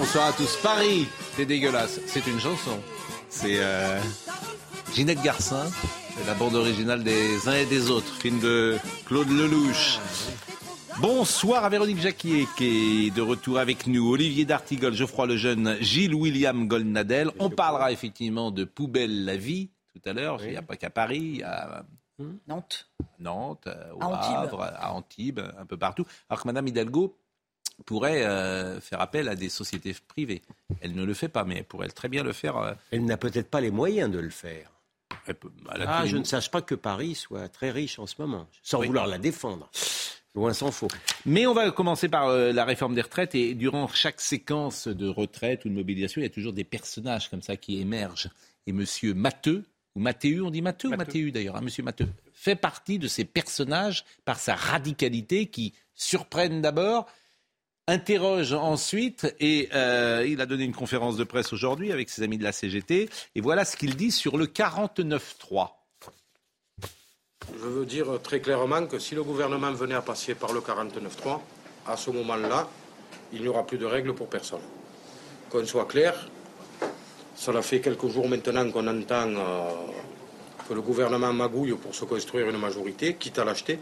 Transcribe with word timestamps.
Bonsoir 0.00 0.28
à 0.28 0.32
tous. 0.32 0.56
Paris, 0.62 1.06
c'est 1.36 1.44
dégueulasse. 1.44 2.00
C'est 2.06 2.26
une 2.26 2.40
chanson. 2.40 2.80
C'est 3.28 3.56
euh, 3.58 4.00
Ginette 4.94 5.20
Garcin, 5.20 5.70
la 6.26 6.32
bande 6.32 6.54
originale 6.54 7.04
des 7.04 7.46
uns 7.46 7.52
et 7.56 7.66
des 7.66 7.90
autres, 7.90 8.10
film 8.14 8.40
de 8.40 8.78
Claude 9.04 9.28
Lelouch. 9.28 9.98
Bonsoir 11.02 11.66
à 11.66 11.68
Véronique 11.68 12.00
Jacquier 12.00 12.48
qui 12.56 13.08
est 13.08 13.10
de 13.14 13.20
retour 13.20 13.58
avec 13.58 13.86
nous, 13.86 14.10
Olivier 14.10 14.46
D'Artigol, 14.46 14.94
Geoffroy 14.94 15.26
Lejeune, 15.26 15.76
Gilles 15.82 16.14
William 16.14 16.66
Goldnadel. 16.66 17.30
On 17.38 17.50
parlera 17.50 17.92
effectivement 17.92 18.50
de 18.50 18.64
Poubelle 18.64 19.26
la 19.26 19.36
vie 19.36 19.68
tout 19.92 20.00
à 20.08 20.14
l'heure. 20.14 20.42
Il 20.42 20.52
n'y 20.52 20.56
a 20.56 20.62
pas 20.62 20.76
qu'à 20.76 20.88
Paris, 20.88 21.20
il 21.20 21.36
y 21.40 21.42
a 21.42 21.84
Nantes. 22.48 22.88
Nantes, 23.18 23.66
euh, 23.66 23.92
au 23.94 24.02
À 24.02 24.06
Antibes. 24.06 24.34
Havre, 24.34 24.62
à 24.62 24.94
Antibes, 24.94 25.40
un 25.58 25.66
peu 25.66 25.76
partout. 25.76 26.06
Alors 26.30 26.42
que 26.42 26.48
Madame 26.48 26.68
Hidalgo 26.68 27.19
pourrait 27.86 28.24
euh, 28.24 28.80
faire 28.80 29.00
appel 29.00 29.28
à 29.28 29.34
des 29.34 29.48
sociétés 29.48 29.94
privées. 30.08 30.42
Elle 30.80 30.94
ne 30.94 31.04
le 31.04 31.14
fait 31.14 31.28
pas, 31.28 31.44
mais 31.44 31.56
elle 31.58 31.64
pourrait 31.64 31.88
très 31.88 32.08
bien 32.08 32.22
le 32.22 32.32
faire. 32.32 32.56
euh, 32.56 32.72
Elle 32.90 33.04
n'a 33.04 33.16
peut-être 33.16 33.48
pas 33.50 33.60
les 33.60 33.70
moyens 33.70 34.10
de 34.10 34.18
le 34.18 34.30
faire. 34.30 34.70
peut- 35.26 35.50
a 35.68 36.00
Ah, 36.00 36.06
je 36.06 36.16
ne 36.16 36.24
sache 36.24 36.50
pas 36.50 36.62
que 36.62 36.74
Paris 36.74 37.14
soit 37.14 37.48
très 37.48 37.70
riche 37.70 37.98
en 37.98 38.06
ce 38.06 38.14
moment, 38.18 38.46
sans 38.62 38.80
Oui. 38.80 38.86
vouloir 38.88 39.06
la 39.06 39.18
défendre. 39.18 39.68
Loin 40.34 40.52
s'en 40.52 40.70
faut. 40.70 40.86
Mais 41.26 41.46
on 41.46 41.54
va 41.54 41.70
commencer 41.72 42.08
par 42.08 42.28
euh, 42.28 42.52
la 42.52 42.64
réforme 42.64 42.94
des 42.94 43.02
retraites 43.02 43.34
et 43.34 43.54
durant 43.54 43.88
chaque 43.88 44.20
séquence 44.20 44.86
de 44.86 45.08
retraite 45.08 45.64
ou 45.64 45.68
de 45.68 45.74
mobilisation, 45.74 46.20
il 46.20 46.24
y 46.24 46.26
a 46.28 46.30
toujours 46.30 46.52
des 46.52 46.62
personnages 46.64 47.28
comme 47.28 47.42
ça 47.42 47.56
qui 47.56 47.80
émergent. 47.80 48.28
Et 48.68 48.72
Monsieur 48.72 49.12
Matteux, 49.14 49.64
ou 49.96 50.00
Mathéu, 50.00 50.40
on 50.42 50.50
dit 50.52 50.62
Matteux 50.62 50.88
ou 50.88 50.96
Mathéu 50.96 51.32
d'ailleurs, 51.32 51.56
hein, 51.56 51.62
Monsieur 51.62 51.82
Matteux, 51.82 52.08
fait 52.32 52.54
partie 52.54 53.00
de 53.00 53.08
ces 53.08 53.24
personnages 53.24 54.04
par 54.24 54.38
sa 54.38 54.54
radicalité 54.54 55.46
qui 55.46 55.74
surprennent 55.96 56.62
d'abord, 56.62 57.06
interroge 57.90 58.52
ensuite 58.52 59.34
et 59.40 59.68
euh, 59.74 60.24
il 60.26 60.40
a 60.40 60.46
donné 60.46 60.64
une 60.64 60.74
conférence 60.74 61.16
de 61.16 61.24
presse 61.24 61.52
aujourd'hui 61.52 61.92
avec 61.92 62.08
ses 62.08 62.22
amis 62.22 62.38
de 62.38 62.44
la 62.44 62.52
CGT 62.52 63.10
et 63.34 63.40
voilà 63.40 63.64
ce 63.64 63.76
qu'il 63.76 63.96
dit 63.96 64.12
sur 64.12 64.38
le 64.38 64.46
49-3. 64.46 65.70
Je 67.52 67.66
veux 67.66 67.84
dire 67.84 68.20
très 68.22 68.40
clairement 68.40 68.86
que 68.86 68.98
si 68.98 69.14
le 69.14 69.24
gouvernement 69.24 69.72
venait 69.72 69.94
à 69.94 70.02
passer 70.02 70.34
par 70.34 70.52
le 70.52 70.60
49.3, 70.60 71.40
à 71.86 71.96
ce 71.96 72.10
moment-là, 72.10 72.68
il 73.32 73.42
n'y 73.42 73.48
aura 73.48 73.66
plus 73.66 73.78
de 73.78 73.86
règles 73.86 74.14
pour 74.14 74.28
personne. 74.28 74.60
Qu'on 75.48 75.66
soit 75.66 75.86
clair, 75.86 76.28
cela 77.34 77.60
fait 77.62 77.80
quelques 77.80 78.06
jours 78.08 78.28
maintenant 78.28 78.70
qu'on 78.70 78.86
entend 78.86 79.28
euh, 79.28 79.70
que 80.68 80.74
le 80.74 80.80
gouvernement 80.80 81.32
magouille 81.32 81.74
pour 81.74 81.94
se 81.94 82.04
construire 82.04 82.48
une 82.48 82.58
majorité, 82.58 83.14
quitte 83.14 83.38
à 83.38 83.44
l'acheter. 83.44 83.80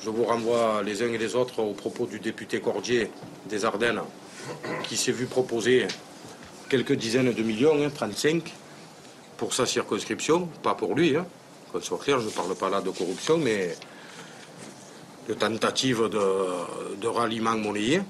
Je 0.00 0.10
vous 0.10 0.24
renvoie 0.24 0.82
les 0.84 1.02
uns 1.02 1.12
et 1.12 1.18
les 1.18 1.34
autres 1.34 1.60
aux 1.60 1.72
propos 1.72 2.06
du 2.06 2.20
député 2.20 2.60
Cordier 2.60 3.10
des 3.46 3.64
Ardennes, 3.64 4.00
qui 4.84 4.96
s'est 4.96 5.12
vu 5.12 5.26
proposer 5.26 5.88
quelques 6.68 6.92
dizaines 6.92 7.32
de 7.32 7.42
millions, 7.42 7.82
hein, 7.84 7.90
35, 7.92 8.52
pour 9.36 9.54
sa 9.54 9.66
circonscription, 9.66 10.48
pas 10.62 10.74
pour 10.74 10.94
lui. 10.94 11.16
Hein. 11.16 11.26
Qu'on 11.72 11.80
soit 11.80 11.98
clair, 11.98 12.20
je 12.20 12.26
ne 12.26 12.30
parle 12.30 12.54
pas 12.54 12.70
là 12.70 12.80
de 12.80 12.90
corruption, 12.90 13.38
mais 13.38 13.76
de 15.28 15.34
tentative 15.34 16.08
de, 16.08 17.06
ralliement 17.06 17.56
monnayé. 17.56 18.02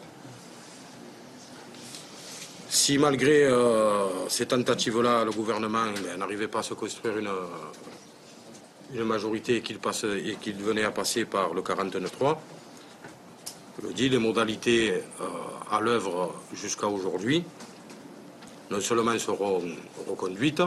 Si 2.69 2.99
malgré 2.99 3.44
euh, 3.44 4.28
ces 4.28 4.44
tentatives-là, 4.47 5.25
le 5.25 5.31
gouvernement 5.31 5.87
ben, 6.05 6.19
n'arrivait 6.19 6.49
pas 6.49 6.59
à 6.59 6.62
se 6.62 6.75
construire 6.75 7.16
une, 7.16 7.31
une 8.94 9.04
majorité 9.04 9.56
et 9.56 9.62
qu'il 9.62 10.56
venait 10.56 10.84
à 10.84 10.91
passer 10.91 11.25
par 11.25 11.53
le 11.54 11.60
49.3, 11.62 12.37
je 13.81 13.87
le 13.87 13.93
dis, 13.93 14.09
les 14.09 14.19
modalités 14.19 14.93
euh, 15.21 15.25
à 15.71 15.81
l'œuvre 15.81 16.34
jusqu'à 16.54 16.87
aujourd'hui 16.87 17.44
non 18.71 18.81
seulement 18.82 19.19
seront 19.19 19.62
reconduites, 20.06 20.60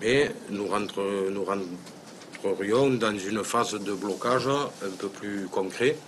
mais 0.00 0.34
nous, 0.48 0.66
rentre- 0.66 1.28
nous 1.30 1.44
rentrerions 1.44 2.88
dans 2.94 3.14
une 3.18 3.44
phase 3.44 3.72
de 3.74 3.92
blocage 3.92 4.46
un 4.48 4.90
peu 4.98 5.08
plus 5.08 5.46
concret, 5.48 5.98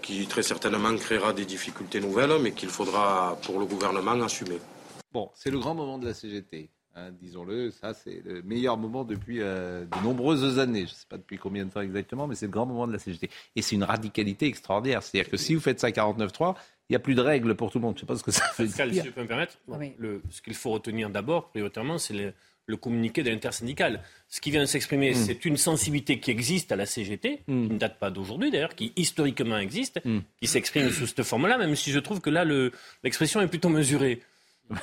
qui 0.00 0.26
très 0.26 0.42
certainement 0.42 0.96
créera 0.96 1.34
des 1.34 1.44
difficultés 1.44 2.00
nouvelles, 2.00 2.40
mais 2.40 2.52
qu'il 2.52 2.70
faudra 2.70 3.36
pour 3.44 3.58
le 3.58 3.66
gouvernement 3.66 4.12
assumer. 4.22 4.58
Bon, 5.12 5.30
c'est 5.34 5.50
le 5.50 5.58
grand 5.58 5.74
moment 5.74 5.98
de 5.98 6.06
la 6.06 6.14
CGT. 6.14 6.70
Hein, 7.06 7.10
Disons-le, 7.20 7.70
ça 7.70 7.94
c'est 7.94 8.22
le 8.24 8.42
meilleur 8.42 8.76
moment 8.76 9.04
depuis 9.04 9.40
euh, 9.40 9.84
de 9.84 10.02
nombreuses 10.04 10.58
années. 10.58 10.80
Je 10.86 10.92
ne 10.92 10.96
sais 10.96 11.06
pas 11.08 11.16
depuis 11.18 11.38
combien 11.38 11.64
de 11.64 11.70
temps 11.70 11.80
exactement, 11.80 12.26
mais 12.26 12.34
c'est 12.34 12.46
le 12.46 12.52
grand 12.52 12.66
moment 12.66 12.86
de 12.86 12.92
la 12.92 12.98
CGT. 12.98 13.30
Et 13.56 13.62
c'est 13.62 13.76
une 13.76 13.84
radicalité 13.84 14.46
extraordinaire. 14.46 15.02
C'est-à-dire 15.02 15.30
que 15.30 15.36
si 15.36 15.54
vous 15.54 15.60
faites 15.60 15.80
ça 15.80 15.90
49-3, 15.90 16.54
il 16.88 16.92
n'y 16.92 16.96
a 16.96 17.00
plus 17.00 17.14
de 17.14 17.20
règles 17.20 17.54
pour 17.54 17.70
tout 17.70 17.78
le 17.78 17.82
monde. 17.84 17.94
Je 17.96 17.98
ne 17.98 18.00
sais 18.00 18.06
pas 18.06 18.16
ce 18.16 18.22
que 18.24 18.30
ça 18.30 18.44
veut 18.58 18.66
Pascal, 18.66 18.90
dire. 18.90 19.02
si 19.02 19.08
je 19.08 19.12
peux 19.14 19.22
me 19.22 19.26
permettre, 19.28 19.58
Oui. 19.68 19.92
le- 19.98 20.22
ce 20.30 20.40
qu'il 20.42 20.54
faut 20.54 20.70
retenir 20.70 21.10
d'abord, 21.10 21.48
prioritairement, 21.50 21.98
c'est 21.98 22.14
le, 22.14 22.32
le 22.66 22.76
communiqué 22.76 23.22
de 23.22 23.30
l'intersyndicale. 23.30 24.02
Ce 24.28 24.40
qui 24.40 24.50
vient 24.50 24.60
de 24.60 24.66
s'exprimer, 24.66 25.12
c'est 25.14 25.44
une 25.44 25.56
sensibilité 25.56 26.18
qui 26.20 26.30
existe 26.30 26.70
à 26.72 26.76
la 26.76 26.84
CGT, 26.86 27.42
qui 27.46 27.52
ne 27.52 27.78
date 27.78 27.98
pas 27.98 28.10
d'aujourd'hui 28.10 28.50
d'ailleurs, 28.50 28.74
qui 28.74 28.92
historiquement 28.96 29.56
existe, 29.58 30.00
qui 30.40 30.46
s'exprime 30.46 30.90
sous 30.90 31.06
cette 31.06 31.22
forme-là, 31.22 31.56
même 31.58 31.74
si 31.76 31.90
je 31.92 31.98
trouve 31.98 32.20
que 32.20 32.30
là, 32.30 32.44
le- 32.44 32.72
l'expression 33.04 33.40
est 33.40 33.48
plutôt 33.48 33.68
mesurée. 33.70 34.20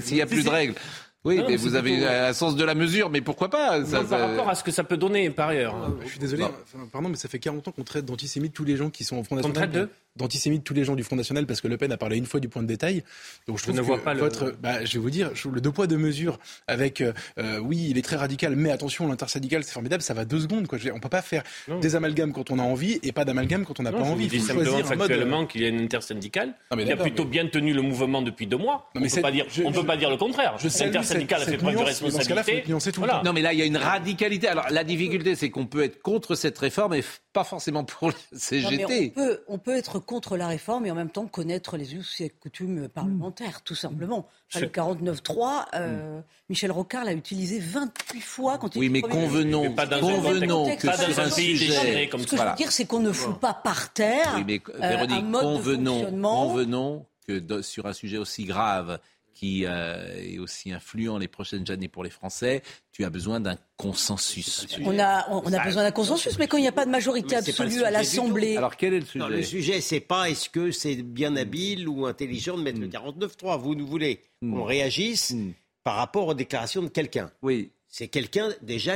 S'il 0.00 0.16
n'y 0.16 0.22
a 0.22 0.26
plus 0.26 0.44
de 0.44 0.50
règles. 0.50 0.74
Oui, 1.22 1.36
Non, 1.36 1.42
mais 1.44 1.50
mais 1.50 1.56
vous 1.56 1.74
avez 1.74 1.92
plutôt- 1.98 2.06
un 2.08 2.32
sens 2.32 2.56
de 2.56 2.64
la 2.64 2.74
mesure, 2.74 3.10
mais 3.10 3.20
pourquoi 3.20 3.50
pas 3.50 3.84
ça, 3.84 3.98
Non, 4.02 4.08
par 4.08 4.18
ça- 4.18 4.26
rapport 4.26 4.48
à 4.48 4.54
ce 4.54 4.64
que 4.64 4.70
ça 4.70 4.84
peut 4.84 4.96
donner 4.96 5.28
par 5.28 5.50
ailleurs. 5.50 5.74
hein. 5.74 5.94
Je 6.02 6.08
suis 6.08 6.18
désolé, 6.18 6.44
enfin, 6.44 6.86
pardon, 6.90 7.10
mais 7.10 7.16
ça 7.16 7.28
fait 7.28 7.38
40 7.38 7.68
ans 7.68 7.72
qu'on 7.72 7.84
traite 7.84 8.06
d'antisémites 8.06 8.54
tous 8.54 8.64
les 8.64 8.76
gens 8.76 8.88
qui 8.88 9.04
sont 9.04 9.18
au 9.18 9.24
Front 9.24 9.36
National. 9.36 9.54
traite 9.70 9.72
de 9.72 9.88
D'antisémites 10.16 10.64
tous 10.64 10.74
les 10.74 10.82
gens 10.82 10.96
du 10.96 11.04
Front 11.04 11.14
National 11.14 11.46
parce 11.46 11.60
que 11.60 11.68
Le 11.68 11.76
Pen 11.76 11.92
a 11.92 11.96
parlé 11.96 12.16
une 12.18 12.26
fois 12.26 12.40
du 12.40 12.48
point 12.48 12.62
de 12.62 12.66
détail. 12.66 13.04
Donc 13.46 13.58
je 13.60 13.66
Je 13.66 13.70
ne 13.70 13.76
que 13.76 13.82
vois 13.82 13.98
pas 14.02 14.12
le- 14.12 14.18
votre, 14.18 14.52
bah, 14.60 14.84
je 14.84 14.94
vais 14.94 14.98
vous 14.98 15.08
dire, 15.08 15.30
je 15.34 15.48
le 15.48 15.60
deux 15.60 15.70
poids 15.70 15.86
deux 15.86 15.96
mesures 15.98 16.40
avec, 16.66 17.00
euh, 17.00 17.12
euh, 17.38 17.58
oui, 17.60 17.86
il 17.90 17.96
est 17.96 18.02
très 18.02 18.16
radical, 18.16 18.56
mais 18.56 18.72
attention, 18.72 19.06
l'intersyndical 19.06 19.62
c'est 19.62 19.70
formidable, 19.72 20.02
ça 20.02 20.12
va 20.12 20.24
deux 20.24 20.40
secondes 20.40 20.66
quoi. 20.66 20.78
Je 20.78 20.82
veux 20.82 20.90
dire, 20.90 20.96
on 20.96 21.00
peut 21.00 21.08
pas 21.08 21.22
faire 21.22 21.44
Non. 21.68 21.78
des 21.78 21.94
amalgames 21.94 22.32
quand 22.32 22.50
on 22.50 22.58
a 22.58 22.62
envie 22.62 22.98
et 23.04 23.12
pas 23.12 23.24
d'amalgames 23.24 23.64
quand 23.64 23.78
on 23.78 23.84
n'a 23.84 23.92
pas 23.92 23.98
je 23.98 24.02
envie. 24.10 24.24
vous 24.24 24.30
dis 24.30 24.36
Il 24.36 24.40
faut 24.42 24.46
simplement 24.48 24.72
mode. 24.78 24.84
euh, 24.84 24.96
factuellement 24.98 25.46
qu'il 25.46 25.62
y 25.62 25.64
a 25.64 25.68
une 25.68 25.80
intersyndicale 25.80 26.54
qui 26.76 26.92
a 26.92 26.96
plutôt 26.96 27.22
mais- 27.24 27.30
bien 27.30 27.46
tenu 27.46 27.72
le 27.72 27.82
mouvement 27.82 28.20
depuis 28.20 28.48
deux 28.48 28.58
mois. 28.58 28.90
On 28.96 29.00
ne 29.00 29.08
peut, 29.08 29.20
pas 29.20 29.30
dire, 29.30 29.46
je- 29.48 29.62
on 29.62 29.70
peut 29.70 29.82
je- 29.82 29.86
pas 29.86 29.96
dire 29.96 30.10
le 30.10 30.16
contraire. 30.16 30.56
je 30.58 30.68
L'intersyndicale 31.14 31.42
a 31.42 31.44
fait 31.46 31.56
preuve 31.58 31.74
de 31.76 31.82
responsabilité. 31.82 32.64
le 32.66 32.92
Voilà. 32.98 33.22
Non, 33.24 33.32
mais 33.32 33.42
là, 33.42 33.52
il 33.52 33.58
y 33.58 33.62
a 33.62 33.66
une 33.66 33.76
radicalité. 33.76 34.48
Alors, 34.48 34.66
la 34.70 34.84
difficulté, 34.84 35.34
c'est 35.36 35.50
qu'on 35.50 35.66
peut 35.66 35.82
être 35.84 36.00
contre 36.02 36.34
cette 36.34 36.58
réforme 36.58 36.94
et 36.94 37.04
pas 37.32 37.44
forcément 37.44 37.84
pour 37.84 38.08
Non, 38.08 38.14
mais 38.32 38.38
CGT. 38.38 39.12
on, 39.16 39.20
peut, 39.20 39.40
on 39.48 39.58
peut 39.58 39.76
être 39.76 39.98
contre 39.98 40.36
la 40.36 40.48
réforme 40.48 40.86
et 40.86 40.90
en 40.90 40.94
même 40.94 41.10
temps 41.10 41.26
connaître 41.26 41.76
les 41.76 41.94
us 41.94 42.20
et 42.20 42.30
coutumes 42.30 42.88
parlementaires, 42.88 43.62
tout 43.62 43.74
simplement. 43.74 44.26
Enfin, 44.52 44.60
le 44.60 44.66
49.3, 44.66 45.66
euh, 45.74 46.20
Michel 46.48 46.72
Rocard 46.72 47.04
l'a 47.04 47.12
utilisé 47.12 47.60
28 47.60 48.20
fois 48.20 48.58
quand 48.58 48.74
il 48.74 48.78
Oui, 48.80 48.88
mais 48.88 49.00
convenons, 49.00 49.62
Mais 49.62 49.70
pas 49.70 49.86
convenons 49.86 50.64
contexte- 50.64 50.82
que 50.82 50.86
pas 50.88 50.96
sur 50.96 51.18
un 51.20 51.30
sujet... 51.30 52.08
comme 52.08 52.20
Ce 52.22 52.26
que 52.26 52.36
Voilà. 52.36 52.50
je 52.52 52.56
veux 52.56 52.64
dire, 52.64 52.72
c'est 52.72 52.86
qu'on 52.86 53.00
ne 53.00 53.12
fout 53.12 53.38
pas 53.38 53.54
par 53.54 53.92
terre 53.92 54.32
Oui, 54.36 54.44
mais 54.46 54.60
euh, 54.82 54.88
Véronique, 54.88 55.18
un 55.18 55.22
mode 55.22 55.40
de 55.42 55.46
convenons, 55.46 55.94
fonctionnement. 56.00 56.46
convenons 56.48 57.06
que 57.28 57.38
de- 57.38 57.62
sur 57.62 57.86
un 57.86 57.92
sujet 57.92 58.16
aussi 58.18 58.44
grave 58.44 58.98
qui 59.34 59.64
euh, 59.64 60.14
est 60.20 60.38
aussi 60.38 60.72
influent 60.72 61.18
les 61.18 61.28
prochaines 61.28 61.70
années 61.70 61.88
pour 61.88 62.04
les 62.04 62.10
Français, 62.10 62.62
tu 62.92 63.04
as 63.04 63.10
besoin 63.10 63.40
d'un 63.40 63.56
consensus. 63.76 64.66
On 64.82 64.98
a, 64.98 65.26
on, 65.30 65.42
on 65.44 65.52
a 65.52 65.64
besoin 65.64 65.82
d'un 65.82 65.90
consensus, 65.92 66.38
mais 66.38 66.46
quand 66.46 66.58
il 66.58 66.62
n'y 66.62 66.68
a 66.68 66.72
pas 66.72 66.84
de 66.84 66.90
majorité 66.90 67.36
absolue 67.36 67.82
à 67.84 67.90
l'Assemblée, 67.90 68.56
Alors, 68.56 68.76
quel 68.76 68.94
est 68.94 69.00
le 69.00 69.06
sujet 69.06 69.18
Non, 69.24 69.28
le 69.28 69.42
sujet, 69.42 69.80
c'est 69.80 70.00
pas 70.00 70.28
est-ce 70.30 70.48
que 70.50 70.70
c'est 70.70 70.96
bien 70.96 71.36
habile 71.36 71.88
ou 71.88 72.06
intelligent 72.06 72.56
de 72.58 72.62
mettre 72.62 72.80
le 72.80 72.88
49.3. 72.88 73.58
Vous 73.60 73.74
nous 73.74 73.86
voulez 73.86 74.20
qu'on 74.42 74.64
réagisse 74.64 75.30
Mm. 75.30 75.52
par 75.84 75.96
rapport 75.96 76.26
aux 76.28 76.34
déclarations 76.34 76.82
de 76.82 76.88
quelqu'un. 76.88 77.30
Oui, 77.42 77.70
C'est 77.88 78.08
quelqu'un, 78.08 78.50
déjà, 78.62 78.94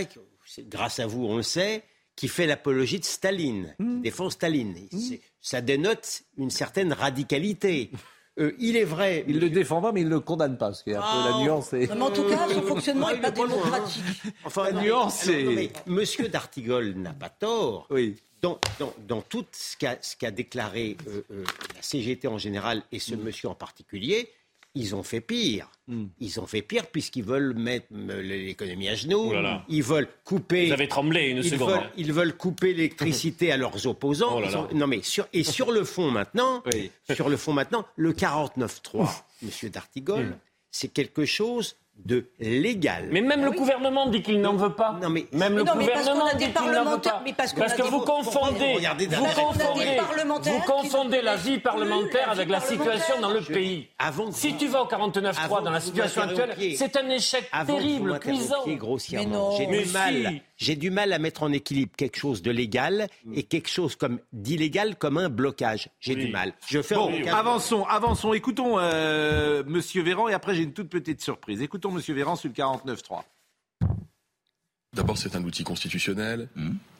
grâce 0.61 0.99
à 1.01 1.07
vous, 1.07 1.25
on 1.27 1.37
le 1.37 1.43
sait, 1.43 1.83
qui 2.17 2.29
fait 2.29 2.47
l'apologie 2.47 3.01
de 3.01 3.05
Staline, 3.05 3.75
qui 3.79 4.01
défend 4.03 4.31
Staline. 4.31 4.77
Ça 5.41 5.61
dénote 5.61 6.23
une 6.37 6.51
certaine 6.51 6.93
radicalité. 6.93 7.91
euh, 8.39 8.53
il 8.59 8.77
est 8.77 8.85
vrai. 8.85 9.25
Il 9.29 9.39
le 9.41 9.51
défend 9.51 9.81
pas, 9.81 9.93
mais 9.93 10.01
il 10.01 10.09
ne 10.09 10.15
le 10.15 10.21
condamne 10.21 10.57
pas, 10.59 10.67
parce 10.67 10.83
qu'il 10.83 10.93
y 10.93 10.97
a 10.97 11.01
un 11.01 11.03
peu 11.03 11.29
la 11.31 11.37
Ah, 11.37 11.43
nuance. 11.43 11.73
est- 11.73 11.95
Mais 11.95 12.03
en 12.03 12.11
tout 12.11 12.25
cas, 12.25 12.49
son 12.53 12.63
fonctionnement 12.63 13.07
Ah, 13.11 13.15
n'est 13.15 13.21
pas 13.21 13.29
est 13.29 13.41
hein. 13.41 13.47
démocratique. 13.49 14.03
Enfin, 14.45 14.65
La 14.65 14.73
non, 14.73 14.83
nuance, 14.83 15.15
c'est- 15.17 15.45
mais 15.45 15.71
Monsieur 15.87 16.29
d'Artigol 16.29 16.95
n'a 16.97 17.13
pas 17.13 17.29
tort. 17.29 17.87
Oui. 17.91 18.17
Dans, 18.43 18.59
dans, 18.79 18.93
dans 19.09 19.23
tout 19.23 19.47
ce 19.53 19.75
qu'a 19.77 19.97
ce 20.03 20.17
qu'a 20.17 20.31
déclaré 20.31 20.99
euh, 21.09 21.23
euh, 21.31 21.45
la 21.75 21.81
CGT 21.81 22.29
en 22.29 22.37
général 22.37 22.83
et 22.93 22.99
ce 22.99 23.15
monsieur 23.15 23.49
en 23.49 23.55
particulier, 23.55 24.29
ils 24.75 24.95
ont 24.95 25.03
fait 25.03 25.21
pire. 25.21 25.71
Mm. 25.87 26.07
Ils 26.21 26.41
ont 26.41 26.47
fait 26.47 26.63
pire 26.63 26.87
puisqu'ils 26.87 27.25
veulent 27.25 27.55
mettre 27.55 27.87
l'économie 27.91 28.89
à 28.89 28.95
genoux. 28.95 29.27
Oh 29.29 29.33
là 29.35 29.43
là. 29.43 29.65
Ils 29.69 29.83
veulent 29.83 30.09
couper. 30.25 30.67
Vous 30.67 30.73
avez 30.73 30.89
tremblé 30.89 31.29
une 31.29 31.39
ils 31.39 31.51
seconde. 31.51 31.71
veulent, 31.71 31.79
hein. 31.81 31.91
ils 31.97 32.13
veulent 32.13 32.37
couper 32.37 32.73
l'électricité 32.75 33.53
à 33.53 33.57
leurs 33.57 33.87
opposants. 33.87 34.37
Oh 34.37 34.41
là 34.41 34.47
Ils 34.49 34.53
là. 34.53 34.61
ont- 34.73 34.75
non 34.75 34.87
mais 34.87 35.03
sur, 35.03 35.27
et 35.33 35.45
sur 35.45 35.71
le 35.73 35.85
fond 35.85 36.11
maintenant, 36.11 36.63
Oui. 36.73 36.91
sur 37.15 37.29
le 37.29 37.37
fond 37.37 37.53
maintenant, 37.53 37.87
le 37.97 38.13
49.3, 38.13 39.25
Monsieur 39.43 39.69
D'Artigol, 39.71 40.37
c'est 40.71 40.89
quelque 40.89 41.25
chose 41.25 41.77
de 42.05 42.27
légal. 42.39 43.09
Mais 43.11 43.21
même 43.23 43.45
le 43.45 43.51
gouvernement 43.53 44.07
dit 44.09 44.21
qu'il 44.21 44.41
n'en 44.41 44.57
veut 44.57 44.75
pas. 44.75 44.97
Non, 45.01 45.09
mais- 45.09 45.27
même 45.33 45.55
Mais 45.55 45.59
le 45.61 45.65
non, 45.65 45.73
mais 45.77 45.87
parce 45.87 46.01
gouvernement 46.01 46.25
qu'on 46.25 46.31
a 46.31 46.35
dit 46.35 46.47
des 46.47 46.53
qu'il 46.53 46.55
n'en 46.61 46.67
veut 46.69 46.73
parlementaires- 46.75 47.13
pas. 47.15 47.23
mais 47.25 47.33
parce 47.33 47.53
que 47.53 47.83
vous 47.83 48.01
confondez, 48.01 48.75
Regardez 48.75 49.07
vous 49.07 49.25
confondez, 49.25 49.99
vous 50.51 50.61
confondez 50.67 51.23
la 51.23 51.37
vie 51.37 51.59
parlementaire 51.59 52.31
avec 52.31 52.49
la 52.51 52.61
situation 52.61 53.21
dans 53.21 53.31
le 53.31 53.41
pays. 53.41 53.89
Avant 53.99 54.31
Si 54.33 54.51
vous- 54.51 54.59
tu 54.59 54.67
vas 54.69 54.83
au 54.83 54.87
49.3 54.87 55.45
avant 55.45 55.63
dans 55.63 55.71
la 55.71 55.81
situation 55.81 56.23
actuelle, 56.23 56.55
c'est 56.77 56.97
un 56.97 57.09
échec 57.09 57.51
terrible, 57.67 58.19
cuisant. 58.19 58.65
Mais 58.67 59.25
non. 59.27 59.57
j'ai 59.57 59.67
Mais 59.67 59.83
du 59.85 59.93
mal. 59.93 60.33
J'ai 60.57 60.77
du 60.77 60.91
mal 60.91 61.13
à 61.13 61.19
mettre 61.19 61.43
en 61.43 61.53
équilibre 61.53 61.93
quelque 61.97 62.17
chose 62.19 62.41
de 62.43 62.51
légal 62.51 63.09
et 63.35 63.43
quelque 63.43 63.69
chose 63.69 63.97
comme 63.97 64.21
d'illégal 64.33 64.97
comme 64.97 65.19
un 65.19 65.29
blocage. 65.29 65.89
J'ai 66.01 66.15
Oui. 66.15 66.27
du 66.27 66.31
mal. 66.33 66.53
Je 66.69 66.81
fais 66.81 66.95
Bon, 66.95 67.11
un 67.13 67.27
avançons, 67.35 67.85
avançons. 67.85 68.33
Écoutons 68.35 68.79
euh, 68.79 69.65
Monsieur 69.67 70.03
Véran 70.03 70.29
et 70.29 70.33
après 70.35 70.55
j'ai 70.55 70.63
une 70.63 70.73
toute 70.73 70.89
petite 70.89 71.21
surprise. 71.21 71.61
Écoutons 71.61 71.91
Monsieur 71.91 72.15
Véran 72.15 72.37
sur 72.37 72.49
le 72.49 72.55
49.3. 72.55 73.23
D'abord, 74.93 75.19
c'est 75.19 75.35
un 75.35 75.43
outil 75.43 75.65
constitutionnel. 75.65 76.49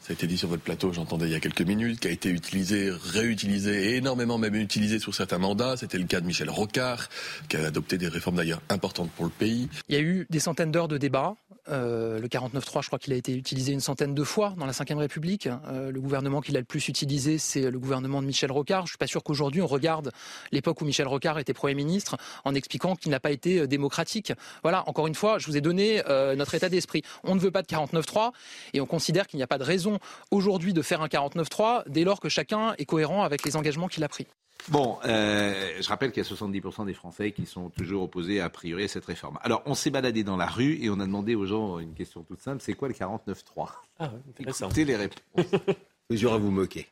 Ça 0.01 0.11
a 0.11 0.13
été 0.15 0.27
dit 0.27 0.37
sur 0.37 0.49
votre 0.49 0.65
plateau, 0.65 0.93
j'entendais 0.93 1.27
il 1.27 1.31
y 1.31 1.37
a 1.37 1.41
quelques 1.41 1.63
minutes, 1.63 2.01
qui 2.01 2.09
a 2.09 2.11
été 2.11 2.29
utilisé, 2.29 2.91
réutilisé 2.91 3.93
et 3.93 3.97
énormément 3.99 4.37
même 4.37 4.57
utilisé 4.57 4.99
sur 4.99 5.15
certains 5.15 5.39
mandats. 5.39 5.77
C'était 5.77 5.99
le 5.99 6.05
cas 6.05 6.21
de 6.21 6.27
Michel 6.27 6.51
Rocard, 6.51 7.09
qui 7.49 7.57
a 7.57 7.65
adopté 7.67 7.97
des 7.97 8.09
réformes 8.09 8.35
d'ailleurs 8.37 8.61
importantes 8.69 9.13
pour 9.13 9.25
le 9.27 9.31
pays. 9.31 9.69
Il 9.89 9.95
y 9.95 9.99
a 9.99 10.03
eu 10.03 10.27
des 10.29 10.41
centaines 10.41 10.73
d'heures 10.73 10.89
de 10.89 10.99
débat. 10.99 11.37
Euh, 11.71 12.19
le 12.19 12.29
49.3, 12.29 12.83
je 12.83 12.89
crois 12.89 12.99
qu'il 12.99 13.13
a 13.13 13.17
été 13.17 13.35
utilisé 13.35 13.73
une 13.73 13.81
centaine 13.81 14.15
de 14.15 14.25
fois 14.25 14.55
dans 14.59 14.67
la 14.67 14.73
Ve 14.73 14.99
République. 14.99 15.49
Euh, 15.69 15.91
le 15.91 16.01
gouvernement 16.01 16.41
qui 16.41 16.53
l'a 16.53 16.61
le 16.61 16.65
plus 16.67 16.89
utilisé, 16.89 17.39
c'est 17.39 17.71
le 17.71 17.79
gouvernement 17.79 18.21
de 18.21 18.27
Michel 18.27 18.53
Rocard. 18.53 18.87
Je 18.87 18.93
suis 18.93 18.99
pas 18.99 19.07
sûr 19.07 19.23
qu'aujourd'hui 19.23 19.63
on 19.63 19.67
regarde 19.67 20.13
l'époque 20.53 20.81
où 20.83 20.85
Michel 20.85 21.07
Rocard 21.07 21.39
était 21.39 21.55
Premier 21.55 21.75
ministre 21.75 22.17
en 22.45 22.55
expliquant 22.55 22.97
qu'il 22.97 23.11
n'a 23.11 23.21
pas 23.21 23.31
été 23.31 23.61
euh, 23.61 23.67
démocratique. 23.67 24.33
Voilà, 24.63 24.87
encore 24.89 25.07
une 25.07 25.15
fois, 25.15 25.39
je 25.39 25.47
vous 25.47 25.57
ai 25.57 25.61
donné 25.61 26.03
notre 26.37 26.55
état 26.55 26.69
d'esprit. 26.69 27.03
On 27.23 27.35
ne 27.35 27.41
veut 27.41 27.51
pas 27.51 27.63
de 27.63 27.67
49.3 27.67 28.33
et 28.73 28.81
on 28.81 28.87
considère 28.87 29.27
qu'il 29.27 29.39
n'y 29.39 29.43
a 29.43 29.47
pas 29.47 29.59
de 29.59 29.65
raison 29.65 29.99
aujourd'hui 30.31 30.73
de 30.73 30.83
faire 30.83 31.03
un 31.03 31.07
49.3 31.07 31.85
dès 31.89 32.05
lors 32.05 32.21
que 32.21 32.29
chacun 32.29 32.75
est 32.79 32.85
cohérent 32.85 33.23
avec 33.23 33.45
les 33.45 33.57
engagements 33.57 33.89
qu'il 33.89 34.05
a 34.05 34.09
pris. 34.09 34.27
Bon, 34.69 34.99
euh, 35.05 35.73
je 35.81 35.89
rappelle 35.89 36.11
qu'il 36.11 36.23
y 36.23 36.27
a 36.27 36.29
70% 36.29 36.87
des 36.87 36.95
Français 36.95 37.33
qui 37.33 37.45
sont 37.45 37.69
toujours 37.71 38.05
opposés 38.05 38.41
a 38.41 38.49
priori 38.49 38.85
à 38.85 38.89
cette 38.89 39.05
réforme. 39.05 39.39
Alors, 39.43 39.63
on 39.67 39.75
s'est 39.75 39.91
baladé 39.91 40.25
dans 40.25 40.37
la 40.37 40.47
rue 40.47 40.83
et 40.83 40.89
on 40.89 41.01
a 41.01 41.07
demandé 41.07 41.35
aux 41.35 41.45
gens 41.45 41.79
une 41.79 41.93
question 41.93 42.23
toute 42.23 42.41
simple, 42.41 42.63
c'est 42.63 42.75
quoi 42.75 42.89
le 42.89 42.95
49.3 42.95 43.69
Ah, 43.99 44.05
ouais, 44.05 44.11
intéressant. 44.31 44.67
Écoutez 44.67 44.85
les 44.87 44.97
réponses. 44.97 45.21
Mesure 46.11 46.33
à 46.33 46.39
vous 46.39 46.51
moquer. 46.51 46.87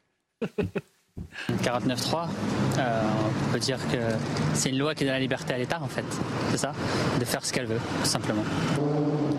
49.3, 1.63 2.27
euh, 2.79 3.03
on 3.49 3.53
peut 3.53 3.59
dire 3.59 3.79
que 3.91 3.99
c'est 4.55 4.71
une 4.71 4.79
loi 4.79 4.95
qui 4.95 5.05
donne 5.05 5.13
la 5.13 5.21
liberté 5.21 5.53
à 5.55 5.59
l'État, 5.59 5.79
en 5.83 5.87
fait. 5.89 6.05
C'est 6.51 6.57
ça 6.57 6.73
De 7.19 7.25
faire 7.25 7.45
ce 7.45 7.53
qu'elle 7.53 7.67
veut, 7.67 7.81
tout 8.03 8.09
simplement. 8.09 8.43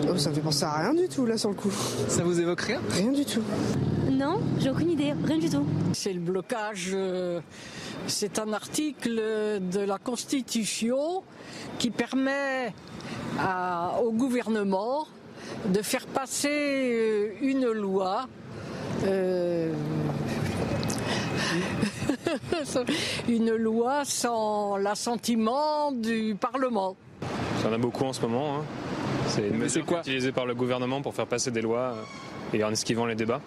Oh, 0.07 0.17
ça 0.17 0.29
me 0.29 0.35
fait 0.35 0.41
penser 0.41 0.65
à 0.65 0.73
rien 0.77 0.93
du 0.93 1.07
tout 1.07 1.25
là 1.25 1.37
sur 1.37 1.49
le 1.49 1.55
coup. 1.55 1.71
Ça 2.07 2.23
vous 2.23 2.39
évoque 2.39 2.61
rien? 2.61 2.79
Rien 2.91 3.11
du 3.11 3.25
tout. 3.25 3.41
Non, 4.11 4.39
j'ai 4.59 4.69
aucune 4.69 4.91
idée, 4.91 5.13
rien 5.25 5.37
du 5.39 5.49
tout. 5.49 5.65
C'est 5.93 6.13
le 6.13 6.19
blocage. 6.19 6.91
euh, 6.93 7.39
c'est 8.07 8.37
un 8.37 8.51
article 8.53 9.15
de 9.15 9.79
la 9.79 9.97
Constitution 9.97 11.23
qui 11.79 11.89
permet 11.89 12.73
à- 13.39 13.93
au 14.03 14.11
gouvernement 14.11 15.07
de 15.67 15.81
faire 15.81 16.05
passer 16.05 16.49
euh, 16.51 17.29
une 17.41 17.65
loi. 17.71 18.27
euh, 19.05 19.73
une 23.27 23.51
loi 23.51 24.05
sans 24.05 24.77
l'assentiment 24.77 25.91
du 25.91 26.35
Parlement. 26.39 26.95
Il 27.59 27.65
y 27.65 27.69
en 27.69 27.73
a 27.73 27.77
beaucoup 27.77 28.03
en 28.03 28.13
ce 28.13 28.21
moment. 28.21 28.57
hein. 28.57 28.63
C'est 29.27 29.47
une 29.47 29.57
mesure 29.57 29.85
quoi 29.85 29.99
utilisée 29.99 30.31
par 30.31 30.45
le 30.45 30.53
gouvernement 30.53 31.01
pour 31.01 31.13
faire 31.15 31.27
passer 31.27 31.49
des 31.51 31.61
lois 31.61 31.95
euh, 31.95 32.57
et 32.57 32.63
en 32.63 32.71
esquivant 32.71 33.05
les 33.05 33.15
débats. 33.15 33.41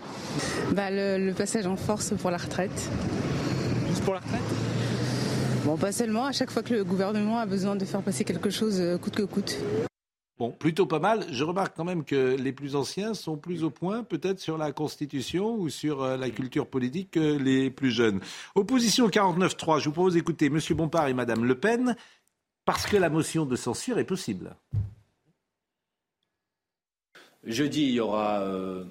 Bah, 0.72 0.90
le, 0.90 1.32
passage 1.32 1.66
en 1.66 1.76
force 1.76 2.12
pour 2.20 2.30
la 2.30 2.38
retraite. 2.38 2.90
Juste 3.88 4.02
pour 4.02 4.14
la 4.14 4.20
retraite? 4.20 4.40
Bon, 5.64 5.76
pas 5.76 5.92
seulement, 5.92 6.24
à 6.26 6.32
chaque 6.32 6.50
fois 6.50 6.62
que 6.62 6.74
le 6.74 6.84
gouvernement 6.84 7.38
a 7.38 7.46
besoin 7.46 7.76
de 7.76 7.84
faire 7.84 8.00
passer 8.00 8.24
quelque 8.24 8.50
chose 8.50 8.80
euh, 8.80 8.98
coûte 8.98 9.14
que 9.16 9.22
coûte. 9.22 9.58
Bon, 10.38 10.50
plutôt 10.50 10.84
pas 10.84 10.98
mal. 10.98 11.24
Je 11.30 11.44
remarque 11.44 11.74
quand 11.74 11.84
même 11.84 12.04
que 12.04 12.36
les 12.36 12.52
plus 12.52 12.76
anciens 12.76 13.14
sont 13.14 13.38
plus 13.38 13.64
au 13.64 13.70
point, 13.70 14.02
peut-être 14.02 14.38
sur 14.38 14.58
la 14.58 14.70
Constitution 14.70 15.54
ou 15.54 15.70
sur 15.70 16.02
euh, 16.02 16.18
la 16.18 16.28
culture 16.28 16.66
politique 16.66 17.12
que 17.12 17.38
les 17.38 17.70
plus 17.70 17.90
jeunes. 17.90 18.20
Opposition 18.54 19.08
49-3, 19.08 19.80
je 19.80 19.86
vous 19.86 19.92
propose 19.92 20.12
d'écouter 20.12 20.46
M. 20.46 20.58
Bompard 20.72 21.08
et 21.08 21.14
Mme 21.14 21.46
Le 21.46 21.58
Pen, 21.58 21.96
parce 22.66 22.86
que 22.86 22.98
la 22.98 23.08
motion 23.08 23.46
de 23.46 23.56
censure 23.56 23.98
est 23.98 24.04
possible. 24.04 24.54
Jeudi, 27.44 27.84
il 27.84 27.92
y 27.92 28.00
aura 28.00 28.40
euh, 28.40 28.84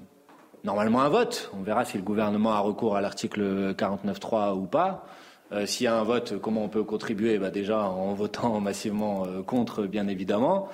normalement 0.64 1.02
un 1.02 1.10
vote. 1.10 1.52
On 1.54 1.62
verra 1.62 1.86
si 1.86 1.98
le 1.98 2.04
gouvernement 2.04 2.54
a 2.54 2.60
recours 2.60 2.96
à 2.96 3.02
l'article 3.02 3.76
49.3 3.76 4.58
ou 4.58 4.66
pas. 4.66 5.06
Euh, 5.52 5.68
S'il 5.68 5.84
y 5.84 5.88
a 5.88 5.96
un 5.96 6.04
vote, 6.04 6.40
comment 6.42 6.64
on 6.64 6.70
peut 6.70 6.84
contribuer? 6.84 7.38
Bah 7.38 7.52
Déjà 7.52 7.88
en 7.88 8.16
votant 8.16 8.60
massivement 8.60 9.28
contre, 9.44 9.86
bien 9.86 10.08
évidemment. 10.08 10.70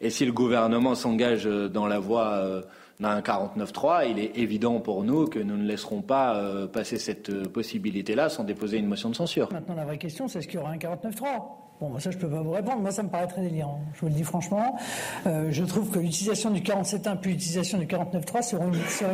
Et 0.00 0.10
si 0.10 0.24
le 0.24 0.32
gouvernement 0.32 0.94
s'engage 0.94 1.46
euh, 1.46 1.68
dans 1.68 1.86
la 1.86 1.98
voie 1.98 2.32
euh, 2.34 2.62
d'un 3.00 3.20
49.3, 3.20 4.10
il 4.10 4.18
est 4.18 4.36
évident 4.36 4.80
pour 4.80 5.02
nous 5.04 5.26
que 5.26 5.38
nous 5.38 5.56
ne 5.56 5.64
laisserons 5.64 6.02
pas 6.02 6.36
euh, 6.36 6.66
passer 6.66 6.98
cette 6.98 7.48
possibilité-là 7.48 8.28
sans 8.28 8.44
déposer 8.44 8.78
une 8.78 8.86
motion 8.86 9.10
de 9.10 9.14
censure. 9.14 9.52
Maintenant, 9.52 9.74
la 9.74 9.84
vraie 9.84 9.98
question, 9.98 10.28
c'est 10.28 10.40
est-ce 10.40 10.48
qu'il 10.48 10.58
y 10.58 10.62
aura 10.62 10.72
un 10.72 10.76
49.3 10.76 11.63
Bon, 11.80 11.98
ça, 11.98 12.12
je 12.12 12.18
peux 12.18 12.28
pas 12.28 12.40
vous 12.40 12.52
répondre. 12.52 12.78
Moi, 12.78 12.92
ça 12.92 13.02
me 13.02 13.08
paraît 13.08 13.26
très 13.26 13.42
délirant. 13.42 13.80
Je 13.94 14.00
vous 14.02 14.06
le 14.06 14.12
dis 14.12 14.22
franchement. 14.22 14.76
Euh, 15.26 15.48
je 15.50 15.64
trouve 15.64 15.90
que 15.90 15.98
l'utilisation 15.98 16.50
du 16.50 16.60
47.1 16.60 17.16
puis 17.16 17.32
l'utilisation 17.32 17.78
du 17.78 17.86
49.3 17.86 18.42
serait 18.42 18.64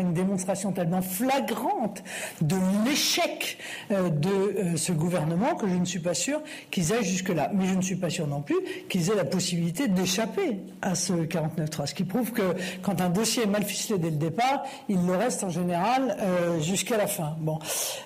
une, 0.03 0.09
une 0.09 0.13
démonstration 0.13 0.71
tellement 0.71 1.01
flagrante 1.01 2.03
de 2.43 2.57
l'échec 2.85 3.57
euh, 3.91 4.11
de 4.11 4.29
euh, 4.29 4.77
ce 4.77 4.93
gouvernement 4.93 5.55
que 5.55 5.69
je 5.69 5.75
ne 5.75 5.87
suis 5.87 6.01
pas 6.01 6.13
sûr 6.13 6.43
qu'ils 6.71 6.93
aillent 6.93 7.03
jusque-là. 7.03 7.51
Mais 7.55 7.67
je 7.67 7.75
ne 7.75 7.81
suis 7.81 7.97
pas 7.97 8.11
sûr 8.11 8.27
non 8.27 8.43
plus 8.43 8.59
qu'ils 8.91 9.11
aient 9.11 9.17
la 9.17 9.25
possibilité 9.25 9.89
d'échapper 9.89 10.61
à 10.83 10.95
ce 10.95 11.15
49.3. 11.15 11.87
Ce 11.87 11.95
qui 11.95 12.05
prouve 12.05 12.33
que 12.33 12.55
quand 12.83 13.01
un 13.01 13.09
dossier 13.09 13.45
est 13.45 13.51
mal 13.51 13.65
ficelé 13.65 13.99
dès 13.99 14.11
le 14.11 14.17
départ, 14.17 14.65
il 14.91 15.07
le 15.07 15.17
reste 15.17 15.45
en 15.45 15.51
général 15.51 16.17
jusqu'à 16.61 16.99
la 16.99 17.07
fin. 17.07 17.37
Bon. 17.41 17.59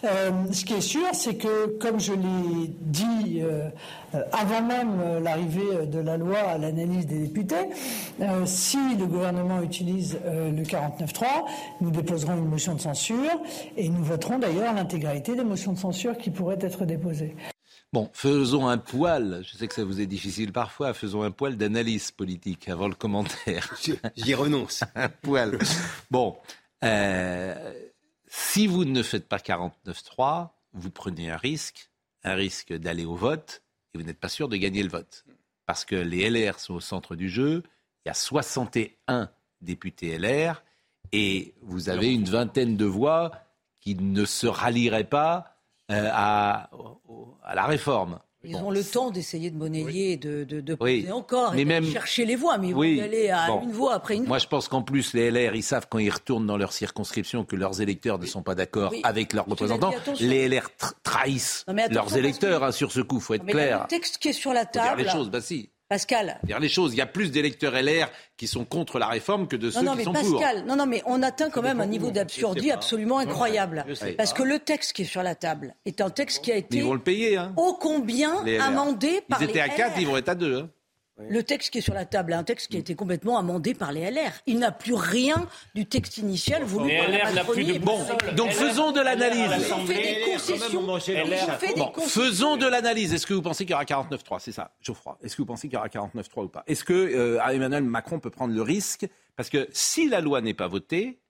Ce 0.04 0.64
qui 0.64 0.74
est 0.74 0.80
sûr, 0.80 1.02
c'est 1.12 1.34
que, 1.34 1.76
comme 1.78 1.98
je 1.98 2.12
l'ai 2.12 2.68
dit 2.80 3.42
euh, 4.14 4.22
avant 4.44 4.62
même 4.62 5.00
euh, 5.00 5.20
l'arrivée 5.20 5.86
de 5.86 5.98
la 6.00 6.18
loi 6.18 6.38
à 6.38 6.58
l'analyse 6.58 7.06
des 7.06 7.18
députés, 7.20 7.70
euh, 8.20 8.44
si 8.44 8.76
le 8.94 9.06
gouvernement 9.06 9.62
utilise 9.62 10.18
euh, 10.26 10.50
le 10.50 10.62
49.3, 10.62 11.24
nous 11.80 11.90
déposerons 11.90 12.36
une 12.36 12.48
motion 12.48 12.74
de 12.74 12.80
censure 12.80 13.40
et 13.78 13.88
nous 13.88 14.04
voterons 14.04 14.38
d'ailleurs 14.38 14.74
l'intégralité 14.74 15.34
des 15.34 15.44
motions 15.44 15.72
de 15.72 15.78
censure 15.78 16.18
qui 16.18 16.30
pourraient 16.30 16.58
être 16.60 16.84
déposées. 16.84 17.34
Bon, 17.90 18.10
faisons 18.12 18.68
un 18.68 18.76
poil, 18.76 19.42
je 19.50 19.56
sais 19.56 19.66
que 19.66 19.74
ça 19.74 19.84
vous 19.84 20.00
est 20.02 20.06
difficile 20.06 20.52
parfois, 20.52 20.92
faisons 20.92 21.22
un 21.22 21.30
poil 21.30 21.56
d'analyse 21.56 22.10
politique 22.10 22.68
avant 22.68 22.88
le 22.88 22.94
commentaire. 22.94 23.74
J'y 24.16 24.34
renonce. 24.34 24.84
un 24.94 25.08
poil. 25.08 25.58
Bon, 26.10 26.36
euh, 26.84 27.72
si 28.26 28.66
vous 28.66 28.84
ne 28.84 29.02
faites 29.02 29.26
pas 29.26 29.38
49-3, 29.38 30.50
vous 30.74 30.90
prenez 30.90 31.30
un 31.30 31.38
risque, 31.38 31.88
un 32.24 32.34
risque 32.34 32.74
d'aller 32.74 33.06
au 33.06 33.14
vote, 33.14 33.63
et 33.94 33.98
vous 33.98 34.04
n'êtes 34.04 34.20
pas 34.20 34.28
sûr 34.28 34.48
de 34.48 34.56
gagner 34.56 34.82
le 34.82 34.88
vote. 34.88 35.24
Parce 35.66 35.84
que 35.84 35.94
les 35.94 36.28
LR 36.28 36.58
sont 36.58 36.74
au 36.74 36.80
centre 36.80 37.16
du 37.16 37.28
jeu, 37.28 37.62
il 38.04 38.08
y 38.08 38.10
a 38.10 38.14
61 38.14 39.30
députés 39.60 40.18
LR, 40.18 40.62
et 41.12 41.54
vous 41.62 41.88
avez 41.88 42.12
une 42.12 42.24
vingtaine 42.24 42.76
de 42.76 42.84
voix 42.84 43.32
qui 43.80 43.94
ne 43.94 44.24
se 44.24 44.46
rallieraient 44.46 45.04
pas 45.04 45.56
euh, 45.90 46.08
à, 46.12 46.70
la 47.54 47.66
réforme. 47.66 48.18
Ils 48.46 48.56
ont 48.56 48.70
le 48.70 48.84
temps 48.84 49.10
d'essayer 49.10 49.50
de 49.50 49.56
monnayer 49.56 50.12
et 50.12 50.16
de, 50.16 50.44
de, 50.44 50.60
de 50.60 50.76
Oui. 50.80 51.00
poser 51.02 51.12
encore 51.12 51.52
Mais 51.54 51.62
et 51.62 51.64
de 51.64 51.68
même- 51.68 51.84
chercher 51.84 52.24
les 52.26 52.36
voix, 52.36 52.58
mais 52.58 52.68
ils 52.68 52.74
vont 52.74 52.80
Oui. 52.80 52.96
y 52.96 53.00
aller 53.00 53.30
à 53.30 53.46
Bon. 53.48 53.62
une 53.62 53.72
voix 53.72 53.94
après 53.94 54.14
une 54.14 54.20
Moi, 54.22 54.28
voix. 54.28 54.38
je 54.38 54.46
pense 54.48 54.68
qu'en 54.68 54.82
plus, 54.82 55.12
les 55.14 55.30
LR, 55.30 55.54
ils 55.54 55.62
savent 55.62 55.86
quand 55.90 55.98
ils 55.98 56.10
retournent 56.10 56.46
dans 56.46 56.56
leur 56.56 56.72
circonscription 56.72 57.44
que 57.44 57.56
leurs 57.56 57.80
électeurs 57.80 58.18
ne 58.18 58.26
sont 58.26 58.42
pas 58.42 58.54
d'accord 58.54 58.90
Oui. 58.92 59.00
avec 59.04 59.32
leurs 59.32 59.46
représentants. 59.46 59.92
Les 60.20 60.46
LR 60.48 60.68
tra- 60.78 60.92
trahissent 61.02 61.64
Non, 61.68 61.74
leurs 61.90 62.16
électeurs 62.16 62.60
que- 62.60 62.66
hein, 62.66 62.72
sur 62.72 62.92
ce 62.92 63.00
coup, 63.00 63.20
faut 63.20 63.34
être 63.34 63.44
Mais 63.44 63.52
là, 63.52 63.62
clair. 63.66 63.80
le 63.82 63.88
texte 63.88 64.18
qui 64.18 64.28
est 64.28 64.32
sur 64.32 64.52
la 64.52 64.64
table, 64.66 65.02
les 65.02 65.08
choses, 65.08 65.30
bah 65.30 65.40
si. 65.40 65.70
Pascal, 65.88 66.38
Dire 66.44 66.60
les 66.60 66.68
choses. 66.68 66.94
Il 66.94 66.96
y 66.96 67.00
a 67.02 67.06
plus 67.06 67.30
d'électeurs 67.30 67.74
LR 67.74 68.08
qui 68.36 68.46
sont 68.46 68.64
contre 68.64 68.98
la 68.98 69.06
réforme 69.06 69.46
que 69.48 69.56
de 69.56 69.70
ceux 69.70 69.80
non, 69.80 69.86
non, 69.86 69.92
qui 69.92 69.98
mais 69.98 70.04
sont 70.04 70.12
pour. 70.14 70.40
Pascal, 70.40 70.64
non, 70.66 70.76
non, 70.76 70.86
mais 70.86 71.02
on 71.06 71.22
atteint 71.22 71.50
quand 71.50 71.62
même 71.62 71.80
un 71.80 71.86
niveau 71.86 72.10
d'absurdie 72.10 72.70
absolument 72.70 73.18
incroyable. 73.18 73.84
Je 73.88 73.94
sais 73.94 74.12
Parce 74.12 74.32
pas. 74.32 74.38
que 74.38 74.42
le 74.44 74.58
texte 74.58 74.92
qui 74.94 75.02
est 75.02 75.06
sur 75.06 75.22
la 75.22 75.34
table 75.34 75.74
est 75.84 76.00
un 76.00 76.10
texte 76.10 76.42
qui 76.42 76.52
a 76.52 76.56
été 76.56 76.78
ils 76.78 76.84
vont 76.84 76.94
le 76.94 77.00
payer. 77.00 77.36
Hein. 77.36 77.52
ô 77.56 77.74
combien 77.74 78.42
les 78.44 78.56
LR. 78.56 78.64
amendé 78.64 79.20
par 79.28 79.42
Ils 79.42 79.50
étaient 79.50 79.60
à 79.60 79.66
les 79.66 79.74
4, 79.74 79.92
LR. 79.94 80.00
ils 80.00 80.06
vont 80.06 80.16
être 80.16 80.28
à 80.30 80.34
2. 80.34 80.56
Hein. 80.58 80.70
Le 81.16 81.42
texte 81.44 81.70
qui 81.70 81.78
est 81.78 81.80
sur 81.80 81.94
la 81.94 82.04
table 82.04 82.32
est 82.32 82.36
un 82.36 82.42
texte 82.42 82.68
qui 82.68 82.76
a 82.76 82.80
été 82.80 82.96
complètement 82.96 83.38
amendé 83.38 83.72
par 83.72 83.92
les 83.92 84.10
LR. 84.10 84.32
Il 84.46 84.58
n'a 84.58 84.72
plus 84.72 84.94
rien 84.94 85.46
du 85.74 85.86
texte 85.86 86.18
initial 86.18 86.64
voulu 86.64 86.88
Les 86.88 86.98
par 86.98 87.08
LR 87.08 87.32
n'a 87.34 87.44
plus 87.44 87.64
de 87.64 87.78
bon. 87.78 87.98
Donc 88.36 88.48
LR, 88.50 88.54
faisons 88.56 88.90
de 88.90 89.00
l'analyse. 89.00 89.48
Il 89.80 89.86
fait 89.86 89.94
des 90.02 90.32
concessions. 90.32 90.96
Il 90.96 91.00
fait 91.00 91.74
des 91.74 91.80
Bon, 91.80 91.86
concessions. 91.90 92.22
faisons 92.22 92.56
de 92.56 92.66
l'analyse. 92.66 93.14
Est-ce 93.14 93.26
que 93.26 93.34
vous 93.34 93.42
pensez 93.42 93.64
qu'il 93.64 93.70
y 93.72 93.74
aura 93.74 93.84
49-3 93.84 94.40
C'est 94.40 94.52
ça, 94.52 94.72
Geoffroy. 94.80 95.16
Est-ce 95.22 95.36
que 95.36 95.42
vous 95.42 95.46
pensez 95.46 95.68
qu'il 95.68 95.74
y 95.74 95.78
aura 95.78 95.86
49-3 95.88 96.44
ou 96.44 96.48
pas? 96.48 96.64
Est-ce 96.66 96.82
que 96.82 96.92
euh, 96.92 97.40
Emmanuel 97.48 97.84
Macron 97.84 98.18
peut 98.18 98.30
prendre 98.30 98.52
le 98.52 98.62
risque? 98.62 99.06
Parce 99.36 99.50
que 99.50 99.68
si 99.72 100.08
la 100.08 100.20
loi 100.20 100.40
n'est 100.40 100.54
pas 100.54 100.66
votée, 100.68 101.20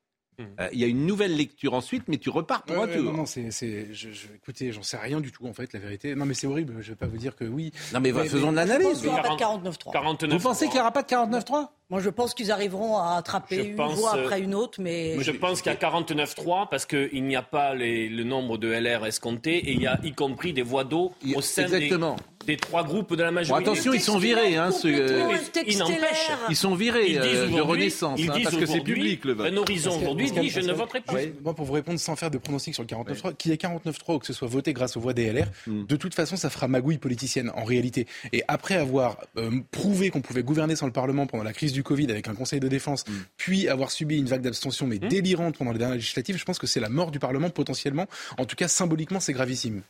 euh, 0.40 0.68
il 0.72 0.78
y 0.80 0.84
a 0.84 0.86
une 0.86 1.06
nouvelle 1.06 1.36
lecture 1.36 1.74
ensuite, 1.74 2.04
mais 2.08 2.16
tu 2.18 2.30
repars 2.30 2.62
pour 2.62 2.76
Ouais, 2.76 2.82
un 2.82 2.86
ouais, 2.86 2.96
tour. 2.96 3.04
non, 3.04 3.12
non, 3.18 3.26
c'est, 3.26 3.50
c'est, 3.50 3.88
je, 3.92 4.10
je- 4.12 4.26
écoutez, 4.34 4.72
j'en 4.72 4.82
sais 4.82 4.96
rien 4.96 5.20
du 5.20 5.30
tout 5.32 5.46
en 5.46 5.52
fait, 5.52 5.72
la 5.72 5.78
vérité. 5.80 6.14
Non, 6.14 6.24
mais 6.26 6.34
c'est 6.34 6.46
horrible. 6.46 6.76
Je 6.80 6.90
vais 6.90 6.96
pas 6.96 7.06
vous 7.06 7.16
dire 7.18 7.36
que 7.36 7.44
oui. 7.44 7.72
Non, 7.92 8.00
mais, 8.00 8.12
Mais- 8.12 8.24
faisons 8.26 8.50
de 8.50 8.56
l'analyse. 8.56 8.98
qu'il 9.00 9.04
n'y 9.10 9.12
aura 9.12 9.22
pas 9.22 9.28
de 9.34 9.38
49-3. 9.38 9.92
49. 9.92 10.38
Vous 10.38 10.42
pensez 10.48 10.66
qu'il 10.66 10.74
n'y 10.74 10.80
aura 10.80 10.92
pas 10.92 11.02
de 11.02 11.06
49-3 11.08 11.68
Moi, 11.90 12.00
je 12.00 12.08
pense 12.10 12.34
qu'ils 12.34 12.50
arriveront 12.50 12.96
à 12.98 13.16
attraper 13.16 13.56
Je 13.56 13.62
une 13.70 13.76
pense, 13.76 13.98
voix 13.98 14.16
euh, 14.16 14.24
après 14.24 14.40
une 14.40 14.54
autre, 14.54 14.80
mais 14.80 15.16
Je 15.22 15.30
pense 15.30 15.60
qu'il 15.62 15.70
y 15.70 15.74
a 15.74 15.78
49-3 15.78 16.68
parce 16.68 16.86
qu'il 16.86 17.24
n'y 17.24 17.36
a 17.36 17.42
pas 17.42 17.74
les- 17.74 18.08
le 18.08 18.24
nombre 18.24 18.58
de 18.58 18.68
LR 18.72 19.04
escompté 19.06 19.56
et 19.58 19.72
il 19.72 19.82
y 19.82 19.86
a 19.86 19.98
y 20.02 20.12
compris 20.12 20.52
des 20.52 20.62
voix 20.62 20.84
d'eau 20.84 21.12
au 21.34 21.40
sein 21.40 21.62
des, 21.68 21.74
Exactement. 21.76 22.16
des 22.16 22.22
trois 22.56 22.84
groupes 22.84 23.14
de 23.16 23.22
la 23.22 23.28
Bon, 23.30 23.34
majorité. 23.34 23.70
attention, 23.70 23.92
ils 23.92 24.00
sont 24.00 24.18
virés, 24.18 24.56
hein, 24.56 24.70
euh, 24.84 25.32
il 25.66 25.78
n'empêche. 25.78 25.98
LR. 26.00 26.38
Ils 26.50 26.56
sont 26.56 26.74
virés 26.74 27.06
Ils 27.10 27.20
disent 27.20 27.30
euh, 27.36 27.48
de 27.48 27.60
Renaissance, 27.60 28.20
ils 28.20 28.30
hein, 28.30 28.34
disent 28.34 28.44
parce 28.44 28.56
que 28.56 28.66
c'est 28.66 28.80
public 28.80 29.24
le 29.24 29.32
vote. 29.32 29.46
Un 29.52 29.56
horizon 29.56 29.96
aujourd'hui 29.98 30.30
dit 30.30 30.50
je 30.50 30.60
ne 30.60 30.72
voterai 30.72 31.00
pas. 31.00 31.14
Moi, 31.42 31.54
pour 31.54 31.64
vous 31.64 31.72
répondre 31.72 31.98
sans 31.98 32.16
faire 32.16 32.30
de 32.30 32.38
pronostic 32.38 32.74
sur 32.74 32.82
le 32.82 32.88
49.3, 32.88 33.34
qu'il 33.36 33.50
y 33.50 33.54
ait 33.54 33.56
49.3 33.56 34.14
ou 34.14 34.18
que 34.18 34.26
ce 34.26 34.32
soit 34.32 34.48
voté 34.48 34.72
grâce 34.72 34.96
aux 34.96 35.00
voix 35.00 35.12
des 35.14 35.32
LR, 35.32 35.46
Hmm. 35.66 35.84
de 35.86 35.96
toute 35.96 36.14
façon, 36.14 36.36
ça 36.36 36.50
fera 36.50 36.68
magouille 36.68 36.98
politicienne 36.98 37.50
en 37.54 37.64
réalité. 37.64 38.06
Et 38.32 38.42
après 38.48 38.74
avoir 38.76 39.18
euh, 39.38 39.50
prouvé 39.70 40.10
qu'on 40.10 40.20
pouvait 40.20 40.42
gouverner 40.42 40.76
sans 40.76 40.86
le 40.86 40.92
Parlement 40.92 41.26
pendant 41.26 41.44
la 41.44 41.52
crise 41.52 41.72
du 41.72 41.82
Covid 41.82 42.10
avec 42.10 42.28
un 42.28 42.34
Conseil 42.34 42.60
de 42.60 42.68
défense, 42.68 43.04
Hmm. 43.06 43.12
puis 43.36 43.68
avoir 43.68 43.90
subi 43.90 44.18
une 44.18 44.26
vague 44.26 44.42
d'abstention 44.42 44.86
mais 44.86 44.98
délirante 44.98 45.56
pendant 45.56 45.72
les 45.72 45.78
dernières 45.78 45.96
législatives, 45.96 46.36
je 46.36 46.44
pense 46.44 46.58
que 46.58 46.66
c'est 46.66 46.80
la 46.80 46.88
mort 46.88 47.10
du 47.10 47.18
Parlement 47.18 47.50
potentiellement. 47.50 48.06
En 48.38 48.44
tout 48.44 48.56
cas, 48.56 48.68
symboliquement, 48.68 49.20
c'est 49.20 49.32
gravissime. 49.32 49.82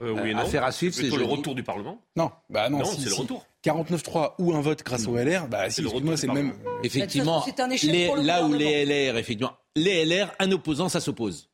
Euh, 0.00 0.12
oui 0.22 0.30
et 0.30 0.34
non. 0.34 0.40
Affaire 0.40 0.64
à 0.64 0.72
suivre, 0.72 0.94
c'est 0.94 1.02
plutôt 1.02 1.16
le 1.18 1.24
retour 1.24 1.54
du 1.54 1.62
Parlement. 1.62 2.00
Non, 2.16 2.30
bah 2.50 2.68
non, 2.68 2.78
Non, 2.78 2.84
si, 2.84 3.00
c'est 3.02 3.08
le 3.08 3.14
si. 3.14 3.20
retour. 3.20 3.46
49.3 3.64 4.34
ou 4.38 4.54
un 4.54 4.60
vote 4.60 4.82
grâce 4.84 5.06
au 5.06 5.16
LR, 5.16 5.46
bah 5.48 5.70
si, 5.70 5.82
retour 5.84 6.18
c'est 6.18 6.26
le 6.26 6.32
même. 6.32 6.52
Parlement. 6.52 6.80
Effectivement, 6.82 7.44
les- 7.82 8.06
pour 8.06 8.16
le 8.16 8.22
là 8.22 8.44
où 8.44 8.52
les. 8.52 8.84
LR, 8.84 9.16
effectivement, 9.18 9.52
les 9.76 10.04
LR, 10.04 10.32
un 10.38 10.50
opposant, 10.52 10.88
ça 10.88 11.00
s'oppose. 11.00 11.48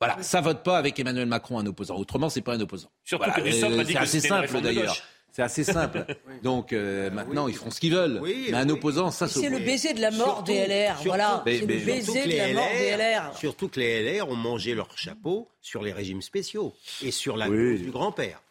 Voilà, 0.00 0.20
ça 0.20 0.40
vote 0.40 0.64
pas 0.64 0.78
avec 0.78 0.98
Emmanuel 0.98 1.26
Macron 1.26 1.58
un 1.60 1.66
opposant. 1.66 1.94
Autrement, 1.96 2.28
c'est 2.28 2.40
pas 2.40 2.54
un 2.54 2.60
opposant. 2.60 2.88
Surtout 3.04 3.24
Voilà, 3.24 3.40
que 3.40 3.40
euh, 3.46 3.80
a 3.80 3.84
dit 3.84 3.92
c'est 3.92 3.98
que 3.98 3.98
assez 4.02 4.20
c'était 4.20 4.34
une 4.34 4.46
simple 4.48 4.60
d'ailleurs. 4.60 4.96
C'est 5.32 5.42
assez 5.42 5.64
simple. 5.64 6.04
Donc 6.42 6.72
euh, 6.72 7.10
maintenant, 7.10 7.48
ils 7.48 7.54
feront 7.56 7.70
ce 7.70 7.80
qu'ils 7.80 7.94
veulent. 7.94 8.18
Oui, 8.22 8.48
mais 8.50 8.58
un 8.58 8.66
oui. 8.66 8.72
opposant, 8.72 9.10
ça 9.10 9.26
c'est 9.28 9.48
le 9.48 9.58
baiser 9.58 9.94
de 9.94 10.00
la 10.00 10.10
mort 10.10 10.36
Surtout- 10.36 10.52
des 10.52 10.58
LR. 10.66 10.92
surtout- 10.94 11.08
voilà, 11.08 11.42
Mais- 11.46 11.58
c'est 11.60 11.66
mais- 11.66 11.78
le 11.78 11.84
baiser 11.86 12.24
de 12.26 12.36
la 12.36 12.52
mort 12.52 12.68
des 12.78 12.84
LR, 12.96 13.36
surtout 13.38 13.68
que 13.68 13.80
les 13.80 14.02
LR 14.02 14.28
ont 14.28 14.36
mangé 14.36 14.74
leur 14.74 14.96
chapeau 14.98 15.48
sur 15.62 15.82
les 15.82 15.92
régimes 15.92 16.20
spéciaux 16.22 16.74
et 17.02 17.10
sur 17.10 17.36
la 17.38 17.48
du 17.48 17.90
grand-père. 17.90 18.42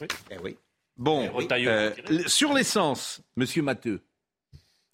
Oui. 0.00 0.06
Eh 0.30 0.38
oui. 0.42 0.56
Bon, 0.96 1.30
Retailleau, 1.32 1.70
euh, 1.70 1.92
sur 2.26 2.52
l'essence, 2.52 3.20
Monsieur 3.36 3.62
Matteux. 3.62 4.02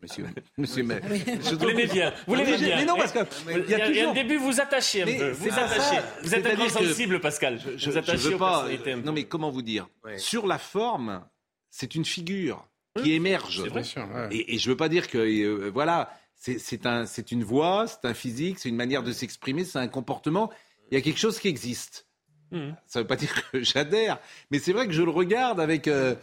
Monsieur, 0.05 0.27
Monsieur 0.59 0.83
Ma- 0.85 1.01
Je 1.01 1.55
Vous 1.57 1.67
l'aimez 1.67 1.87
bien. 1.87 2.13
Vous 2.27 2.35
l'aimez 2.35 2.53
Mais 2.53 2.59
bien. 2.59 2.85
non, 2.85 2.97
parce 2.97 3.13
que 3.13 3.19
Il 3.51 3.65
il 3.65 3.71
y 3.71 3.75
a 3.75 3.91
y 3.91 4.01
a 4.01 4.11
un 4.11 4.13
début, 4.13 4.37
vous 4.37 4.61
attachez 4.61 5.03
un 5.03 5.07
Mais 5.07 5.17
peu. 5.19 5.31
Vous 5.31 5.49
attachez. 5.49 5.81
ça. 5.97 6.05
Vous 6.23 6.35
êtes 6.35 6.47
un 6.47 6.55
grand 6.55 6.67
que- 6.67 6.71
sensible, 6.87 7.21
Pascal. 7.21 7.59
je, 7.61 7.71
vous 7.71 7.79
je 7.79 7.99
attachez 7.99 8.29
veux 8.29 8.35
aux 8.35 8.39
pas. 8.39 8.67
peu. 8.85 8.95
Non, 8.97 9.13
mais 9.13 9.25
comment 9.25 9.51
vous 9.51 9.63
dire 9.63 9.89
Ouais. 10.05 10.19
Sur 10.19 10.47
la 10.47 10.59
forme, 10.59 11.25
c'est 11.71 11.95
une 11.95 12.05
figure 12.05 12.67
qui 13.03 13.13
émerge. 13.13 13.57
c'est 13.63 13.69
vrai. 13.69 13.81
Bien 13.81 13.83
sûr, 13.83 14.03
ouais. 14.15 14.29
Et, 14.31 14.55
et 14.55 14.59
je 14.59 14.69
veux 14.71 14.77
pas 14.77 14.89
dire 14.89 15.09
que 15.09 15.19
euh, 15.19 15.71
voilà, 15.73 16.11
c'est 16.37 16.87
un, 16.87 17.07
c'est 17.07 17.33
une 17.33 17.43
voix, 17.43 17.87
c'est 17.87 18.07
un 18.07 18.15
physique, 18.15 18.59
c'est 18.59 18.69
une 18.69 18.77
manière 18.77 19.03
de 19.03 19.13
s'exprimer, 19.13 19.65
c'est 19.65 19.79
un 19.79 19.89
comportement. 19.89 20.51
Il 20.91 20.95
y 20.95 20.99
a 20.99 21.01
quelque 21.01 21.19
chose 21.19 21.39
qui 21.41 21.49
existe. 21.49 22.07
Mhm. 22.53 22.77
Ça 22.87 23.01
veut 23.01 23.07
pas 23.07 23.17
dire 23.25 23.51
que 23.51 23.63
j'adhère, 23.63 24.21
mais 24.51 24.59
c'est 24.59 24.73
vrai 24.73 24.87
que 24.87 24.93
je 24.93 25.03
le 25.03 25.11
regarde 25.11 25.59
avec, 25.61 25.89
euh, 25.89 26.15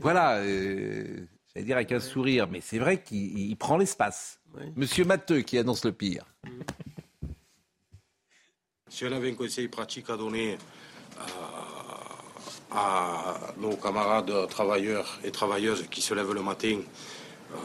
voilà, 0.00 0.38
euh, 0.38 1.24
j'allais 1.52 1.66
dire 1.66 1.76
avec 1.76 1.92
un 1.92 2.00
sourire, 2.00 2.48
mais 2.50 2.60
c'est 2.60 2.78
vrai 2.78 3.02
qu'il 3.02 3.38
il 3.38 3.56
prend 3.56 3.76
l'espace. 3.76 4.40
Monsieur 4.76 5.04
Matteux 5.04 5.42
qui 5.42 5.58
annonce 5.58 5.84
le 5.84 5.92
pire. 5.92 6.24
Si 8.88 9.04
on 9.04 9.12
avait 9.12 9.30
un 9.30 9.34
conseil 9.34 9.68
pratique 9.68 10.10
à 10.10 10.16
donner 10.16 10.58
euh, 11.18 11.22
à 12.72 13.36
nos 13.58 13.76
camarades 13.76 14.48
travailleurs 14.48 15.18
et 15.24 15.30
travailleuses 15.30 15.86
qui 15.90 16.00
se 16.00 16.14
lèvent 16.14 16.32
le 16.32 16.42
matin 16.42 16.80
euh, 17.52 17.56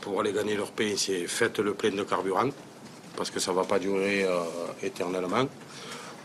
pour 0.00 0.20
aller 0.20 0.32
gagner 0.32 0.56
leur 0.56 0.72
pain, 0.72 0.94
c'est 0.96 1.26
faites 1.26 1.58
le 1.58 1.74
plein 1.74 1.90
de 1.90 2.02
carburant, 2.02 2.50
parce 3.16 3.30
que 3.30 3.40
ça 3.40 3.50
ne 3.52 3.56
va 3.56 3.64
pas 3.64 3.78
durer 3.78 4.24
euh, 4.24 4.42
éternellement. 4.82 5.46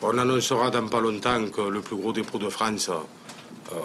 On 0.02 0.18
annoncera 0.18 0.70
dans 0.70 0.88
pas 0.88 1.00
longtemps 1.00 1.50
que 1.50 1.62
le 1.62 1.82
plus 1.82 1.96
gros 1.96 2.14
dépôt 2.14 2.38
de 2.38 2.50
France 2.50 2.90
euh, 2.90 3.76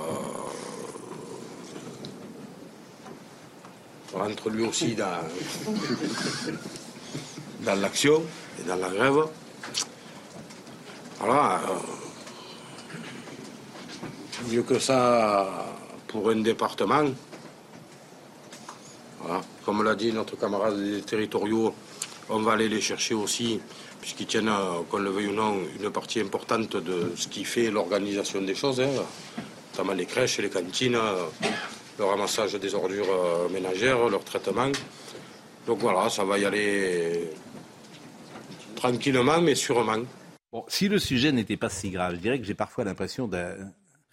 rentre 4.12 4.50
lui 4.50 4.66
aussi 4.66 4.94
dans, 4.94 5.20
dans 7.64 7.80
l'action 7.80 8.22
et 8.58 8.68
dans 8.68 8.76
la 8.76 8.88
grève. 8.88 9.24
Voilà. 11.20 11.60
euh, 11.68 11.74
mieux 14.50 14.62
que 14.62 14.78
ça 14.78 15.48
pour 16.08 16.30
un 16.30 16.36
département. 16.36 17.04
Voilà. 19.20 19.42
Comme 19.64 19.84
l'a 19.84 19.94
dit 19.94 20.12
notre 20.12 20.36
camarade 20.36 20.82
des 20.82 21.02
territoriaux, 21.02 21.74
on 22.30 22.40
va 22.40 22.52
aller 22.52 22.68
les 22.68 22.80
chercher 22.80 23.14
aussi, 23.14 23.60
puisqu'ils 24.00 24.26
tiennent, 24.26 24.48
euh, 24.48 24.80
qu'on 24.88 24.98
le 24.98 25.10
veuille 25.10 25.28
ou 25.28 25.34
non, 25.34 25.58
une 25.78 25.90
partie 25.90 26.20
importante 26.20 26.76
de 26.76 27.12
ce 27.16 27.28
qui 27.28 27.44
fait 27.44 27.70
l'organisation 27.70 28.40
des 28.40 28.54
choses, 28.54 28.80
hein, 28.80 28.88
notamment 29.72 29.92
les 29.92 30.06
crèches, 30.06 30.38
les 30.38 30.48
cantines, 30.48 30.94
euh, 30.96 31.24
le 32.00 32.06
ramassage 32.06 32.54
des 32.54 32.74
ordures 32.74 33.10
euh, 33.10 33.48
ménagères, 33.50 34.08
leur 34.08 34.24
traitement. 34.24 34.72
Donc 35.66 35.78
voilà, 35.80 36.08
ça 36.08 36.24
va 36.24 36.38
y 36.38 36.46
aller 36.46 37.30
tranquillement, 38.74 39.40
mais 39.42 39.54
sûrement. 39.54 40.02
Bon, 40.50 40.64
si 40.66 40.88
le 40.88 40.98
sujet 40.98 41.30
n'était 41.30 41.58
pas 41.58 41.68
si 41.68 41.90
grave, 41.90 42.14
je 42.14 42.20
dirais 42.20 42.40
que 42.40 42.46
j'ai 42.46 42.54
parfois 42.54 42.84
l'impression 42.84 43.28
d'un 43.28 43.54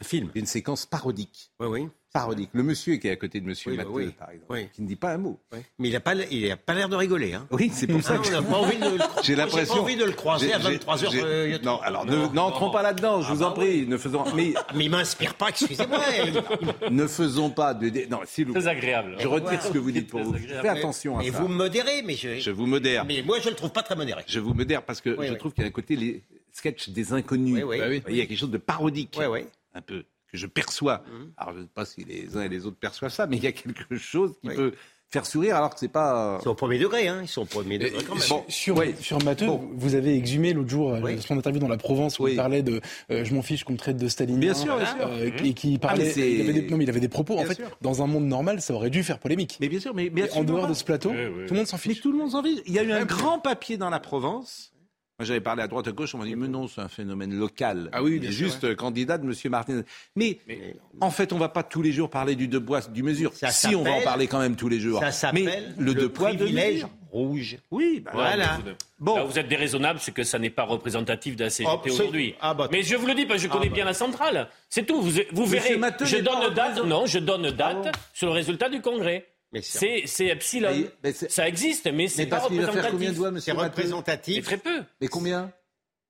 film, 0.04 0.30
d'une 0.36 0.46
séquence 0.46 0.86
parodique. 0.86 1.52
Oui, 1.62 1.68
oui. 1.68 1.90
Parodique. 2.14 2.50
Le 2.54 2.64
monsieur 2.64 2.96
qui 2.96 3.08
est 3.08 3.12
à 3.12 3.16
côté 3.16 3.40
de 3.42 3.46
Monsieur 3.46 3.72
Oui, 3.72 3.78
Matteux, 3.78 3.90
oui. 3.92 4.08
par 4.18 4.30
exemple, 4.32 4.52
Oui. 4.54 4.68
qui 4.74 4.82
ne 4.82 4.88
dit 4.88 4.96
pas 4.96 5.12
un 5.14 5.18
mot. 5.18 5.40
Mais 5.78 5.90
il 5.90 5.92
n'a 5.92 6.00
pas, 6.00 6.16
il 6.16 6.50
a 6.52 6.58
pas 6.58 6.74
l'air 6.74 6.90
de 6.90 6.96
rigoler. 6.96 7.34
Hein. 7.34 7.46
Oui, 7.52 7.70
c'est 7.74 7.86
pour 7.86 8.02
ça 8.02 8.16
Ah, 8.16 8.20
que 8.20 8.28
on 8.30 8.32
n'a 8.32 8.42
pas 8.42 8.56
envie 8.58 8.78
de 8.78 8.86
le 8.86 8.98
cro- 8.98 9.24
j'ai 9.24 9.36
l'impression. 9.36 9.76
pas 9.76 9.82
envie 9.82 9.96
de 9.98 10.06
le 10.06 10.12
croiser 10.14 10.54
à 10.54 10.58
J'ai- 10.58 10.64
j'ai- 10.64 10.72
23 10.72 11.04
heures. 11.04 11.12
j'ai- 11.12 11.22
euh, 11.24 11.58
Non, 11.64 11.80
alors 11.82 12.06
ne- 12.06 12.28
n'entrons 12.34 12.72
pas 12.72 12.82
là-dedans, 12.82 13.22
je 13.22 13.32
vous 13.34 13.44
en 13.44 13.52
prie. 13.52 13.86
Ne 13.86 13.98
faisons, 13.98 14.24
mais, 14.36 14.54
Mais 14.74 14.86
il 14.86 14.90
m'inspire 14.90 15.36
pas, 15.36 15.50
excusez-moi. 15.50 16.00
ne 16.90 17.08
faisons 17.08 17.50
pas 17.50 17.74
de. 17.74 17.90
dé- 17.90 18.08
Non, 18.08 18.22
s'il 18.26 18.46
vous 18.48 18.54
Très 18.54 18.62
plaît. 18.62 18.72
agréable. 18.72 19.16
Je 19.20 19.28
retire 19.28 19.62
ce 19.62 19.72
que 19.72 19.78
vous 19.78 19.92
dites 19.92 20.08
pour 20.10 20.22
vous. 20.22 20.34
Faites 20.34 20.66
attention 20.66 21.20
à 21.20 21.24
Et 21.24 21.32
ça. 21.32 21.40
vous 21.40 21.48
me 21.50 21.56
modérez, 21.56 22.02
mais 22.04 22.16
je, 22.16 22.40
Je 22.40 22.52
vous 22.52 22.66
modère. 22.66 23.06
mais 23.06 23.22
moi 23.22 23.38
je 23.44 23.50
le 23.50 23.56
trouve 23.56 23.72
pas 23.72 23.84
très 23.84 23.96
modéré. 23.96 24.24
Je 24.28 24.40
vous 24.40 24.54
modère 24.54 24.82
parce 24.84 25.02
que 25.02 25.16
je 25.22 25.34
trouve 25.34 25.54
qu'il 25.54 25.64
y 25.64 25.66
a 25.66 25.68
un 25.68 25.72
côté 25.72 25.96
les 25.96 26.24
sketchs 26.54 26.90
des 26.90 27.14
inconnus. 27.14 27.64
Il 28.10 28.16
y 28.16 28.22
a 28.22 28.26
quelque 28.26 28.40
chose 28.40 28.50
de 28.52 28.58
parodique. 28.58 29.16
Oui, 29.20 29.26
oui. 29.26 29.42
Un 29.76 29.82
peu. 29.82 30.04
Que 30.32 30.38
je 30.38 30.46
perçois. 30.48 31.04
Mhm. 31.12 31.32
Alors, 31.38 31.54
je 31.54 31.60
ne 31.60 31.64
sais 31.64 31.70
pas 31.74 31.86
si 31.86 32.04
les 32.04 32.36
uns 32.36 32.42
et 32.44 32.50
les 32.50 32.66
autres 32.66 32.78
perçoivent 32.78 33.14
ça, 33.14 33.28
mais 33.28 33.38
il 33.38 33.44
y 33.44 33.48
a 33.48 33.52
quelque 33.54 33.96
chose 33.98 34.34
qui 34.42 34.50
Oui. 34.50 34.56
peut 34.56 34.74
faire 35.10 35.26
sourire 35.26 35.56
alors 35.56 35.70
que 35.74 35.80
c'est 35.80 35.88
pas. 35.88 36.38
Ils 36.42 36.44
sont 36.44 36.50
au 36.50 36.54
premier 36.56 36.78
degré, 36.78 37.08
hein. 37.08 37.20
Ils 37.22 37.30
sont 37.30 37.44
au 37.44 37.46
premier 37.46 37.78
degré 37.78 38.04
quand 38.04 38.16
même. 38.16 38.24
Bon, 38.30 38.44
Sur, 38.50 38.76
oui. 38.76 38.94
sur 39.00 39.24
Matteux, 39.24 39.46
Bon. 39.46 39.70
vous 39.74 39.96
avez 39.96 40.18
exhumé 40.18 40.52
l'autre 40.52 40.68
jour 40.70 40.94
euh, 40.96 41.00
Oui. 41.02 41.22
son 41.22 41.38
interview 41.38 41.62
dans 41.62 41.70
la 41.70 41.78
Provence 41.78 42.20
où 42.20 42.24
Oui. 42.26 42.32
il 42.34 42.36
parlait 42.36 42.62
de 42.62 42.82
euh, 43.10 43.24
je 43.24 43.34
m'en 43.34 43.42
fiche 43.42 43.64
qu'on 43.64 43.72
me 43.72 43.78
traite 43.78 43.96
de 43.96 44.10
stalinien. 44.10 44.38
Bien 44.40 44.54
sûr, 44.54 44.76
bien 44.76 44.86
sûr. 44.86 45.08
euh, 45.08 45.30
et 45.46 45.54
qui 45.54 45.78
parlait. 45.78 46.04
Ah, 46.04 46.06
mais 46.08 46.12
c'est- 46.12 46.30
il 46.34 46.42
avait 46.42 46.54
des, 46.62 46.70
non, 46.70 46.76
mais 46.76 46.84
il 46.84 46.90
avait 46.90 47.00
des 47.00 47.08
propos. 47.08 47.40
en 47.40 47.46
fait, 47.46 47.56
sûr. 47.56 47.70
dans 47.80 48.04
un 48.04 48.08
monde 48.08 48.26
normal, 48.26 48.60
ça 48.62 48.74
aurait 48.74 48.90
dû 48.90 49.02
faire 49.04 49.20
polémique. 49.20 49.58
Mais 49.62 49.70
bien 49.70 49.80
sûr, 49.80 49.96
mais, 49.96 50.10
mais 50.14 50.30
en 50.34 50.44
dehors 50.44 50.68
de 50.68 50.74
ce 50.74 50.84
plateau, 50.84 51.12
Oui, 51.12 51.18
oui. 51.26 51.46
tout 51.48 51.54
le 51.54 51.60
monde 51.60 51.68
s'en 51.68 51.78
Mais 51.78 51.94
fiche. 51.94 52.02
tout 52.02 52.12
le 52.12 52.18
monde 52.18 52.32
s'en 52.32 52.44
fiche. 52.44 52.60
Il 52.66 52.74
y 52.74 52.80
a 52.80 52.84
eu 52.84 52.92
un 52.92 53.06
grand 53.06 53.40
papier 53.40 53.78
dans 53.78 53.90
la 53.90 54.02
Provence 54.02 54.74
Moi, 55.20 55.26
j'avais 55.26 55.42
parlé 55.42 55.64
à 55.64 55.68
droite 55.68 55.88
à 55.88 55.92
gauche, 55.92 56.14
on 56.14 56.20
m'a 56.20 56.26
dit, 56.26 56.36
mais 56.36 56.48
non, 56.48 56.68
c'est 56.68 56.80
un 56.80 56.88
phénomène 56.88 57.34
local. 57.34 57.90
Ah 57.92 58.04
oui, 58.04 58.20
bien 58.20 58.30
sûr, 58.30 58.46
juste 58.46 58.76
candidat 58.76 59.18
de 59.18 59.24
M. 59.26 59.34
Martinez. 59.50 59.82
Mais, 60.16 60.38
en 61.02 61.10
fait, 61.10 61.34
on 61.34 61.40
va 61.40 61.50
pas 61.50 61.64
tous 61.64 61.82
les 61.82 61.92
jours 61.92 62.12
parler 62.12 62.36
du 62.36 62.48
deux 62.48 62.64
poids, 62.64 62.82
du 62.82 63.02
mesure. 63.02 63.34
Ça 63.34 63.50
si, 63.50 63.76
on 63.76 63.82
va 63.82 63.94
en 63.94 64.02
parler 64.02 64.28
quand 64.28 64.38
même 64.38 64.56
tous 64.56 64.70
les 64.70 64.80
jours. 64.80 65.00
Ça 65.00 65.32
mais 65.34 65.46
s'appelle 65.46 65.74
le, 65.80 65.96
deux 65.96 66.10
poids, 66.10 66.34
deux 66.34 66.38
privilège 66.46 66.74
mesures. 66.76 66.90
rouge. 67.10 67.58
Oui, 67.72 68.02
bah, 68.06 68.12
Voilà. 68.14 68.60
Bon. 69.00 69.16
Là 69.16 69.24
vous 69.24 69.40
êtes 69.40 69.48
déraisonnable, 69.48 69.98
c'est 70.00 70.12
que 70.14 70.22
ça 70.24 70.38
n'est 70.38 70.52
pas 70.52 70.66
représentatif 70.66 71.36
de 71.36 71.46
la 71.46 71.50
CGT 71.50 71.90
aujourd'hui. 71.90 72.36
ah 72.40 72.54
bah- 72.54 72.70
Mais 72.72 72.84
je 72.84 72.96
vous 72.96 73.08
le 73.08 73.16
dis 73.16 73.26
parce 73.26 73.40
que 73.42 73.48
je 73.48 73.52
connais 73.52 73.66
Ah 73.66 73.70
bah. 73.70 73.76
bien 73.76 73.86
la 73.86 73.96
centrale. 73.96 74.50
C'est 74.70 74.86
tout. 74.86 75.02
Vous, 75.02 75.10
vous 75.32 75.46
verrez. 75.48 75.80
Je 76.04 76.18
donne 76.18 76.54
date. 76.54 76.86
Non, 76.86 77.08
je 77.08 77.18
donne 77.18 77.50
date 77.50 77.98
sur 78.14 78.28
le 78.28 78.34
résultat 78.34 78.70
du 78.70 78.82
congrès. 78.82 79.26
Mais 79.54 79.62
c'est- 79.62 80.26
epsilon. 80.28 80.70
Mais- 80.72 80.90
mais 81.04 81.14
ça 81.14 81.48
existe, 81.48 81.90
mais 81.92 82.08
c'est 82.08 82.26
pas 82.26 82.40
représentatif. 82.40 82.92
combien 82.92 83.12
de 83.12 83.16
voix, 83.16 83.28
C'est 83.40 83.54
Matteux 83.54 83.62
Mais 83.62 83.64
représentatif. 83.70 84.46
très 84.46 84.58
peu. 84.58 84.84
Mais 85.02 85.08
combien? 85.08 85.52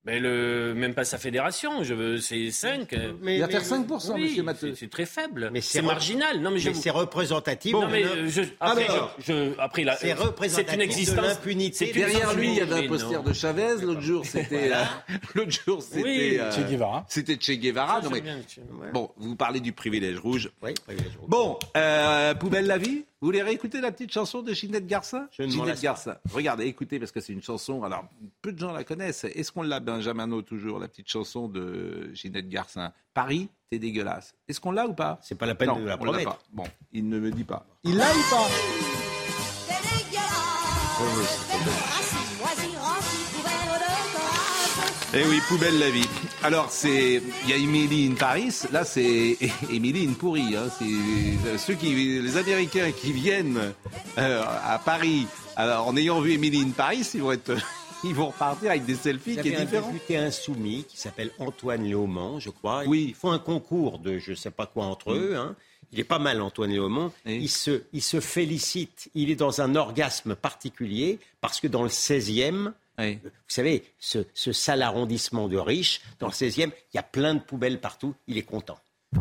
Mais 0.05 0.21
le, 0.21 0.73
même 0.73 0.93
pas 0.93 1.03
sa 1.03 1.17
fédération, 1.17 1.83
je 1.83 1.93
veux, 1.93 2.17
c'est 2.19 2.49
5. 2.49 2.95
Mais- 3.21 3.35
Il 3.35 3.41
va 3.41 3.49
faire 3.49 3.65
5%, 3.65 4.13
oui, 4.15 4.21
monsieur 4.29 4.43
Matteux. 4.43 4.73
c'est- 4.73 4.89
très 4.89 5.05
faible. 5.05 5.49
Mais 5.51 5.59
c'est 5.59 5.81
marginal. 5.81 6.39
Non, 6.39 6.49
mais 6.49 6.61
Mais 6.63 6.73
c'est 6.73 6.89
représentatif. 6.91 7.73
non, 7.73 7.81
de 7.81 7.91
mais 7.91 8.03
je, 8.29 8.41
après, 8.61 8.85
Alors, 8.87 9.13
je, 9.19 9.25
je- 9.33 9.59
après 9.59 9.83
la- 9.83 9.97
c'est 9.97 10.13
représentatif 10.13 10.69
c'est 10.69 10.73
une 10.75 10.79
de 10.79 10.85
existence. 10.85 11.25
l'impunité. 11.25 11.87
une 11.89 11.93
Derrière 11.93 12.33
lui, 12.35 12.47
il 12.51 12.55
y 12.55 12.61
avait 12.61 12.85
un 12.85 12.87
poster 12.87 13.21
de 13.21 13.33
Chavez. 13.33 13.81
L'autre 13.81 13.99
jour, 13.99 14.25
c'était. 14.25 14.71
euh, 14.71 14.83
L'autre 15.35 15.51
jour, 15.65 15.81
c'était. 15.83 16.03
Oui. 16.03 16.37
euh, 16.39 16.51
Che 16.51 16.69
Guevara. 16.69 17.05
C'était 17.09 17.35
Che 17.37 17.51
Guevara. 17.59 17.97
Ça, 18.01 18.07
Non, 18.07 18.11
mais- 18.11 18.21
bien. 18.21 18.39
Bon, 18.93 19.11
vous 19.17 19.35
parlez 19.35 19.59
du 19.59 19.73
privilège 19.73 20.19
rouge. 20.19 20.49
Oui, 20.63 20.73
privilège 20.85 21.17
rouge. 21.19 21.27
Bon, 21.29 21.59
euh, 21.75 22.33
Poubelle 22.33 22.67
la 22.67 22.77
vie, 22.77 23.03
vous 23.19 23.27
voulez 23.27 23.41
réécouter 23.41 23.81
la 23.81 23.91
petite 23.91 24.11
chanson 24.11 24.41
de 24.43 24.53
Ginette 24.53 24.85
Garça 24.85 25.27
Je 25.31 25.41
ne 25.43 25.47
m'en 25.47 25.63
Ginette. 25.65 25.81
Garça. 25.81 26.21
Regardez, 26.31 26.65
écoutez, 26.65 26.99
parce 26.99 27.11
que 27.11 27.19
c'est 27.19 27.33
une 27.33 27.41
chanson, 27.41 27.83
alors 27.83 28.05
peu 28.41 28.51
de 28.51 28.59
gens 28.59 28.71
la 28.71 28.83
connaissent. 28.83 29.23
Est-ce 29.23 29.51
qu'on 29.51 29.63
l'a, 29.63 29.79
Benjamino, 29.79 30.41
toujours, 30.43 30.77
la 30.79 30.87
petite 30.87 31.09
chanson 31.09 31.47
de 31.47 32.11
Ginette 32.13 32.47
Garça 32.47 32.93
Paris, 33.15 33.49
t'es 33.71 33.79
dégueulasse. 33.79 34.35
Est-ce 34.47 34.59
qu'on 34.59 34.71
l'a 34.71 34.85
ou 34.87 34.93
pas? 34.93 35.19
C'est 35.23 35.33
pas 35.35 35.47
la 35.47 35.55
peine 35.55 35.69
Non, 35.69 35.79
de 35.79 35.85
la 35.85 35.95
on 35.99 36.03
l'a 36.05 36.11
promettre. 36.11 36.29
pas. 36.37 36.39
Bon, 36.53 36.63
il 36.93 37.09
ne 37.09 37.19
me 37.19 37.31
dit 37.31 37.43
pas. 37.43 37.65
Il 37.83 37.97
l'a 37.97 38.05
ou 38.11 38.29
pas? 38.29 38.47
Eh 45.13 45.25
oui, 45.25 45.39
poubelle 45.47 45.79
la 45.79 45.89
vie. 45.89 46.07
Alors, 46.43 46.69
c'est. 46.69 47.21
Il 47.43 47.49
y 47.49 47.53
a 47.53 47.57
Emily 47.57 48.07
in 48.11 48.15
Paris. 48.15 48.53
Là, 48.71 48.83
c'est 48.83 49.37
Emily 49.71 50.05
in 50.07 50.13
Pourri. 50.13 50.55
Hein. 50.55 50.67
C'est 50.77 50.85
euh, 50.85 51.57
ceux 51.57 51.75
qui, 51.75 51.93
les 52.21 52.35
Américains 52.37 52.91
qui 52.91 53.13
viennent 53.13 53.73
euh, 54.17 54.43
à 54.65 54.79
Paris 54.79 55.25
alors, 55.55 55.87
en 55.87 55.97
ayant 55.97 56.19
vu 56.21 56.33
Emily 56.33 56.61
in 56.61 56.69
Paris, 56.71 57.07
ils 57.13 57.21
vont 57.21 57.31
être. 57.31 57.53
Ils 58.03 58.13
vont 58.13 58.27
repartir 58.27 58.69
avec 58.69 58.85
des 58.85 58.93
selfies 58.93 59.33
Il 59.33 59.39
y 59.39 59.41
qui 59.41 59.49
est 59.49 59.55
avait 59.55 59.61
un 59.63 59.65
différent. 59.65 59.91
député 59.91 60.17
insoumis 60.17 60.85
qui 60.87 60.99
s'appelle 60.99 61.31
Antoine 61.39 61.83
Léaumont, 61.83 62.39
je 62.39 62.51
crois. 62.51 62.83
Oui. 62.85 63.05
Ils 63.09 63.15
font 63.15 63.31
un 63.31 63.39
concours 63.39 63.97
de 63.97 64.19
je 64.19 64.31
ne 64.31 64.35
sais 64.35 64.51
pas 64.51 64.67
quoi 64.67 64.85
entre 64.85 65.13
eux. 65.13 65.35
hein. 65.35 65.55
Il 65.91 65.99
est 65.99 66.03
pas 66.03 66.19
mal, 66.19 66.39
Antoine 66.43 66.69
Léaumont. 66.69 67.11
Oui. 67.25 67.39
Il, 67.41 67.49
se, 67.49 67.81
il 67.93 68.03
se 68.03 68.19
félicite. 68.19 69.09
Il 69.15 69.31
est 69.31 69.35
dans 69.35 69.61
un 69.61 69.73
orgasme 69.75 70.35
particulier 70.35 71.17
parce 71.41 71.59
que 71.59 71.65
dans 71.67 71.81
le 71.81 71.89
16e, 71.89 72.71
Oui. 72.99 73.19
vous 73.23 73.29
savez, 73.47 73.83
ce, 73.99 74.19
ce 74.33 74.51
sale 74.51 74.81
arrondissement 74.81 75.47
de 75.47 75.57
riches, 75.57 76.01
dans 76.19 76.27
le 76.27 76.33
16e, 76.33 76.71
il 76.93 76.95
y 76.95 76.97
a 76.97 77.03
plein 77.03 77.35
de 77.35 77.39
poubelles 77.39 77.79
partout. 77.79 78.15
Il 78.27 78.37
est 78.37 78.43
content. 78.43 78.77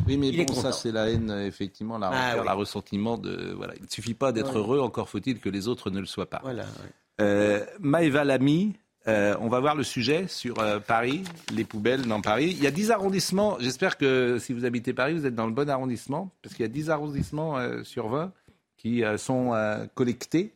Oui, 0.06 0.16
mais 0.16 0.28
Il 0.28 0.40
est 0.40 0.47
bon, 0.47 0.54
ça, 0.54 0.73
c'est 0.73 0.90
la 0.92 1.11
haine, 1.11 1.30
euh, 1.30 1.47
effectivement, 1.47 1.97
la 1.99 2.09
Ah 2.09 2.11
rancœur, 2.28 2.40
oui. 2.40 2.47
la 2.47 2.54
ressentiment 2.54 3.18
de. 3.18 3.52
Voilà. 3.56 3.75
Il 3.76 3.83
ne 3.83 3.88
suffit 3.88 4.14
pas 4.14 4.33
d'être 4.33 4.52
Ouais. 4.54 4.59
heureux, 4.59 4.80
encore 4.80 5.09
faut-il 5.09 5.38
que 5.38 5.49
les 5.49 5.68
autres 5.68 5.90
ne 5.90 6.00
le 6.00 6.06
soient 6.06 6.28
pas. 6.28 6.40
Voilà. 6.42 6.64
ouais. 6.64 6.90
Euh, 7.21 7.64
Maëva 7.78 8.25
Lamy, 8.25 8.75
euh, 9.06 9.37
on 9.40 9.49
va 9.49 9.61
voir 9.61 9.75
le 9.76 9.85
sujet 9.85 10.26
sur 10.26 10.59
euh, 10.59 10.80
Paris, 10.80 11.23
les 11.54 11.64
poubelles 11.64 12.02
dans 12.06 12.21
Paris. 12.21 12.49
Il 12.50 12.62
y 12.62 12.66
a 12.66 12.71
10 12.73 12.90
arrondissements. 12.90 13.56
J'espère 13.61 13.97
que 13.97 14.38
si 14.40 14.52
vous 14.52 14.64
habitez 14.64 14.92
Paris, 14.92 15.14
vous 15.14 15.25
êtes 15.26 15.35
dans 15.37 15.47
le 15.47 15.52
bon 15.52 15.71
arrondissement, 15.71 16.30
parce 16.42 16.54
qu'il 16.54 16.64
y 16.64 16.68
a 16.68 16.73
10 16.73 16.90
arrondissements 16.90 17.56
euh, 17.59 17.85
sur 17.85 18.09
20 18.09 18.33
qui 18.76 19.04
euh, 19.04 19.16
sont 19.16 19.54
euh, 19.54 19.87
collectés 19.95 20.52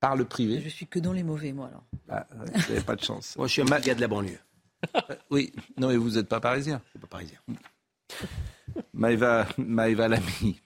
par 0.00 0.16
le 0.16 0.24
privé. 0.24 0.60
Je 0.60 0.68
suis 0.68 0.86
que 0.86 0.98
dans 0.98 1.12
les 1.12 1.22
mauvais, 1.22 1.52
moi, 1.52 1.68
alors. 1.68 1.84
Ah, 2.08 2.26
vous 2.30 2.44
n'avez 2.44 2.80
pas 2.80 2.96
de 2.96 3.02
chance. 3.02 3.36
Moi, 3.36 3.46
je 3.46 3.52
suis 3.52 3.62
un 3.62 3.80
gars 3.80 3.94
de 3.94 4.00
la 4.00 4.08
banlieue. 4.08 4.38
Euh, 4.94 5.14
oui, 5.30 5.52
non, 5.78 5.88
mais 5.88 5.96
vous 5.96 6.10
n'êtes 6.10 6.28
pas 6.28 6.40
parisien. 6.40 6.80
Je 6.84 6.90
suis 6.90 6.98
pas 6.98 7.06
parisien. 7.06 7.38
Maëva, 8.92 9.46
Maëva 9.58 10.08
Lamy. 10.08 10.60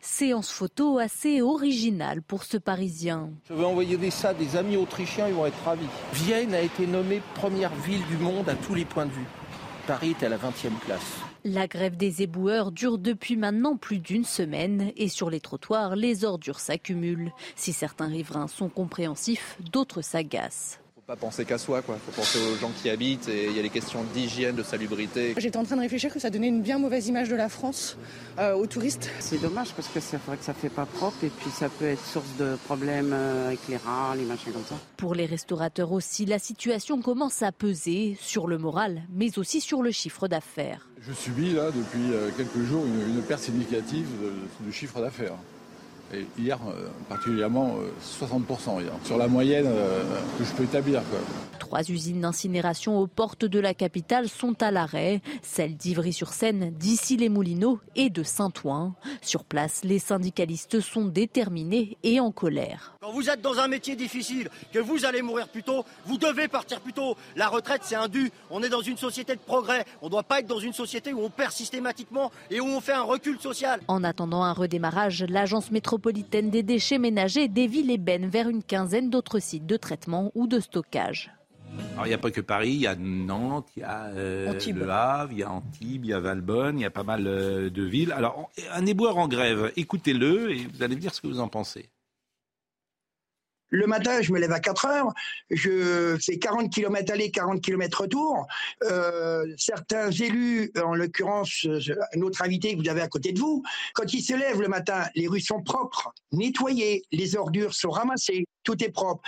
Séance 0.00 0.52
photo 0.52 0.98
assez 0.98 1.42
originale 1.42 2.22
pour 2.22 2.44
ce 2.44 2.56
Parisien. 2.56 3.30
Je 3.48 3.54
vais 3.54 3.64
envoyer 3.64 3.96
des 3.96 4.10
ça 4.10 4.28
à 4.28 4.34
des 4.34 4.54
amis 4.54 4.76
autrichiens, 4.76 5.26
ils 5.26 5.34
vont 5.34 5.46
être 5.46 5.60
ravis. 5.64 5.88
Vienne 6.12 6.54
a 6.54 6.60
été 6.60 6.86
nommée 6.86 7.20
première 7.34 7.74
ville 7.74 8.04
du 8.06 8.16
monde 8.16 8.48
à 8.48 8.54
tous 8.54 8.74
les 8.74 8.84
points 8.84 9.06
de 9.06 9.10
vue. 9.10 9.26
Paris 9.88 10.14
est 10.18 10.24
à 10.24 10.28
la 10.28 10.36
20e 10.36 10.70
place. 10.86 11.18
La 11.46 11.66
grève 11.66 11.98
des 11.98 12.22
éboueurs 12.22 12.72
dure 12.72 12.96
depuis 12.96 13.36
maintenant 13.36 13.76
plus 13.76 13.98
d'une 13.98 14.24
semaine 14.24 14.92
et 14.96 15.08
sur 15.08 15.28
les 15.28 15.40
trottoirs, 15.40 15.94
les 15.94 16.24
ordures 16.24 16.58
s'accumulent. 16.58 17.32
Si 17.54 17.74
certains 17.74 18.08
riverains 18.08 18.48
sont 18.48 18.70
compréhensifs, 18.70 19.58
d'autres 19.70 20.00
s'agacent. 20.00 20.80
Faut 21.06 21.12
pas 21.12 21.16
penser 21.16 21.44
qu'à 21.44 21.58
soi, 21.58 21.82
quoi. 21.82 21.96
Faut 21.96 22.12
penser 22.12 22.38
aux 22.38 22.56
gens 22.56 22.70
qui 22.80 22.88
habitent 22.88 23.28
et 23.28 23.48
il 23.50 23.54
y 23.54 23.58
a 23.58 23.62
les 23.62 23.68
questions 23.68 24.02
d'hygiène, 24.14 24.56
de 24.56 24.62
salubrité. 24.62 25.34
J'étais 25.36 25.58
en 25.58 25.64
train 25.64 25.76
de 25.76 25.82
réfléchir 25.82 26.10
que 26.10 26.18
ça 26.18 26.30
donnait 26.30 26.48
une 26.48 26.62
bien 26.62 26.78
mauvaise 26.78 27.08
image 27.08 27.28
de 27.28 27.36
la 27.36 27.50
France 27.50 27.98
euh, 28.38 28.54
aux 28.54 28.66
touristes. 28.66 29.10
C'est 29.20 29.36
dommage 29.36 29.74
parce 29.74 29.88
que 29.88 30.00
c'est 30.00 30.16
vrai 30.16 30.38
que 30.38 30.44
ça 30.44 30.54
fait 30.54 30.70
pas 30.70 30.86
propre 30.86 31.22
et 31.22 31.28
puis 31.28 31.50
ça 31.50 31.68
peut 31.68 31.84
être 31.84 32.02
source 32.06 32.34
de 32.38 32.56
problèmes 32.64 33.12
avec 33.12 33.60
les 33.68 33.76
rats, 33.76 34.14
les 34.16 34.24
machins 34.24 34.50
comme 34.50 34.64
ça. 34.64 34.76
Pour 34.96 35.14
les 35.14 35.26
restaurateurs 35.26 35.92
aussi, 35.92 36.24
la 36.24 36.38
situation 36.38 37.02
commence 37.02 37.42
à 37.42 37.52
peser 37.52 38.16
sur 38.18 38.46
le 38.46 38.56
moral, 38.56 39.02
mais 39.12 39.38
aussi 39.38 39.60
sur 39.60 39.82
le 39.82 39.90
chiffre 39.90 40.26
d'affaires. 40.26 40.88
Je 41.02 41.12
subis 41.12 41.52
là 41.52 41.66
depuis 41.66 42.14
euh, 42.14 42.30
quelques 42.34 42.64
jours 42.64 42.82
une, 42.86 43.16
une 43.16 43.22
perte 43.22 43.42
significative 43.42 44.06
de 44.66 44.72
chiffre 44.72 45.02
d'affaires. 45.02 45.34
Et 46.14 46.26
hier, 46.40 46.58
euh, 46.68 46.88
particulièrement, 47.08 47.76
euh, 47.78 47.90
60% 48.00 48.80
hier. 48.80 48.92
Sur 49.04 49.16
la 49.18 49.26
moyenne 49.26 49.66
euh, 49.66 50.02
que 50.38 50.44
je 50.44 50.52
peux 50.52 50.64
établir. 50.64 51.02
Quoi. 51.10 51.18
Trois 51.58 51.90
usines 51.90 52.20
d'incinération 52.20 52.98
aux 52.98 53.06
portes 53.06 53.44
de 53.44 53.58
la 53.58 53.74
capitale 53.74 54.28
sont 54.28 54.62
à 54.62 54.70
l'arrêt, 54.70 55.22
celles 55.42 55.76
d'Ivry-sur-Seine, 55.76 56.70
d'Issy-les-Moulineaux 56.70 57.80
et 57.96 58.10
de 58.10 58.22
Saint-Ouen. 58.22 58.94
Sur 59.22 59.44
place, 59.44 59.82
les 59.82 59.98
syndicalistes 59.98 60.80
sont 60.80 61.06
déterminés 61.06 61.96
et 62.02 62.20
en 62.20 62.30
colère. 62.30 62.96
Quand 63.00 63.12
vous 63.12 63.28
êtes 63.28 63.40
dans 63.40 63.58
un 63.58 63.68
métier 63.68 63.96
difficile, 63.96 64.50
que 64.72 64.78
vous 64.78 65.04
allez 65.04 65.22
mourir 65.22 65.48
plus 65.48 65.62
tôt, 65.62 65.84
vous 66.06 66.18
devez 66.18 66.48
partir 66.48 66.80
plus 66.80 66.92
tôt. 66.92 67.16
La 67.34 67.48
retraite, 67.48 67.82
c'est 67.84 67.96
un 67.96 68.08
dû. 68.08 68.30
On 68.50 68.62
est 68.62 68.68
dans 68.68 68.82
une 68.82 68.96
société 68.96 69.34
de 69.34 69.40
progrès. 69.40 69.84
On 70.00 70.06
ne 70.06 70.10
doit 70.10 70.22
pas 70.22 70.40
être 70.40 70.46
dans 70.46 70.60
une 70.60 70.72
société 70.72 71.12
où 71.12 71.24
on 71.24 71.30
perd 71.30 71.52
systématiquement 71.52 72.30
et 72.50 72.60
où 72.60 72.66
on 72.66 72.80
fait 72.80 72.92
un 72.92 73.02
recul 73.02 73.40
social. 73.40 73.80
En 73.88 74.04
attendant 74.04 74.44
un 74.44 74.52
redémarrage, 74.52 75.24
l'agence 75.28 75.70
métropolitaine 75.70 76.03
des 76.12 76.62
déchets 76.62 76.98
ménagers 76.98 77.48
dévie 77.48 77.82
les 77.82 77.98
bennes 77.98 78.28
vers 78.28 78.48
une 78.48 78.62
quinzaine 78.62 79.10
d'autres 79.10 79.38
sites 79.38 79.66
de 79.66 79.76
traitement 79.76 80.30
ou 80.34 80.46
de 80.46 80.60
stockage. 80.60 81.30
Alors, 81.94 82.06
il 82.06 82.10
n'y 82.10 82.14
a 82.14 82.18
pas 82.18 82.30
que 82.30 82.40
Paris, 82.40 82.70
il 82.70 82.80
y 82.80 82.86
a 82.86 82.94
Nantes, 82.94 83.68
il 83.76 83.80
y 83.80 83.82
a 83.82 84.04
euh, 84.14 84.48
Antibes. 84.48 84.78
Le 84.78 84.90
Havre, 84.90 85.32
il 85.32 85.38
y 85.38 85.42
a 85.42 85.50
Antibes, 85.50 86.04
il 86.04 86.10
y 86.10 86.12
a 86.12 86.20
Valbonne, 86.20 86.78
il 86.78 86.82
y 86.82 86.86
a 86.86 86.90
pas 86.90 87.02
mal 87.02 87.26
euh, 87.26 87.70
de 87.70 87.82
villes. 87.82 88.12
Alors, 88.12 88.50
un 88.72 88.86
éboueur 88.86 89.18
en 89.18 89.28
grève, 89.28 89.72
écoutez-le 89.76 90.52
et 90.52 90.66
vous 90.72 90.82
allez 90.82 90.94
me 90.94 91.00
dire 91.00 91.14
ce 91.14 91.20
que 91.20 91.26
vous 91.26 91.40
en 91.40 91.48
pensez. 91.48 91.88
Le 93.70 93.86
matin, 93.86 94.22
je 94.22 94.32
me 94.32 94.38
lève 94.38 94.52
à 94.52 94.60
4 94.60 94.86
heures, 94.86 95.12
je 95.50 96.16
fais 96.20 96.38
40 96.38 96.72
km 96.72 97.12
aller, 97.12 97.30
40 97.30 97.60
km 97.60 98.02
retour. 98.02 98.46
Euh, 98.84 99.44
certains 99.56 100.10
élus, 100.10 100.70
en 100.82 100.94
l'occurrence 100.94 101.66
notre 102.14 102.42
invité 102.42 102.76
que 102.76 102.82
vous 102.82 102.88
avez 102.88 103.00
à 103.00 103.08
côté 103.08 103.32
de 103.32 103.40
vous, 103.40 103.62
quand 103.94 104.12
ils 104.12 104.22
se 104.22 104.34
lèvent 104.34 104.60
le 104.60 104.68
matin, 104.68 105.04
les 105.14 105.26
rues 105.26 105.40
sont 105.40 105.62
propres, 105.62 106.12
nettoyées, 106.32 107.02
les 107.10 107.36
ordures 107.36 107.74
sont 107.74 107.90
ramassées, 107.90 108.46
tout 108.62 108.82
est 108.84 108.90
propre. 108.90 109.22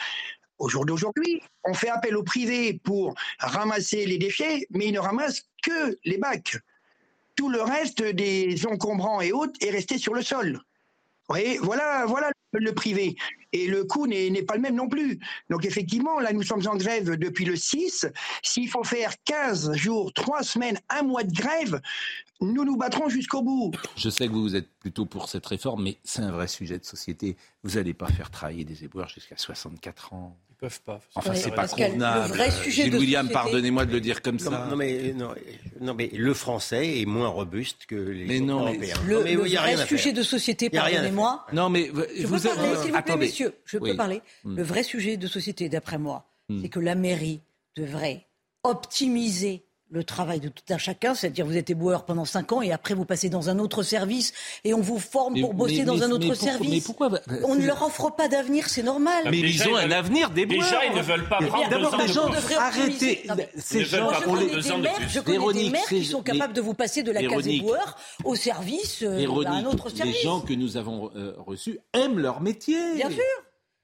Au 0.58 0.68
jour 0.68 0.86
d'aujourd'hui, 0.86 1.42
on 1.64 1.74
fait 1.74 1.90
appel 1.90 2.16
au 2.16 2.22
privé 2.22 2.80
pour 2.82 3.14
ramasser 3.38 4.06
les 4.06 4.16
déchets, 4.16 4.66
mais 4.70 4.86
ils 4.86 4.92
ne 4.92 5.00
ramassent 5.00 5.42
que 5.62 5.98
les 6.04 6.18
bacs. 6.18 6.56
Tout 7.34 7.50
le 7.50 7.60
reste 7.60 8.02
des 8.02 8.66
encombrants 8.66 9.20
et 9.20 9.32
autres 9.32 9.58
est 9.60 9.70
resté 9.70 9.98
sur 9.98 10.14
le 10.14 10.22
sol. 10.22 10.52
Vous 11.28 11.34
voyez, 11.34 11.58
voilà, 11.58 12.06
voilà 12.06 12.30
le 12.52 12.72
privé. 12.72 13.16
Et 13.56 13.66
le 13.68 13.84
coût 13.84 14.06
n'est 14.06 14.42
pas 14.42 14.54
le 14.54 14.60
même 14.60 14.74
non 14.74 14.88
plus. 14.88 15.18
Donc 15.48 15.64
effectivement, 15.64 16.20
là, 16.20 16.32
nous 16.32 16.42
sommes 16.42 16.66
en 16.66 16.76
grève 16.76 17.16
depuis 17.16 17.46
le 17.46 17.56
6. 17.56 18.06
S'il 18.42 18.68
faut 18.68 18.84
faire 18.84 19.14
15 19.24 19.72
jours, 19.74 20.12
3 20.12 20.42
semaines, 20.42 20.78
un 20.90 21.02
mois 21.02 21.24
de 21.24 21.32
grève, 21.32 21.80
nous 22.42 22.64
nous 22.64 22.76
battrons 22.76 23.08
jusqu'au 23.08 23.40
bout. 23.40 23.72
Je 23.96 24.10
sais 24.10 24.28
que 24.28 24.32
vous 24.32 24.54
êtes 24.54 24.68
plutôt 24.78 25.06
pour 25.06 25.30
cette 25.30 25.46
réforme, 25.46 25.84
mais 25.84 25.96
c'est 26.04 26.20
un 26.20 26.32
vrai 26.32 26.48
sujet 26.48 26.78
de 26.78 26.84
société. 26.84 27.36
Vous 27.62 27.76
n'allez 27.76 27.94
pas 27.94 28.08
faire 28.08 28.30
travailler 28.30 28.64
des 28.64 28.84
éboueurs 28.84 29.08
jusqu'à 29.08 29.38
64 29.38 30.12
ans. 30.12 30.36
Ils 30.56 30.60
peuvent 30.60 30.80
pas. 30.86 31.00
Enfin, 31.14 31.30
Ouais, 31.30 31.36
c'est 31.36 31.50
pas 31.50 31.64
le 31.64 31.68
convenable. 31.68 32.28
vrai 32.34 32.50
sujet 32.50 32.84
Gilles 32.84 32.92
de 32.92 32.98
William, 32.98 33.26
société- 33.26 33.34
pardonnez-moi 33.34 33.84
de 33.84 33.92
le 33.92 34.00
dire 34.00 34.22
comme 34.22 34.36
Non, 34.36 34.50
ça. 34.50 34.66
non, 34.70 34.76
mais, 34.76 35.12
non, 35.14 35.34
non, 35.82 35.92
mais 35.92 36.08
le 36.14 36.32
français 36.32 37.00
est 37.00 37.04
moins 37.04 37.28
robuste 37.28 37.84
que 37.86 37.94
les 37.94 38.24
Mais 38.24 38.40
non, 38.40 38.64
mais- 38.64 38.70
Européens. 38.72 38.96
Le, 39.06 39.14
Non, 39.18 39.22
mais 39.24 39.34
le 39.34 39.42
vrai 39.42 39.86
sujet 39.86 40.12
de 40.12 40.22
société, 40.22 40.70
pardonnez-moi. 40.70 41.44
Non, 41.52 41.68
mais 41.68 41.90
Je 42.16 42.26
vous 42.26 42.36
veux 42.38 42.48
parler, 42.48 42.70
êtes- 42.70 42.78
s'il 42.84 42.92
vous 42.92 43.02
plaît, 43.02 43.16
messieurs. 43.16 43.46
Messieurs, 43.48 43.54
je 43.66 43.78
Oui. 43.78 43.90
peux 43.90 43.96
parler. 43.98 44.22
Mm. 44.44 44.56
Le 44.56 44.62
vrai 44.62 44.82
sujet 44.82 45.16
de 45.18 45.26
société, 45.26 45.68
d'après 45.68 45.98
moi, 45.98 46.24
Mm. 46.48 46.62
c'est 46.62 46.68
que 46.70 46.80
la 46.80 46.94
mairie 46.94 47.42
devrait 47.76 48.24
optimiser 48.62 49.62
le 49.88 50.02
travail 50.02 50.40
de 50.40 50.48
tout 50.48 50.64
un 50.70 50.78
chacun, 50.78 51.14
c'est-à-dire 51.14 51.46
vous 51.46 51.56
êtes 51.56 51.70
éboueur 51.70 52.04
pendant 52.04 52.24
5 52.24 52.52
ans 52.52 52.60
et 52.62 52.72
après 52.72 52.94
vous 52.94 53.04
passez 53.04 53.28
dans 53.28 53.50
un 53.50 53.58
autre 53.60 53.84
service 53.84 54.32
et 54.64 54.74
on 54.74 54.80
vous 54.80 54.98
forme 54.98 55.34
Mais- 55.34 55.40
pour 55.42 55.54
bosser 55.54 55.78
mais- 55.78 55.84
dans 55.84 55.94
mais- 55.96 56.02
un 56.02 56.10
autre 56.10 56.26
pourquoi- 56.26 56.48
service. 56.50 56.70
mais 56.70 56.80
pourquoi- 56.80 57.10
On 57.44 57.54
ne 57.54 57.64
leur 57.64 57.80
offre 57.82 58.10
pas 58.10 58.26
d'avenir, 58.28 58.68
c'est 58.68 58.82
normal. 58.82 59.28
Mais 59.30 59.38
ils 59.38 59.62
ont 59.68 59.76
un 59.76 59.90
avenir 59.92 60.30
des 60.30 60.44
Déjà, 60.46 60.84
ils 60.86 60.96
ne 60.96 61.02
veulent 61.02 61.28
pas 61.28 61.38
prendre 61.38 61.94
ans 61.94 61.98
les 61.98 62.08
gens 62.12 62.30
Arrêtez. 62.58 63.26
Ces 63.58 63.84
gens, 63.84 64.10
je 64.12 64.24
connais 64.24 64.46
des 64.46 64.76
maires, 64.78 65.08
je 65.08 65.20
connais 65.20 65.52
des 65.54 65.70
maires 65.70 65.84
qui 65.88 66.04
sont 66.04 66.22
capables 66.22 66.52
de 66.52 66.60
vous 66.60 66.74
passer 66.74 67.02
de 67.02 67.12
la 67.12 67.22
case 67.22 67.46
éboueur 67.46 67.96
au 68.24 68.34
service 68.34 69.02
euh, 69.02 69.24
à 69.46 69.50
un 69.52 69.64
autre 69.66 69.88
les 69.90 69.96
service. 69.96 70.22
gens 70.22 70.40
que 70.40 70.54
nous 70.54 70.76
avons 70.76 71.10
euh, 71.14 71.34
reçus 71.38 71.78
aiment 71.92 72.18
leur 72.18 72.40
métier. 72.40 72.76
Bien 72.96 73.10
sûr. 73.10 73.22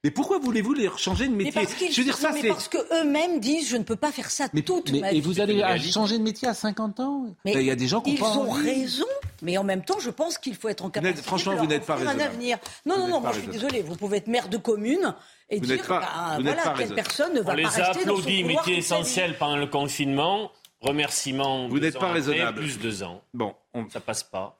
Mais 0.04 0.10
pourquoi 0.10 0.38
voulez-vous 0.40 0.72
les 0.74 0.90
changer 0.96 1.28
de 1.28 1.32
Mais 1.34 1.44
métier 1.44 1.90
Je 1.92 1.96
veux 1.98 2.04
dire, 2.04 2.16
ça, 2.16 2.28
non, 2.30 2.34
mais 2.34 2.40
c'est. 2.42 2.48
parce 2.48 2.66
que 2.66 2.78
eux-mêmes 3.00 3.38
disent 3.38 3.68
je 3.68 3.76
ne 3.76 3.84
peux 3.84 3.94
pas 3.94 4.10
faire 4.10 4.30
ça 4.32 4.48
toute 4.48 4.90
Mais- 4.90 4.98
ma 5.00 5.10
et 5.12 5.14
vie. 5.14 5.20
vous 5.20 5.38
allez 5.40 5.62
changer 5.92 6.18
de 6.18 6.24
métier 6.24 6.48
à 6.48 6.54
50 6.54 6.98
ans 6.98 7.26
Mais 7.44 7.54
Ben, 7.54 7.60
Il 7.60 7.66
y 7.66 7.70
a 7.70 7.76
des 7.76 7.86
gens 7.86 8.00
qui 8.00 8.10
ont 8.10 8.14
ils 8.14 8.22
ont 8.38 8.50
envie. 8.50 8.68
raison, 8.82 9.06
mais 9.42 9.56
en 9.58 9.62
même 9.64 9.84
temps, 9.84 10.00
je 10.00 10.10
pense 10.10 10.38
qu'il 10.38 10.56
faut 10.56 10.68
être 10.68 10.84
en 10.84 10.90
capacité 10.90 11.22
franchement, 11.22 11.52
de 11.52 11.58
vous 11.58 11.62
leur 11.64 11.70
n'êtes 11.70 11.86
pas 11.86 11.94
offrir 11.94 12.08
un 12.08 12.12
raisonnable. 12.14 12.34
avenir. 12.34 12.58
Non, 12.84 12.94
Vous 12.96 13.00
non, 13.02 13.08
non, 13.08 13.20
moi 13.20 13.30
je 13.32 13.38
suis 13.38 13.46
raisonnable. 13.46 13.70
désolée, 13.72 13.82
vous 13.88 13.96
pouvez 13.96 14.16
être 14.18 14.26
maire 14.26 14.48
de 14.48 14.56
commune 14.56 15.14
et 15.50 15.60
Vous 15.60 15.66
dire, 15.66 15.86
pas- 15.86 16.00
bah, 16.00 16.06
vous 16.36 16.42
n'êtes 16.42 16.54
voilà, 16.54 16.62
pas 16.62 16.72
raisonnable. 16.72 16.94
personne 16.96 17.34
ne 17.34 17.40
va 17.40 17.52
On 17.52 17.54
les 17.54 17.62
pas 17.62 17.68
a 17.68 17.72
rester 17.72 18.04
dans 18.04 18.14
son 18.16 18.20
applaudis, 18.22 18.42
couloir 18.42 18.64
métier 18.66 18.76
essentiel 18.78 19.38
pendant 19.38 19.56
le 19.56 19.66
confinement. 19.68 20.50
Remerciements. 20.80 21.68
Vous 21.68 21.78
n'êtes 21.78 21.96
pas 21.96 22.10
raisonnable. 22.10 22.58
Plus 22.58 22.76
deux 22.80 23.04
ans. 23.04 23.22
Bon, 23.34 23.54
on- 23.72 23.88
Ça 23.88 24.00
passe 24.00 24.24
pas. 24.24 24.58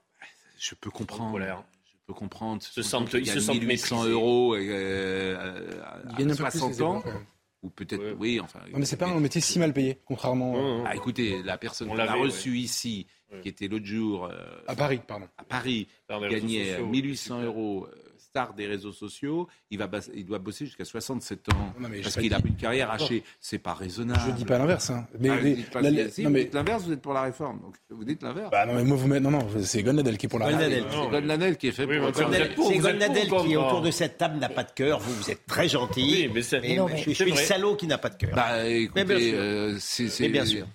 je 0.57 0.77
peux 0.77 0.91
comprendre. 0.91 1.37
Peux 2.13 2.19
comprendre. 2.19 2.63
Se 2.63 2.83
sentent- 2.83 3.13
ils 3.15 3.27
se 3.27 3.41
sentent 3.41 3.59
1800 3.61 3.97
méprisés. 3.97 4.13
euros 4.13 4.55
euh, 4.55 5.71
Ils 6.05 6.11
à 6.15 6.19
gagnent 6.19 6.33
un 6.33 6.37
peu 6.37 6.43
plus, 6.45 6.59
60 6.59 6.71
les 6.73 6.83
ans. 6.83 7.03
Ou 7.63 7.71
peut-être, 7.71 8.17
oui, 8.19 8.41
enfin. 8.41 8.59
Non, 8.73 8.79
mais 8.81 8.85
c'est 8.85 8.97
pas 8.97 9.07
un 9.07 9.21
métier 9.21 9.41
si 9.41 9.59
mal 9.61 9.73
payé, 9.73 9.99
contrairement. 10.05 10.85
Ah, 10.85 10.97
écoutez, 10.97 11.43
la 11.45 11.59
personne 11.59 11.89
On 11.91 11.93
qu'on 11.93 11.99
a 12.01 12.13
reçue 12.15 12.57
ici, 12.59 13.07
qui 13.41 13.49
était 13.49 13.69
l'autre 13.69 13.87
jour 13.87 14.25
euh, 14.27 14.33
À 14.67 14.75
Paris, 14.75 15.01
pardon. 15.07 15.27
à 15.39 15.45
Paris, 15.45 15.87
gagnait 16.29 16.71
sociaux, 16.73 16.87
1800 16.87 17.43
euros, 17.43 17.87
euh, 17.89 18.02
star 18.33 18.55
des 18.55 18.67
réseaux 18.67 18.93
sociaux, 18.93 19.47
il, 19.71 19.77
va, 19.79 19.87
bas- 19.87 20.09
il 20.15 20.25
doit 20.25 20.39
bosser 20.39 20.65
jusqu'à 20.65 20.87
67 20.87 21.53
ans. 21.53 21.75
Non, 21.79 21.89
mais 21.91 21.99
j'ai 21.99 22.03
parce 22.05 22.17
qu'il 22.17 22.33
a 22.33 22.39
une 22.43 22.57
carrière 22.57 22.91
hachée. 22.91 23.23
C'est 23.41 23.59
pas 23.59 23.75
raisonnable. 23.75 24.21
Je 24.27 24.33
dis 24.33 24.47
pas 24.47 24.57
l'inverse. 24.57 24.89
Hein. 24.89 25.07
Mais, 25.21 25.29
Ah, 25.29 25.35
mais- 25.43 25.51
vous 25.51 25.57
dites 25.57 25.71
pas- 25.71 25.81
la- 25.83 25.91
la- 25.91 26.09
si, 26.09 26.23
non, 26.23 26.31
vous 26.31 26.35
mais- 26.35 26.45
dites 26.45 26.55
l'inverse, 26.55 26.85
vous 26.85 26.93
êtes 26.93 27.03
pour 27.03 27.13
la 27.13 27.23
réforme. 27.23 27.61
Donc 27.61 27.75
vous 27.91 28.05
dites 28.05 28.23
l'inverse. 28.23 28.51
bah, 28.51 28.65
non, 28.65 28.75
mais 28.75 28.85
moi, 28.85 28.97
vous 28.97 29.07
mettez. 29.07 29.21
Non, 29.21 29.31
non, 29.33 29.47
c'est 29.63 29.83
Gonadel 29.83 30.17
qui 30.17 30.27
est 30.27 30.29
pour 30.31 30.39
la 30.39 30.51
Gonadel. 30.51 30.85
C'est 30.91 31.09
Gonadel 31.11 31.57
qui 31.59 31.69
est 31.69 31.73
fait 31.73 31.85
Oui, 31.85 31.99
pour 31.99 32.07
C'est 32.17 32.25
ou 32.25 33.43
qui, 33.45 33.57
autour 33.57 33.83
de 33.83 33.91
cette 33.91 34.17
table, 34.17 34.39
n'a 34.39 34.49
pas 34.49 34.65
de 34.65 34.73
cœur. 34.73 34.99
Vous, 35.01 35.13
vous 35.15 35.31
êtes 35.31 35.45
très 35.47 35.69
gentil. 35.69 36.01
Oui, 36.03 36.31
mais 36.35 36.41
c'est- 36.41 36.61
mais 36.61 36.75
non, 36.77 36.89
je 36.89 36.95
mais- 36.95 36.99
suis, 37.03 37.13
je 37.13 37.19
c'est 37.19 37.25
suis 37.25 37.33
le 37.33 37.37
salaud 37.37 37.77
qui 37.77 37.87
n'a 37.87 37.99
pas 37.99 38.09
de 38.09 38.17
cœur. 38.17 38.35
Bah 38.35 38.47
Mais 38.63 38.89
bien 38.89 39.03
écoutez, 39.05 39.31
sûr. 39.31 39.39
euh, 39.39 39.77
c'est. 39.79 40.09
c'est- 40.09 40.23
Mais 40.23 40.29
bien 40.31 40.47
sûr. 40.47 40.67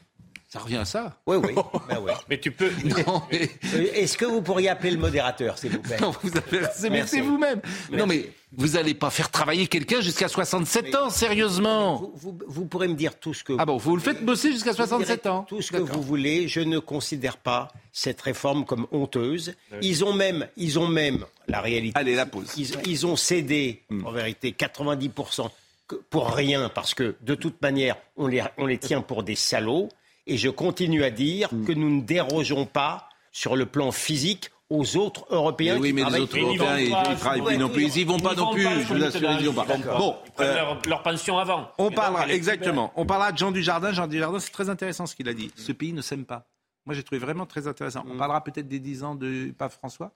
Ça 0.49 0.59
revient 0.59 0.77
à 0.77 0.85
ça. 0.85 1.17
Oui, 1.25 1.35
oui. 1.43 1.53
ben 1.89 1.99
oui. 2.01 2.11
Mais 2.29 2.39
tu 2.39 2.51
peux. 2.51 2.71
Non, 3.05 3.21
mais. 3.29 3.49
Est-ce 3.95 4.17
que 4.17 4.23
vous 4.23 4.41
pourriez 4.41 4.69
appeler 4.69 4.91
le 4.91 4.97
modérateur, 4.97 5.57
s'il 5.57 5.71
vous 5.71 5.79
plaît 5.81 5.97
Non, 5.99 6.13
vous 6.23 6.31
avez 6.37 6.65
c'est 6.73 6.89
mais 6.89 7.01
vous-même. 7.21 7.61
Non, 7.91 8.07
mais 8.07 8.31
vous 8.53 8.69
n'allez 8.69 8.93
pas 8.93 9.09
faire 9.09 9.29
travailler 9.29 9.67
quelqu'un 9.67 9.99
jusqu'à 9.99 10.29
67 10.29 10.95
ans, 10.95 11.09
sérieusement. 11.09 11.97
vous, 11.97 12.13
vous- 12.15 12.39
vous 12.47 12.65
pourrez 12.65 12.87
me 12.87 12.93
dire 12.93 13.19
tout 13.19 13.33
ce 13.33 13.43
que 13.43 13.53
Ah 13.59 13.65
bon, 13.65 13.75
vous 13.75 13.97
le 13.97 14.01
faites 14.01 14.23
bosser 14.23 14.53
jusqu'à 14.53 14.71
Je 14.71 14.77
vous 14.77 14.87
67 14.87 15.23
dirai 15.23 15.35
ans. 15.35 15.43
Tout 15.43 15.61
ce 15.61 15.69
que 15.73 15.77
vous 15.77 16.01
voulez, 16.01 16.47
je 16.47 16.61
ne 16.61 16.79
considère 16.79 17.35
pas 17.35 17.67
cette 17.91 18.21
réforme 18.21 18.63
comme 18.63 18.87
honteuse. 18.93 19.53
Ils 19.81 20.05
ont 20.05 20.13
même, 20.13 20.47
ils 20.55 20.79
ont 20.79 20.87
même 20.87 21.25
la 21.49 21.59
réalité. 21.59 21.99
Allez, 21.99 22.15
la 22.15 22.25
pause. 22.25 22.53
Ils, 22.55 22.69
ils 22.85 23.05
ont 23.05 23.17
cédé, 23.17 23.83
en 24.05 24.11
vérité, 24.11 24.55
90% 24.57 25.49
que- 25.89 25.95
pour 26.09 26.29
rien, 26.31 26.69
parce 26.69 26.93
que 26.93 27.15
de 27.19 27.35
toute 27.35 27.61
manière, 27.61 27.97
on 28.15 28.27
les, 28.27 28.43
on 28.57 28.65
les 28.65 28.77
tient 28.77 29.01
pour 29.01 29.23
des 29.23 29.35
salauds. 29.35 29.89
Et 30.27 30.37
je 30.37 30.49
continue 30.49 31.03
à 31.03 31.09
dire 31.09 31.49
que 31.65 31.71
nous 31.71 31.89
ne 31.89 32.01
dérogeons 32.01 32.65
pas 32.65 33.09
sur 33.31 33.55
le 33.55 33.65
plan 33.65 33.91
physique 33.91 34.51
aux 34.69 34.97
autres 34.97 35.25
Européens. 35.29 35.75
Mais 35.75 35.79
oui, 35.79 35.87
qui 35.89 35.93
mais 35.93 36.03
les 36.09 36.19
autres 36.19 36.37
pour- 36.37 36.39
Ils 36.39 36.47
n'y 36.51 36.57
vont 36.57 36.65
Européens, 36.65 36.79
ils 36.85 36.91
pas, 36.91 37.03
ils 37.11 37.17
travaillent 37.17 37.41
plus 37.43 37.57
non 37.57 37.69
plus. 37.69 37.83
Ils 37.85 37.97
y 37.97 38.03
vont 38.03 38.19
pas 38.19 38.35
non 38.35 38.53
plus. 38.53 38.63
Je 38.63 38.93
vous 38.93 39.03
assure, 39.03 39.31
ils 39.31 39.41
y 39.41 39.45
vont 39.45 39.53
pas. 39.53 39.65
D'accord. 39.77 39.97
Bon, 39.99 40.15
Ils 40.25 40.31
prennent 40.33 40.47
euh, 40.49 40.55
leur, 40.55 40.81
leur 40.87 41.03
pension 41.03 41.37
avant. 41.37 41.71
on 41.77 41.89
parlera, 41.91 42.27
exactement. 42.27 42.91
On 42.97 43.05
parlera 43.05 43.31
de 43.31 43.37
Jean 43.37 43.51
Dujardin. 43.51 43.93
Jean 43.93 44.07
Dujardin, 44.07 44.39
c'est 44.39 44.51
très 44.51 44.69
intéressant 44.69 45.05
ce 45.05 45.15
qu'il 45.15 45.29
a 45.29 45.33
dit. 45.33 45.51
Ce 45.55 45.71
pays 45.71 45.93
ne 45.93 46.01
s'aime 46.01 46.25
pas. 46.25 46.47
Moi, 46.85 46.93
j'ai 46.95 47.03
trouvé 47.03 47.19
vraiment 47.19 47.45
très 47.45 47.67
intéressant. 47.67 48.03
On 48.09 48.17
parlera 48.17 48.43
peut-être 48.43 48.67
des 48.67 48.79
10 48.79 49.03
ans 49.03 49.15
de 49.15 49.53
pape 49.57 49.71
François. 49.73 50.11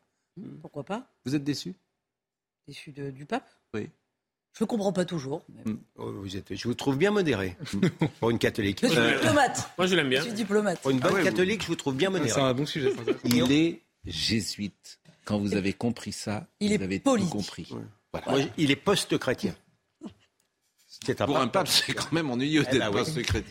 Pourquoi 0.62 0.84
pas? 0.84 1.06
Vous 1.26 1.36
êtes 1.36 1.44
déçu 1.44 1.76
Déçu 2.68 2.92
de- 2.92 3.10
du 3.12 3.26
pape? 3.26 3.50
Oui. 3.74 3.90
Je 4.58 4.64
ne 4.64 4.68
comprends 4.68 4.92
pas 4.94 5.06
toujours. 5.06 5.44
mais- 5.50 5.74
Oh, 5.98 6.12
vous 6.12 6.36
êtes- 6.36 6.54
je 6.56 6.68
vous 6.68 6.74
trouve 6.74 6.98
bien 6.98 7.12
modéré 7.12 7.56
pour 8.20 8.30
une 8.32 8.38
catholique. 8.40 8.80
Je 8.84 8.88
suis 8.88 8.98
Euh, 8.98 9.14
diplomate. 9.14 9.70
Moi, 9.78 9.88
je 9.88 9.96
l'aime 9.96 10.06
Je 10.06 10.10
bien. 10.10 10.22
suis 10.22 10.34
diplomate. 10.34 10.80
Pour 10.82 10.92
une 10.92 11.00
bonne 11.00 11.10
Ah 11.12 11.14
ouais, 11.16 11.22
vous- 11.22 11.26
catholique, 11.28 11.62
je 11.62 11.68
vous 11.68 11.76
trouve 11.76 11.96
bien 11.96 12.10
modéré. 12.10 12.30
C'est 12.30 12.42
un 12.42 12.54
bon 12.54 12.66
sujet. 12.66 12.92
Il 13.26 13.52
est 13.52 13.82
jésuite. 14.06 15.00
Quand 15.24 15.38
vous 15.40 15.56
avez 15.56 15.72
compris 15.74 16.12
ça, 16.12 16.48
Il 16.60 16.70
vous 16.70 16.74
est 16.74 16.84
avez 16.84 17.00
politique. 17.00 17.32
tout 17.32 17.38
compris. 17.38 17.68
Voilà. 18.12 18.32
Moi, 18.32 18.42
il 18.58 18.72
est 18.72 18.76
post-chrétien. 18.76 19.56
Pour 21.26 21.38
un 21.40 21.48
pape, 21.48 21.68
c'est 21.68 21.94
quand 21.94 22.12
même 22.12 22.30
ennuyeux 22.30 22.64
Eh 22.68 22.72
d'être 22.74 22.92
ben. 22.92 23.04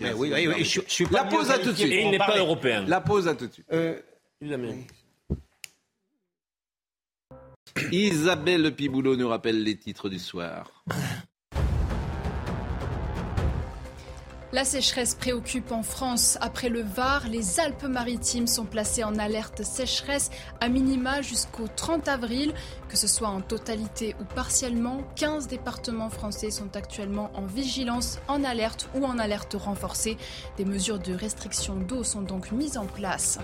Eh 0.03 0.13
oui, 0.13 0.31
oui, 0.35 0.47
oui, 0.49 0.65
je- 0.65 0.81
je 0.87 0.93
suis 0.93 1.07
pas 1.07 1.23
La 1.23 1.25
pause 1.25 1.51
à 1.51 1.59
tout 1.59 1.71
de 1.73 1.77
suite. 1.77 1.93
Et 1.93 2.03
il 2.03 2.11
n'est 2.11 2.19
pas 2.19 2.37
européen. 2.37 2.85
La 2.87 3.01
pause 3.01 3.27
à 3.27 3.35
tout 3.35 3.47
de 3.47 3.53
suite. 3.53 3.67
Euh, 3.73 3.99
Il. 4.43 4.53
Isabelle 7.93 8.75
Piboulot 8.75 9.17
nous 9.17 9.29
rappelle 9.29 9.63
les 9.63 9.77
titres 9.77 10.09
du 10.09 10.19
soir. 10.19 10.85
La 14.53 14.65
sécheresse 14.65 15.15
préoccupe 15.15 15.71
en 15.71 15.85
France. 15.85 16.37
Après 16.41 16.69
le 16.69 16.83
Var, 16.83 17.29
les 17.29 17.61
Alpes-Maritimes 17.61 18.49
sont 18.49 18.65
placées 18.65 19.05
en 19.05 19.17
alerte 19.17 19.63
sécheresse 19.63 20.31
à 20.61 20.69
minima 20.69 21.23
jusqu'au 21.23 21.69
30 21.69 22.09
avril. 22.09 22.53
Que 22.91 22.97
ce 22.97 23.07
soit 23.07 23.29
en 23.29 23.41
totalité 23.41 24.17
ou 24.21 24.25
partiellement, 24.25 25.03
15 25.15 25.47
départements 25.47 26.11
français 26.11 26.51
sont 26.51 26.75
actuellement 26.75 27.31
en 27.35 27.47
vigilance, 27.47 28.19
en 28.27 28.43
alerte 28.43 28.91
ou 28.97 29.05
en 29.05 29.17
alerte 29.21 29.55
renforcée. 29.55 30.17
Des 30.57 30.65
mesures 30.65 30.99
de 30.99 31.15
restriction 31.15 31.77
d'eau 31.77 32.03
sont 32.03 32.23
donc 32.23 32.51
mises 32.51 32.77
en 32.77 32.87
place. 32.87 33.39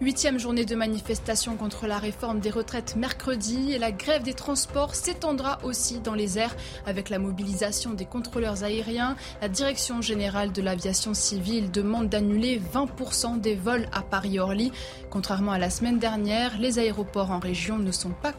Huitième 0.00 0.40
journée 0.40 0.64
de 0.64 0.74
manifestation 0.74 1.56
contre 1.56 1.86
la 1.86 1.98
réforme 1.98 2.40
des 2.40 2.50
retraites 2.50 2.96
mercredi 2.96 3.72
et 3.72 3.78
la 3.78 3.92
grève 3.92 4.24
des 4.24 4.34
transports 4.34 4.96
s'étendra 4.96 5.60
aussi 5.62 6.00
dans 6.00 6.14
les 6.14 6.36
airs 6.36 6.56
avec 6.84 7.10
la 7.10 7.20
mobilisation 7.20 7.94
des 7.94 8.04
contrôleurs 8.04 8.64
aériens. 8.64 9.14
La 9.40 9.48
direction 9.48 10.02
générale 10.02 10.50
de 10.50 10.62
l'aviation 10.62 11.14
civile 11.14 11.70
demande 11.70 12.08
d'annuler 12.08 12.60
20% 12.74 13.40
des 13.40 13.54
vols 13.54 13.86
à 13.92 14.02
Paris-Orly. 14.02 14.72
Contrairement 15.10 15.52
à 15.52 15.58
la 15.58 15.70
semaine 15.70 16.00
dernière, 16.00 16.58
les 16.58 16.80
aéroports 16.80 17.30
en 17.30 17.38
région 17.38 17.78
ne 17.78 17.92
sont 17.92 18.10
pas 18.10 18.32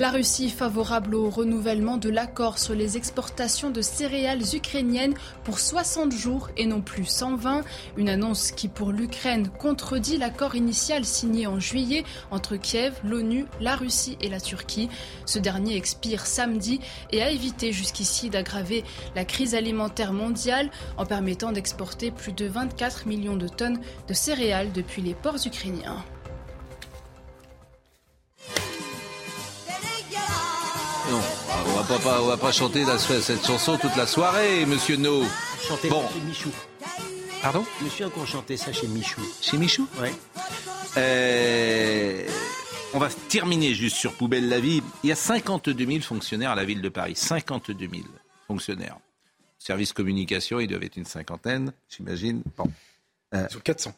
La 0.00 0.10
Russie 0.10 0.48
favorable 0.48 1.16
au 1.16 1.28
renouvellement 1.28 1.96
de 1.96 2.08
l'accord 2.08 2.58
sur 2.58 2.72
les 2.72 2.96
exportations 2.96 3.70
de 3.70 3.82
céréales 3.82 4.54
ukrainiennes 4.54 5.14
pour 5.42 5.58
60 5.58 6.12
jours 6.12 6.50
et 6.56 6.66
non 6.66 6.80
plus 6.80 7.04
120. 7.04 7.62
Une 7.96 8.08
annonce 8.08 8.52
qui 8.52 8.68
pour 8.68 8.92
l'Ukraine 8.92 9.48
contredit 9.58 10.16
l'accord 10.16 10.54
initial 10.54 11.04
signé 11.04 11.48
en 11.48 11.58
juillet 11.58 12.04
entre 12.30 12.54
Kiev, 12.54 12.94
l'ONU, 13.02 13.46
la 13.60 13.74
Russie 13.74 14.16
et 14.20 14.28
la 14.28 14.40
Turquie. 14.40 14.88
Ce 15.26 15.40
dernier 15.40 15.74
expire 15.74 16.26
samedi 16.26 16.78
et 17.10 17.20
a 17.20 17.30
évité 17.30 17.72
jusqu'ici 17.72 18.30
d'aggraver 18.30 18.84
la 19.16 19.24
crise 19.24 19.56
alimentaire 19.56 20.12
mondiale 20.12 20.70
en 20.96 21.06
permettant 21.06 21.50
d'exporter 21.50 22.12
plus 22.12 22.32
de 22.32 22.46
24 22.46 23.08
millions 23.08 23.36
de 23.36 23.48
tonnes 23.48 23.80
de 24.06 24.14
céréales 24.14 24.70
depuis 24.70 25.02
les 25.02 25.14
ports 25.14 25.44
ukrainiens. 25.44 26.04
Non, 31.10 31.20
on 31.66 31.72
va 31.76 31.82
pas, 31.84 31.98
pas- 31.98 32.22
on 32.22 32.26
va 32.26 32.36
pas 32.36 32.52
chanter 32.52 32.84
la- 32.84 32.98
cette 32.98 33.46
chanson 33.46 33.78
toute 33.78 33.96
la 33.96 34.06
soirée, 34.06 34.66
monsieur 34.66 34.96
No. 34.96 35.22
Chanter 35.66 35.88
Bon. 35.88 36.02
ça 36.06 36.12
chez 36.14 36.20
Michou. 36.20 36.50
Pardon? 37.42 37.64
Suis 37.90 38.04
encore 38.04 38.26
chanté 38.26 38.56
ça 38.56 38.72
chez 38.72 38.86
Michou. 38.88 39.20
Chez 39.40 39.56
Michou? 39.56 39.86
Ouais. 40.00 40.12
Euh, 40.96 42.26
on 42.92 42.98
va 42.98 43.08
terminer 43.28 43.74
juste 43.74 43.96
sur 43.96 44.12
Poubelle 44.14 44.48
la 44.48 44.60
vie. 44.60 44.82
Il 45.02 45.08
y 45.08 45.12
a 45.12 45.16
52 45.16 45.86
000 45.86 46.00
fonctionnaires 46.00 46.50
à 46.50 46.54
la 46.56 46.64
ville 46.64 46.82
de 46.82 46.88
Paris. 46.88 47.14
52 47.16 47.88
000 47.88 48.02
fonctionnaires. 48.46 48.98
Service 49.58 49.92
communication, 49.92 50.60
ils 50.60 50.66
doivent 50.68 50.82
être 50.84 50.96
une 50.96 51.04
cinquantaine, 51.06 51.72
j'imagine. 51.88 52.42
Bon. 52.56 52.70
Euh, 53.34 53.46
Ils 53.48 53.52
sont 53.54 53.60
400. 53.60 53.94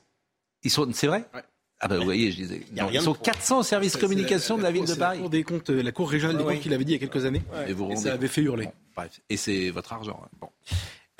ils 0.64 0.70
sont, 0.70 0.88
c'est 0.92 1.06
vrai? 1.06 1.24
Ouais. 1.34 1.42
Ah 1.82 1.88
ben 1.88 1.96
vous 1.98 2.04
voyez, 2.04 2.30
je 2.30 2.36
disais. 2.36 2.66
y 2.74 2.80
a 2.80 2.84
rien 2.86 2.92
ils 2.94 2.98
de 3.00 3.04
sont 3.04 3.14
trop. 3.14 3.22
400 3.24 3.58
au 3.58 3.62
service 3.62 3.92
C'est 3.94 4.00
communication 4.00 4.58
de 4.58 4.62
la 4.62 4.70
ville 4.70 4.80
Cour- 4.82 4.88
de 4.88 4.92
c'est 4.94 4.98
Paris. 4.98 5.16
La 5.16 5.20
Cour 5.22 5.30
des 5.30 5.44
comptes, 5.44 5.70
la 5.70 5.92
Cour 5.92 6.10
régionale 6.10 6.36
des 6.36 6.42
Ouais, 6.42 6.48
comptes 6.48 6.56
ouais. 6.58 6.62
qui 6.62 6.68
l'avait 6.68 6.84
dit 6.84 6.92
il 6.92 7.00
y 7.00 7.04
a 7.04 7.08
quelques 7.08 7.24
années. 7.24 7.42
Et 7.66 7.72
vous 7.72 7.84
Et 7.84 7.88
rendez- 7.94 8.00
ça 8.08 8.12
avait 8.12 8.28
fait 8.28 8.42
hurler. 8.42 8.66
Bon, 8.66 8.72
bref. 8.96 9.20
Et 9.30 9.36
c'est 9.36 9.70
votre 9.70 9.92
argent. 9.92 10.20
hein. 10.24 10.28
Bon. 10.40 10.48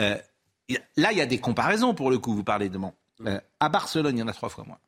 Euh, 0.03 0.17
a- 0.17 0.75
là, 0.97 1.13
il 1.13 1.19
y 1.19 1.21
a 1.23 1.27
des 1.27 1.39
comparaisons 1.39 1.95
pour 1.95 2.11
le 2.11 2.19
coup. 2.19 2.35
Vous 2.35 2.45
parlez 2.45 2.69
de 2.69 2.77
mon. 2.79 2.93
Euh, 3.27 3.41
à 3.59 3.69
Barcelone, 3.71 4.17
il 4.17 4.21
y 4.21 4.23
en 4.23 4.29
a 4.29 4.33
trois 4.33 4.49
fois 4.51 4.65
moins. 4.67 4.79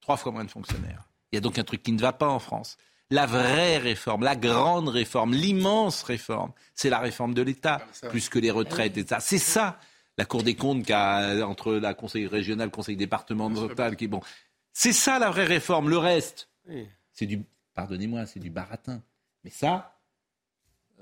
Trois 0.00 0.16
fois 0.16 0.32
moins 0.32 0.44
de 0.44 0.50
fonctionnaires. 0.50 1.02
Il 1.32 1.36
y 1.36 1.38
a 1.38 1.40
donc 1.40 1.58
un 1.58 1.64
truc 1.64 1.82
qui 1.82 1.92
ne 1.92 2.00
va 2.00 2.12
pas 2.12 2.28
en 2.28 2.38
France. 2.38 2.76
La 3.10 3.26
vraie 3.26 3.78
réforme, 3.78 4.22
la 4.22 4.36
grande 4.36 4.88
réforme, 4.88 5.32
l'immense 5.32 6.02
réforme, 6.02 6.52
c'est 6.74 6.90
la 6.90 6.98
réforme 6.98 7.32
de 7.34 7.40
l'État, 7.42 7.80
plus 8.10 8.28
que 8.28 8.38
les 8.38 8.50
retraites 8.50 8.96
et 8.98 9.06
ça. 9.06 9.18
C'est 9.20 9.38
ça 9.38 9.78
la 10.18 10.24
Cour 10.24 10.42
des 10.42 10.56
comptes 10.56 10.84
qu'a 10.84 11.46
entre 11.46 11.74
la 11.74 11.94
Conseil 11.94 12.26
régional, 12.26 12.70
Conseil 12.70 12.96
départemental, 12.96 13.94
qui 13.96 14.08
bon. 14.08 14.20
C'est 14.80 14.92
ça 14.92 15.18
la 15.18 15.28
vraie 15.30 15.44
réforme. 15.44 15.90
Le 15.90 15.98
reste, 15.98 16.48
c'est 17.12 17.26
du, 17.26 17.42
pardonnez-moi, 17.74 18.26
c'est 18.26 18.38
du 18.38 18.48
baratin. 18.48 19.02
Mais 19.42 19.50
ça, 19.50 19.98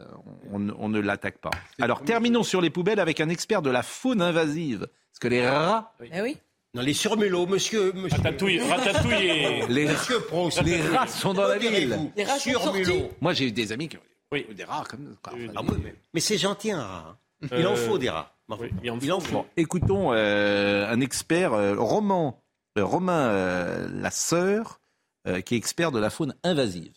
euh, 0.01 0.05
on, 0.51 0.89
ne 0.89 0.99
l'attaque 0.99 1.37
pas. 1.37 1.51
Alors 1.79 2.03
terminons 2.03 2.43
sur 2.43 2.62
les 2.62 2.71
poubelles 2.71 3.01
avec 3.01 3.21
un 3.21 3.29
expert 3.29 3.61
de 3.61 3.69
la 3.69 3.83
faune 3.83 4.23
invasive. 4.23 4.87
Parce 5.11 5.19
que 5.21 5.29
les 5.29 5.47
rats. 5.47 5.93
Eh 6.11 6.23
oui. 6.23 6.39
Non, 6.73 6.81
les 6.81 6.95
surmulots, 6.95 7.47
monsieur. 7.47 7.93
monsieur. 7.93 8.17
Ratatouille, 8.17 8.61
ratatouille. 8.61 9.67
Les, 9.69 9.89
Monsieur 9.89 10.21
Proust. 10.21 10.62
les 10.62 10.81
rats 10.81 11.07
sont 11.07 11.35
dans 11.35 11.47
la 11.47 11.59
ville. 11.59 11.99
Les 12.17 12.25
rats. 12.25 12.39
Surmulots. 12.39 13.11
Moi, 13.21 13.35
j'ai 13.35 13.49
eu 13.49 13.53
des 13.53 13.73
amis 13.73 13.91
qui 13.91 13.99
ont 13.99 14.03
Oui. 14.33 14.47
des 14.55 14.65
rats 14.65 14.85
comme. 14.89 15.17
Ah 15.23 15.33
oui, 15.35 15.77
mais, 15.85 15.95
mais 16.15 16.21
c'est 16.21 16.39
gentil 16.39 16.71
un 16.73 16.83
rat. 16.83 17.19
hein. 17.43 17.49
Il 17.59 17.67
en 17.67 17.73
Euh, 17.73 17.77
faut 17.77 17.99
des 17.99 18.09
rats. 18.09 18.35
oui, 18.49 18.71
il 18.83 18.91
en 18.91 18.99
il 19.01 19.12
en 19.12 19.21
faut. 19.21 19.33
Bon, 19.35 19.47
écoutons 19.59 20.15
euh, 20.15 20.91
un 20.91 21.01
expert, 21.03 21.53
euh, 21.53 21.75
Roman, 21.77 22.43
Romain 22.83 23.29
euh, 23.31 23.89
la 23.93 24.11
sœur, 24.11 24.81
euh, 25.27 25.41
qui 25.41 25.55
est 25.55 25.59
expert 25.59 25.93
de 25.93 25.99
la 25.99 26.11
faune 26.11 26.35
invasive. 26.45 26.95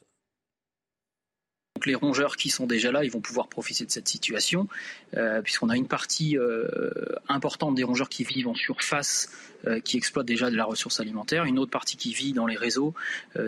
Donc 1.80 1.86
les 1.86 1.96
rongeurs 1.96 2.36
qui 2.36 2.50
sont 2.50 2.68
déjà 2.68 2.92
là, 2.92 3.06
ils 3.06 3.10
vont 3.10 3.22
pouvoir 3.22 3.48
profiter 3.48 3.86
de 3.86 3.90
cette 3.90 4.10
situation, 4.10 4.68
euh, 5.16 5.42
puisqu'on 5.42 5.70
a 5.70 5.78
une 5.78 5.88
partie 5.88 6.38
euh, 6.38 6.68
importante 7.30 7.74
des 7.76 7.86
rongeurs 7.86 8.10
qui 8.10 8.26
vivent 8.26 8.50
en 8.50 8.54
surface, 8.54 9.30
euh, 9.66 9.80
qui 9.80 9.96
exploitent 9.96 10.26
déjà 10.26 10.52
de 10.52 10.58
la 10.58 10.66
ressource 10.66 11.00
alimentaire, 11.00 11.46
une 11.46 11.58
autre 11.58 11.72
partie 11.72 11.96
qui 11.96 12.12
vit 12.14 12.34
dans 12.34 12.48
les 12.48 12.58
réseaux, 12.58 12.94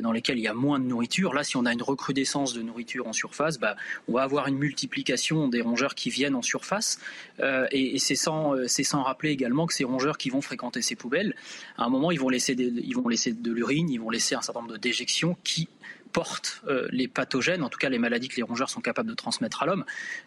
dans 0.02 0.14
lesquels 0.14 0.38
il 0.38 0.44
y 0.44 0.48
a 0.48 0.54
moins 0.54 0.80
de 0.80 0.86
nourriture. 0.86 1.34
Là, 1.34 1.44
si 1.44 1.58
on 1.58 1.66
a 1.66 1.74
une 1.74 1.82
recrudescence 1.82 2.54
de 2.54 2.62
nourriture 2.62 3.06
en 3.06 3.12
surface, 3.12 3.60
bah, 3.60 3.76
on 4.08 4.14
va 4.14 4.22
avoir 4.24 4.48
une 4.48 4.58
multiplication 4.58 5.50
des 5.50 5.60
rongeurs 5.60 5.94
qui 5.94 6.10
viennent 6.10 6.36
en 6.36 6.42
surface, 6.42 7.00
et, 7.44 7.96
et 7.96 8.00
c'est 8.00 8.16
sans, 8.16 8.56
c'est 8.68 8.86
sans 8.86 9.04
rappeler 9.04 9.32
également 9.32 9.68
que 9.68 9.74
ces 9.74 9.84
rongeurs 9.84 10.18
qui 10.18 10.30
vont 10.30 10.40
fréquenter 10.40 10.82
ces 10.82 10.96
poubelles, 10.96 11.36
à 11.78 11.84
un 11.84 11.90
moment, 11.90 12.12
ils 12.12 12.20
vont 12.20 12.30
laisser, 12.30 12.56
des- 12.56 12.72
ils 12.82 12.96
vont 12.96 13.10
laisser 13.10 13.34
de 13.34 13.52
l'urine, 13.52 13.90
ils 13.90 14.00
vont 14.00 14.10
laisser 14.10 14.36
un 14.36 14.42
certain 14.42 14.62
nombre 14.62 14.72
de 14.72 14.78
déjections 14.78 15.36
qui 15.44 15.68
portent 16.12 16.62
euh, 16.68 16.88
les 16.92 17.08
pathogènes, 17.08 17.64
en 17.64 17.70
tout 17.70 17.78
cas 17.78 17.90
les 17.90 18.00
maladies 18.00 18.28
que 18.28 18.36
les 18.36 18.44
rongeurs 18.44 18.70
sont 18.70 18.82
capables 18.82 19.10
de 19.10 19.16
transmettre 19.16 19.64
à 19.64 19.66
l'homme. 19.66 19.86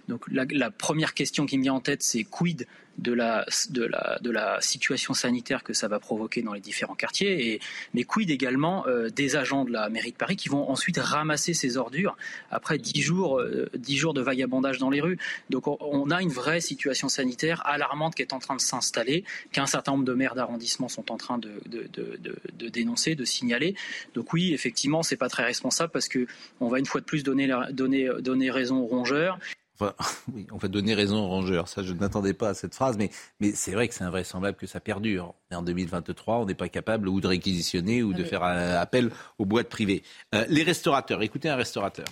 Donc 0.09 0.25
la, 0.31 0.71
première 0.71 1.15
question 1.15 1.47
qui 1.47 1.59
me 1.59 1.63
vient 1.63 1.75
en 1.75 1.81
tête, 1.81 2.03
c'est 2.03 2.25
quid 2.25 2.67
de 2.99 3.13
la, 3.13 3.45
situation 4.61 5.15
sanitaire 5.15 5.63
que 5.65 5.73
ça 5.73 5.89
va 5.89 5.99
provoquer 5.99 6.43
dans 6.43 6.53
les 6.53 6.61
différents 6.61 6.95
quartiers, 6.95 7.55
et, 7.55 7.61
mais 7.93 8.05
quid 8.05 8.31
également 8.31 8.87
euh, 8.87 9.09
des 9.09 9.37
agents 9.37 9.65
de 9.65 9.73
la 9.73 9.89
mairie 9.89 10.13
de 10.13 10.17
Paris 10.17 10.37
qui 10.37 10.49
vont 10.49 10.71
ensuite 10.71 10.99
ramasser 10.99 11.55
ces 11.55 11.77
ordures 11.77 12.17
après 12.51 12.79
dix 12.79 13.03
jours, 13.03 13.41
euh, 13.41 13.69
10 13.75 13.97
jours 13.97 14.15
de 14.15 14.21
vagabondage 14.21 14.79
dans 14.79 14.91
les 14.91 15.01
rues. 15.01 15.19
Donc 15.51 15.67
on, 15.67 16.11
a 16.11 16.23
une 16.23 16.31
vraie 16.31 16.61
situation 16.61 17.09
sanitaire 17.09 17.67
alarmante 17.67 18.15
qui 18.15 18.23
est 18.23 18.33
en 18.33 18.39
train 18.39 18.57
de 18.57 18.61
s'installer, 18.61 19.25
qu'un 19.53 19.67
certain 19.67 19.93
nombre 19.93 20.05
de 20.05 20.15
maires 20.15 20.35
d'arrondissement 20.35 20.89
sont 20.89 21.11
en 21.11 21.17
train 21.17 21.39
de, 21.39 21.61
de 21.67 22.69
dénoncer, 22.69 23.15
de 23.15 23.25
signaler. 23.25 23.75
Donc 24.15 24.33
oui, 24.33 24.53
effectivement, 24.53 25.03
c'est 25.03 25.17
pas 25.17 25.29
très 25.29 25.45
responsable 25.45 25.74
parce 25.93 26.09
que 26.09 26.27
on 26.61 26.69
va 26.69 26.79
une 26.79 26.87
fois 26.87 27.01
de 27.01 27.07
plus 27.07 27.23
donner, 27.23 27.47
la- 27.47 27.71
donner, 27.73 28.09
donner 28.21 28.51
raison 28.51 28.79
aux 28.79 28.87
rongeurs. 28.87 29.39
Enfin, 29.79 29.93
oui, 30.33 30.47
on 30.53 30.57
va 30.57 30.69
donner 30.69 30.95
raison 30.95 31.19
aux 31.25 31.29
rongeurs. 31.29 31.69
Ça, 31.69 31.83
je 31.83 31.93
n'attendais 31.93 32.35
pas 32.35 32.51
à 32.51 32.55
cette 32.55 32.75
phrase, 32.75 32.97
mais, 32.97 33.11
mais 33.41 33.53
c'est 33.53 33.73
vrai 33.73 33.89
que 33.89 33.95
c'est 33.95 34.05
invraisemblable 34.05 34.57
que 34.57 34.67
ça 34.67 34.81
perdure. 34.81 35.35
Et 35.51 35.55
en 35.55 35.63
2023, 35.63 36.37
on 36.39 36.47
n'est 36.47 36.55
pas 36.55 36.69
capable 36.69 37.09
ou 37.09 37.21
de 37.21 37.27
réquisitionner 37.27 38.03
ou 38.03 38.13
de 38.13 38.23
faire 38.25 38.45
un 38.45 38.75
appel 38.77 39.11
aux 39.39 39.45
boîtes 39.47 39.69
privées. 39.69 40.03
Euh, 40.35 40.45
les 40.49 40.63
restaurateurs, 40.63 41.23
écoutez 41.23 41.49
un 41.49 41.57
restaurateur. 41.57 42.07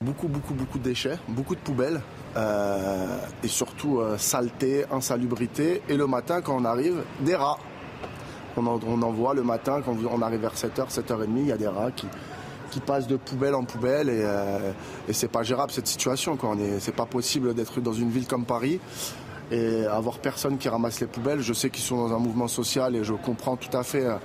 Beaucoup, 0.00 0.26
beaucoup, 0.26 0.54
beaucoup 0.54 0.78
de 0.78 0.82
déchets, 0.82 1.16
beaucoup 1.28 1.54
de 1.54 1.60
poubelles 1.60 2.00
euh, 2.36 3.18
et 3.44 3.48
surtout 3.48 4.00
euh, 4.00 4.18
saleté, 4.18 4.84
insalubrité. 4.90 5.80
Et 5.88 5.96
le 5.96 6.08
matin, 6.08 6.40
quand 6.42 6.56
on 6.60 6.64
arrive, 6.64 7.04
des 7.20 7.36
rats. 7.36 7.58
On 8.56 8.66
en, 8.66 8.78
on 8.86 9.02
en 9.02 9.10
voit 9.10 9.34
le 9.34 9.42
matin, 9.42 9.80
quand 9.84 9.96
on 10.10 10.22
arrive 10.22 10.40
vers 10.40 10.54
7h, 10.54 10.90
7h30, 10.90 11.26
il 11.36 11.46
y 11.46 11.52
a 11.52 11.56
des 11.56 11.68
rats 11.68 11.90
qui, 11.90 12.06
qui 12.72 12.80
passent 12.80 13.06
de 13.06 13.16
poubelle 13.16 13.54
en 13.54 13.64
poubelle 13.64 14.08
et, 14.08 14.22
euh, 14.24 14.72
c'est 15.12 15.30
pas 15.30 15.42
gérable 15.42 15.70
cette 15.70 15.86
situation. 15.86 16.36
C'est 16.80 16.96
pas 16.96 17.06
possible 17.06 17.54
d'être 17.54 17.80
dans 17.80 17.92
une 17.92 18.10
ville 18.10 18.26
comme 18.26 18.46
Paris 18.46 18.80
et 19.50 19.84
avoir 19.84 20.18
personne 20.18 20.56
qui 20.56 20.68
ramasse 20.68 21.00
les 21.00 21.06
poubelles. 21.06 21.40
Je 21.40 21.52
sais 21.52 21.68
qu'ils 21.68 21.84
sont 21.84 22.08
dans 22.08 22.14
un 22.14 22.18
mouvement 22.18 22.48
social 22.48 22.96
et 22.96 23.04
je 23.04 23.12
comprends 23.12 23.56
tout 23.56 23.76
à 23.76 23.82
fait 23.82 24.06
euh, 24.06 24.16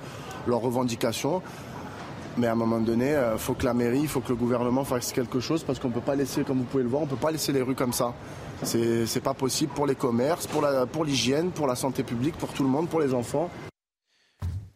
leurs 0.46 0.60
revendications. 0.60 1.42
Mais 2.38 2.46
à 2.46 2.52
un 2.52 2.56
moment 2.56 2.80
donné, 2.80 3.18
il 3.32 3.38
faut 3.38 3.54
que 3.54 3.64
la 3.64 3.74
mairie, 3.74 4.02
il 4.02 4.08
faut 4.08 4.20
que 4.20 4.28
le 4.28 4.36
gouvernement 4.36 4.84
fasse 4.84 5.12
quelque 5.12 5.40
chose 5.40 5.64
parce 5.64 5.80
qu'on 5.80 5.88
ne 5.88 5.94
peut 5.94 6.00
pas 6.00 6.14
laisser, 6.14 6.44
comme 6.44 6.58
vous 6.58 6.64
pouvez 6.64 6.84
le 6.84 6.88
voir, 6.88 7.02
on 7.02 7.04
ne 7.04 7.10
peut 7.10 7.16
pas 7.16 7.32
laisser 7.32 7.52
les 7.52 7.62
rues 7.62 7.74
comme 7.74 7.92
ça. 7.92 8.14
C'est 8.62 9.06
c'est 9.06 9.20
pas 9.20 9.34
possible 9.34 9.72
pour 9.72 9.86
les 9.86 9.96
commerces, 9.96 10.46
pour 10.46 10.64
pour 10.92 11.04
l'hygiène, 11.04 11.50
pour 11.50 11.66
la 11.66 11.74
santé 11.74 12.04
publique, 12.04 12.36
pour 12.36 12.50
tout 12.50 12.62
le 12.62 12.68
monde, 12.68 12.88
pour 12.88 13.00
les 13.00 13.12
enfants. 13.12 13.50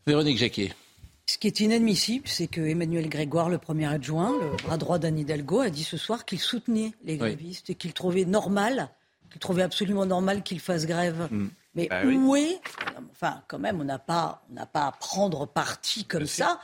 Véronique 0.06 0.38
Jacquet. 0.38 0.72
Ce 1.26 1.38
qui 1.38 1.46
est 1.46 1.60
inadmissible, 1.60 2.26
c'est 2.26 2.48
que 2.48 2.60
Emmanuel 2.60 3.08
Grégoire, 3.08 3.48
le 3.48 3.58
premier 3.58 3.86
adjoint, 3.86 4.32
le 4.40 4.56
bras 4.64 4.76
droit 4.76 4.98
d'Anne 4.98 5.18
Hidalgo, 5.18 5.60
a 5.60 5.70
dit 5.70 5.84
ce 5.84 5.96
soir 5.96 6.24
qu'il 6.24 6.40
soutenait 6.40 6.92
les 7.04 7.16
grévistes 7.16 7.70
et 7.70 7.74
qu'il 7.76 7.92
trouvait 7.92 8.24
normal, 8.24 8.88
qu'il 9.30 9.38
trouvait 9.40 9.62
absolument 9.62 10.04
normal 10.04 10.42
qu'ils 10.42 10.60
fassent 10.60 10.86
grève. 10.86 11.28
Mais 11.74 11.86
Bah 11.88 12.02
oui. 12.04 12.16
où 12.16 12.36
est, 12.36 12.60
enfin, 13.12 13.40
quand 13.48 13.58
même, 13.60 13.80
on 13.80 13.84
n'a 13.84 13.98
pas, 14.00 14.42
on 14.50 14.54
n'a 14.54 14.66
pas 14.66 14.86
à 14.86 14.92
prendre 14.92 15.46
parti 15.46 16.04
comme 16.04 16.26
ça. 16.26 16.58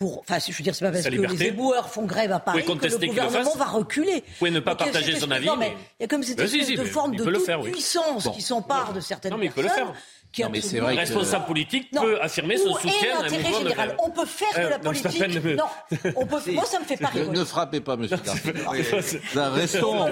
Pour, 0.00 0.20
enfin, 0.20 0.38
je 0.38 0.52
veux 0.56 0.62
dire, 0.62 0.76
c'est 0.76 0.84
pas 0.84 0.92
parce 0.92 1.04
que 1.04 1.10
les 1.10 1.42
éboueurs 1.42 1.90
font 1.90 2.04
grève 2.06 2.30
à 2.30 2.38
Paris 2.38 2.64
que 2.64 2.70
le 2.86 3.06
gouvernement 3.08 3.54
va 3.56 3.64
reculer. 3.64 4.14
Vous 4.26 4.34
pouvez 4.38 4.50
ne 4.52 4.60
pas 4.60 4.76
Donc, 4.76 4.78
partager 4.92 5.18
son 5.18 5.28
avis, 5.32 5.46
non, 5.48 5.56
mais 5.56 5.76
il 5.98 6.02
y 6.02 6.04
a 6.04 6.06
comme 6.08 6.22
cette 6.22 6.46
si, 6.46 6.64
si, 6.64 6.76
de 6.76 6.84
forme 6.84 7.16
de 7.16 7.24
toute 7.24 7.44
faire, 7.44 7.60
oui. 7.60 7.72
puissance 7.72 8.24
Bon. 8.24 8.30
qui 8.30 8.40
s'empare 8.40 8.92
de 8.92 9.00
certaines 9.00 9.32
Non, 9.32 9.38
mais 9.38 9.46
il 9.46 9.52
peut 9.52 9.60
le 9.60 9.66
personnes. 9.66 9.86
faire. 9.86 9.94
Qui 10.32 10.42
Non, 10.42 10.50
mais 10.50 10.60
c'est 10.60 10.78
vrai 10.80 10.94
que- 10.94 11.00
responsable 11.00 11.46
politique 11.46 11.92
Non. 11.92 12.02
peut 12.02 12.20
affirmer 12.20 12.56
son 12.58 12.74
soutien 12.74 13.16
à 13.20 13.24
un 13.24 13.30
mouvement 13.30 13.58
général. 13.60 13.96
On 14.04 14.10
peut 14.10 14.26
faire 14.26 14.48
de 14.54 14.58
Euh, 14.58 14.68
la 14.70 14.76
non, 14.78 14.84
politique. 14.84 15.18
peine 15.18 15.32
de- 15.40 15.54
Non, 15.54 15.64
on 16.16 16.26
peut. 16.26 16.36
Moi, 16.52 16.64
ça 16.64 16.78
me 16.80 16.84
fait 16.84 16.96
pas 16.96 17.10
Ne, 17.14 17.20
rigoler. 17.20 17.38
ne 17.38 17.44
frappez 17.44 17.80
pas, 17.80 17.96
monsieur. 17.96 18.16
Non, 19.34 19.42
restons, 19.52 20.04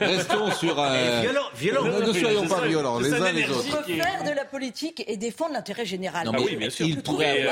restons 0.00 0.50
sur. 0.52 0.78
Euh, 0.78 1.20
violent, 1.22 1.42
violent. 1.54 1.84
Ne, 1.84 2.06
ne 2.06 2.12
soyons 2.12 2.46
pas 2.46 2.66
violents, 2.66 2.98
les 3.00 3.12
uns 3.12 3.32
les 3.32 3.48
autres. 3.48 3.64
On 3.70 3.82
peut 3.86 3.94
faire 3.94 4.24
de 4.24 4.30
la 4.36 4.44
politique 4.44 5.02
et 5.06 5.16
défendre 5.16 5.52
l'intérêt 5.54 5.86
général. 5.86 6.26
Non, 6.26 6.32
Ah 6.34 6.38
mais 6.38 6.44
oui, 6.50 6.56
bien 6.56 6.70
sûr. 6.70 6.86
il 6.86 7.02
pourrait 7.02 7.42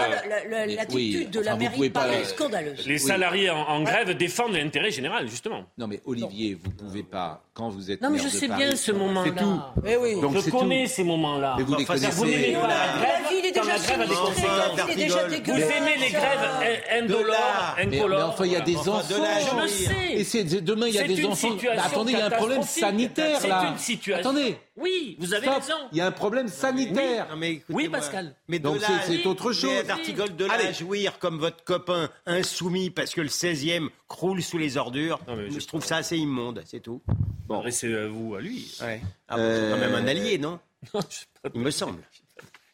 l'attitude 0.66 1.30
de 1.30 1.40
la 1.40 1.56
mairie 1.56 1.86
est 1.86 2.24
scandaleuse. 2.24 2.86
Les 2.86 2.98
salariés 2.98 3.50
en, 3.50 3.60
en 3.60 3.82
grève 3.82 4.16
défendent 4.16 4.52
l'intérêt 4.54 4.90
général, 4.90 5.28
justement. 5.28 5.64
Non, 5.78 5.86
mais 5.86 6.00
Olivier, 6.04 6.56
vous 6.62 6.70
pouvez 6.70 7.02
pas, 7.02 7.42
quand 7.60 7.68
vous 7.68 7.90
êtes. 7.90 8.00
Non, 8.00 8.10
mais 8.10 8.18
je 8.18 8.24
de 8.24 8.28
sais 8.30 8.48
Paris, 8.48 8.64
bien 8.66 8.76
ce 8.76 8.92
moment-là. 8.92 9.30
C'est 9.36 9.42
tout. 9.42 9.60
Eh 9.86 9.96
oui. 9.96 10.20
Donc, 10.20 10.34
je 10.34 10.40
c'est 10.40 10.50
connais 10.50 10.84
tout. 10.84 10.90
ces 10.90 11.04
moments-là. 11.04 11.54
Mais 11.58 11.62
vous 11.64 11.74
les 11.76 11.84
connaissez. 11.84 12.10
Vous 12.12 12.24
n'aimez 12.24 12.52
pas 12.54 12.66
la 12.66 12.98
grève 12.98 13.22
la 13.22 13.28
ville 13.28 13.46
est 13.46 13.52
déjà 13.52 15.26
Vous 15.26 15.52
aimez 15.52 15.96
les 16.00 16.10
grèves 16.10 16.48
in- 16.92 17.04
indolores, 17.04 17.76
Mais, 17.86 18.02
enfin, 18.24 18.44
il 18.46 18.52
y 18.52 18.56
a 18.56 18.60
des 18.60 18.76
enfants. 18.76 19.02
de 19.08 19.22
la 19.22 19.40
Je 19.40 19.62
le 19.62 19.68
sais. 19.68 20.12
Et 20.12 20.24
c'est, 20.24 20.44
demain, 20.64 20.86
il 20.88 20.94
y 20.94 20.98
a 20.98 21.02
C'est 21.02 21.08
des 21.08 21.24
enfants. 21.26 21.48
attendez, 21.78 22.12
il 22.12 22.18
y 22.18 22.22
a 22.22 22.26
un 22.26 22.30
problème 22.30 22.62
sanitaire, 22.62 23.38
C'est 23.40 23.48
là. 23.48 23.68
une 23.72 23.78
situation. 23.78 24.20
Attendez. 24.30 24.56
Oui, 24.76 25.16
vous 25.18 25.34
avez 25.34 25.46
Stop. 25.46 25.62
raison. 25.62 25.74
Il 25.92 25.98
y 25.98 26.00
a 26.00 26.06
un 26.06 26.10
problème 26.12 26.48
sanitaire. 26.48 27.28
Non, 27.30 27.36
mais. 27.36 27.62
Oui, 27.68 27.88
Pascal. 27.88 28.34
Mais 28.48 28.58
de 28.58 28.64
Donc, 28.64 28.78
c'est- 28.80 29.06
c'est 29.16 29.26
autre 29.26 29.52
chose. 29.52 29.70
Mais 29.70 29.82
d'articole 29.82 30.36
de 30.36 30.44
là 30.46 30.54
Allez. 30.54 30.66
à 30.68 30.72
jouir 30.72 31.18
comme 31.18 31.38
votre 31.38 31.64
copain 31.64 32.08
insoumis 32.26 32.88
parce 32.90 33.12
que 33.14 33.20
le 33.20 33.28
16e 33.28 33.90
croule 34.08 34.42
sous 34.42 34.58
les 34.58 34.76
ordures. 34.76 35.18
Non, 35.28 35.36
mais 35.36 35.50
je, 35.50 35.58
je- 35.60 35.66
trouve 35.66 35.84
ça 35.84 35.96
assez 35.96 36.16
immonde, 36.16 36.62
c'est 36.66 36.80
tout. 36.80 37.02
Bon, 37.46 37.58
adressez-vous 37.58 38.36
à 38.36 38.40
lui. 38.40 38.74
Ouais. 38.80 39.00
Ah, 39.28 39.36
bon, 39.36 39.42
c'est 39.42 39.70
quand 39.70 39.78
même 39.78 39.94
un 39.94 40.06
allié, 40.06 40.38
non 40.38 40.60
Il 41.54 41.60
me 41.60 41.70
semble. 41.70 41.98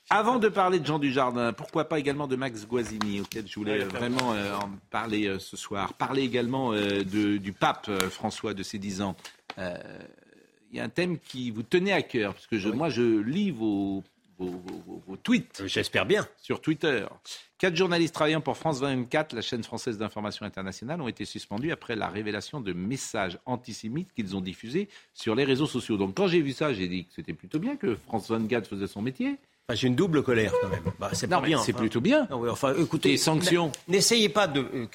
Avant 0.08 0.38
de 0.38 0.48
parler 0.48 0.78
de 0.78 0.86
Jean 0.86 1.00
Dujardin, 1.00 1.52
pourquoi 1.52 1.88
pas 1.88 1.98
également 1.98 2.28
de 2.28 2.36
Max 2.36 2.64
Guazzini, 2.66 3.20
auquel 3.22 3.48
je 3.48 3.54
voulais 3.56 3.78
Ouais, 3.78 3.84
euh, 3.84 3.88
vraiment 3.88 4.34
euh, 4.34 4.54
en 4.54 4.70
parler 4.90 5.26
euh, 5.26 5.40
ce 5.40 5.56
soir. 5.56 5.94
Parler 5.94 6.22
également 6.22 6.72
euh, 6.72 7.02
de- 7.02 7.38
du 7.38 7.52
pape 7.52 7.86
euh, 7.88 8.08
François 8.10 8.54
de 8.54 8.62
ses 8.62 8.78
10 8.78 9.00
ans. 9.02 9.16
Euh, 10.66 10.70
Il 10.72 10.76
y 10.78 10.80
a 10.80 10.84
un 10.84 10.88
thème 10.88 11.18
qui 11.18 11.50
vous 11.50 11.62
tenait 11.62 11.92
à 11.92 12.02
cœur, 12.02 12.34
parce 12.34 12.46
que 12.46 12.58
je, 12.58 12.68
moi 12.68 12.88
je 12.88 13.20
lis 13.20 13.50
vos, 13.50 14.02
vos, 14.38 14.46
vos- 14.50 14.82
vos- 14.86 15.02
vos 15.06 15.16
tweets. 15.16 15.62
J'espère 15.66 16.06
bien. 16.06 16.26
Sur 16.42 16.60
Twitter. 16.60 17.06
Quatre 17.58 17.74
journalistes 17.76 18.12
travaillant 18.14 18.42
pour 18.42 18.56
France 18.58 18.80
24, 18.80 19.32
la 19.32 19.40
chaîne 19.40 19.64
française 19.64 19.96
d'information 19.96 20.44
internationale, 20.44 21.00
ont 21.00 21.08
été 21.08 21.24
suspendus 21.24 21.72
après 21.72 21.96
la 21.96 22.08
révélation 22.08 22.60
de 22.60 22.72
messages 22.74 23.38
antisémites 23.46 24.12
qu'ils 24.14 24.36
ont 24.36 24.42
diffusés 24.42 24.88
sur 25.14 25.34
les 25.34 25.44
réseaux 25.44 25.66
sociaux. 25.66 25.96
Donc 25.96 26.14
quand 26.14 26.26
j'ai 26.28 26.42
vu 26.42 26.52
ça, 26.52 26.74
j'ai 26.74 26.88
dit 26.88 27.04
que 27.06 27.12
c'était 27.16 27.32
plutôt 27.32 27.58
bien 27.58 27.76
que 27.76 27.96
France 28.06 28.28
24 28.30 28.68
faisait 28.68 28.86
son 28.86 29.00
métier. 29.00 29.36
Enfin, 29.68 29.74
J'ai 29.76 29.86
une 29.88 29.96
double 29.96 30.22
colère 30.22 30.52
quand 30.60 30.68
même. 30.68 30.82
Bah, 31.00 31.10
c'est 31.14 31.26
pas 31.28 31.40
bien. 31.40 31.58
c'est 31.62 31.72
enfin. 31.72 31.80
plutôt 31.80 32.00
bien. 32.02 32.26
Non, 32.30 32.40
oui, 32.40 32.50
enfin, 32.50 32.74
écoutez, 32.76 33.08
Les 33.12 33.16
sanctions. 33.16 33.72
N'essayez 33.88 34.28
pas 34.28 34.46
de. 34.48 34.60
euh, 34.60 34.86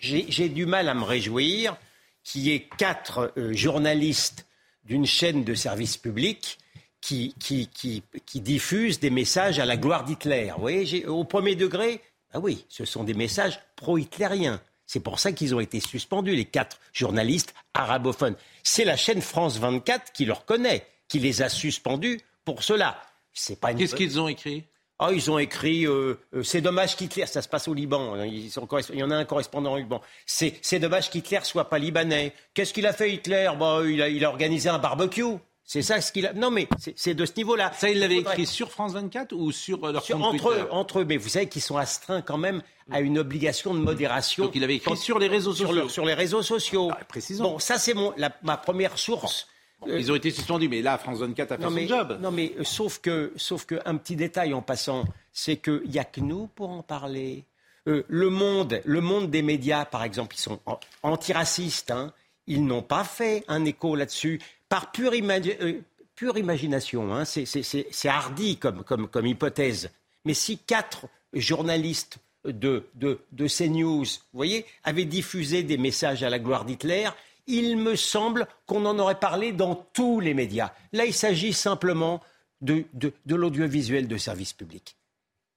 j'ai 0.00 0.48
du 0.48 0.64
mal 0.66 0.88
à 0.88 0.94
me 0.94 1.02
réjouir 1.02 1.76
qu'il 2.22 2.42
y 2.42 2.52
ait 2.52 2.66
quatre 2.78 3.32
euh, 3.36 3.52
journalistes 3.52 4.46
d'une 4.86 5.06
chaîne 5.06 5.44
de 5.44 5.54
service 5.54 5.96
public 5.96 6.58
qui, 7.00 7.34
qui, 7.38 7.68
qui, 7.68 8.02
qui 8.24 8.40
diffusent 8.40 9.00
des 9.00 9.10
messages 9.10 9.58
à 9.58 9.66
la 9.66 9.76
gloire 9.76 10.04
d'Hitler. 10.04 10.50
Vous 10.54 10.60
voyez, 10.60 11.06
au 11.06 11.24
premier 11.24 11.54
degré, 11.54 12.00
Ah 12.32 12.40
oui, 12.40 12.64
ce 12.68 12.84
sont 12.84 13.04
des 13.04 13.14
messages 13.14 13.60
pro-hitlériens. 13.76 14.60
C'est 14.86 15.00
pour 15.00 15.18
ça 15.18 15.32
qu'ils 15.32 15.54
ont 15.54 15.60
été 15.60 15.80
suspendus, 15.80 16.36
les 16.36 16.44
quatre 16.44 16.78
journalistes 16.92 17.54
arabophones. 17.74 18.36
C'est 18.62 18.84
la 18.84 18.96
chaîne 18.96 19.20
France 19.20 19.58
24 19.58 20.12
qui 20.12 20.24
le 20.24 20.32
reconnaît, 20.32 20.86
qui 21.08 21.18
les 21.18 21.42
a 21.42 21.48
suspendus 21.48 22.20
pour 22.44 22.62
cela. 22.62 23.00
C'est 23.32 23.60
pas 23.60 23.72
une... 23.72 23.78
Qu'est-ce 23.78 23.96
qu'ils 23.96 24.20
ont 24.20 24.28
écrit? 24.28 24.64
Oh, 24.98 25.08
ils 25.12 25.30
ont 25.30 25.38
écrit 25.38 25.86
euh, 25.86 26.18
euh, 26.34 26.42
c'est 26.42 26.62
dommage 26.62 26.96
qu'Hitler, 26.96 27.26
ça 27.26 27.42
se 27.42 27.48
passe 27.48 27.68
au 27.68 27.74
Liban, 27.74 28.14
hein, 28.14 28.24
ils 28.24 28.50
sont 28.50 28.66
il 28.90 28.98
y 28.98 29.02
en 29.02 29.10
a 29.10 29.16
un 29.16 29.26
correspondant 29.26 29.74
au 29.74 29.76
Liban. 29.76 30.00
C'est 30.24 30.54
c'est 30.62 30.78
dommage 30.78 31.10
qu'Hitler 31.10 31.40
soit 31.42 31.68
pas 31.68 31.78
libanais. 31.78 32.32
Qu'est-ce 32.54 32.72
qu'il 32.72 32.86
a 32.86 32.94
fait 32.94 33.12
Hitler? 33.12 33.50
Bah, 33.60 33.80
il, 33.86 34.00
a, 34.00 34.08
il 34.08 34.24
a 34.24 34.30
organisé 34.30 34.70
un 34.70 34.78
barbecue. 34.78 35.22
C'est 35.68 35.82
ça 35.82 36.00
ce 36.00 36.12
qu'il 36.12 36.26
a. 36.26 36.32
Non 36.32 36.50
mais 36.50 36.66
c'est- 36.94 37.12
de 37.14 37.26
ce 37.26 37.32
niveau-là. 37.36 37.72
Ça, 37.76 37.90
il 37.90 37.98
l'avait 37.98 38.18
écrit 38.18 38.46
sur 38.46 38.70
France 38.70 38.92
24 38.92 39.32
ou 39.34 39.52
sur 39.52 39.84
euh, 39.84 39.92
leur 39.92 40.02
sur- 40.04 40.16
compte 40.16 40.34
entre, 40.36 40.50
eux, 40.52 40.68
entre 40.70 41.00
eux, 41.00 41.04
mais 41.04 41.16
vous 41.18 41.28
savez 41.28 41.48
qu'ils 41.48 41.60
sont 41.60 41.76
astreints 41.76 42.22
quand 42.22 42.38
même 42.38 42.62
à 42.90 43.00
une 43.00 43.18
obligation 43.18 43.74
de 43.74 43.80
modération. 43.80 44.44
Donc 44.44 44.54
il 44.54 44.62
avait 44.64 44.76
écrit 44.76 44.96
sur 44.96 45.18
les 45.18 45.26
réseaux 45.28 45.52
sur, 45.52 45.66
sociaux. 45.68 45.82
le- 45.82 45.88
sur 45.90 46.06
les 46.06 46.14
réseaux 46.14 46.42
sociaux. 46.42 46.90
précisons. 47.08 47.42
Bon, 47.44 47.58
ça 47.58 47.78
c'est 47.78 47.94
ma 48.42 48.56
première 48.56 48.96
source. 48.96 49.48
Ils 49.86 50.10
ont 50.10 50.14
été 50.14 50.30
suspendus, 50.30 50.68
mais 50.68 50.80
là, 50.82 50.96
France 50.98 51.18
24 51.18 51.52
a 51.52 51.56
fait 51.58 51.62
non 51.62 51.68
son 51.68 51.74
mais, 51.74 51.86
job. 51.86 52.18
non 52.20 52.30
mais 52.30 52.54
euh, 52.58 52.64
sauf 52.64 52.98
que, 52.98 53.32
sauf 53.36 53.66
que 53.66 53.76
un 53.84 53.96
petit 53.96 54.16
détail 54.16 54.54
en 54.54 54.62
passant, 54.62 55.04
c'est 55.32 55.56
qu'il 55.58 55.82
n'y 55.90 55.98
a 55.98 56.04
que 56.04 56.20
nous 56.20 56.46
pour 56.48 56.70
en 56.70 56.82
parler. 56.82 57.44
Euh, 57.86 58.02
le 58.08 58.30
monde, 58.30 58.80
le 58.84 59.00
monde 59.00 59.30
des 59.30 59.42
médias, 59.42 59.84
par 59.84 60.02
exemple, 60.02 60.34
ils 60.34 60.40
sont 60.40 60.58
an- 60.66 60.80
antiracistes. 61.02 61.90
hein. 61.90 62.12
Ils 62.46 62.64
n'ont 62.64 62.82
pas 62.82 63.04
fait 63.04 63.44
un 63.48 63.64
écho 63.64 63.94
là-dessus 63.96 64.40
par 64.68 64.92
pure, 64.92 65.12
euh, 65.12 65.72
pure 66.14 66.38
imagination. 66.38 67.14
hein. 67.14 67.24
C'est- 67.24 68.06
hardi 68.08 68.56
comme, 68.56 68.82
comme, 68.82 69.08
comme 69.08 69.26
hypothèse. 69.26 69.90
Mais 70.24 70.34
si 70.34 70.58
quatre 70.58 71.06
journalistes 71.32 72.18
de, 72.44 72.86
de, 72.94 73.20
de 73.32 73.46
CNews, 73.48 74.04
vous 74.04 74.36
voyez, 74.36 74.64
avaient 74.84 75.04
diffusé 75.04 75.62
des 75.62 75.76
messages 75.78 76.22
à 76.22 76.30
la 76.30 76.38
gloire 76.38 76.64
d'Hitler, 76.64 77.08
il 77.46 77.76
me 77.76 77.96
semble 77.96 78.46
qu'on 78.66 78.84
en 78.86 78.98
aurait 78.98 79.20
parlé 79.20 79.52
dans 79.52 79.74
tous 79.92 80.20
les 80.20 80.34
médias. 80.34 80.72
Là, 80.92 81.04
il 81.04 81.14
s'agit 81.14 81.52
simplement 81.52 82.20
de, 82.60 82.84
de, 82.94 83.12
de 83.26 83.34
l'audiovisuel 83.34 84.08
de 84.08 84.16
service 84.16 84.52
public. 84.52 84.96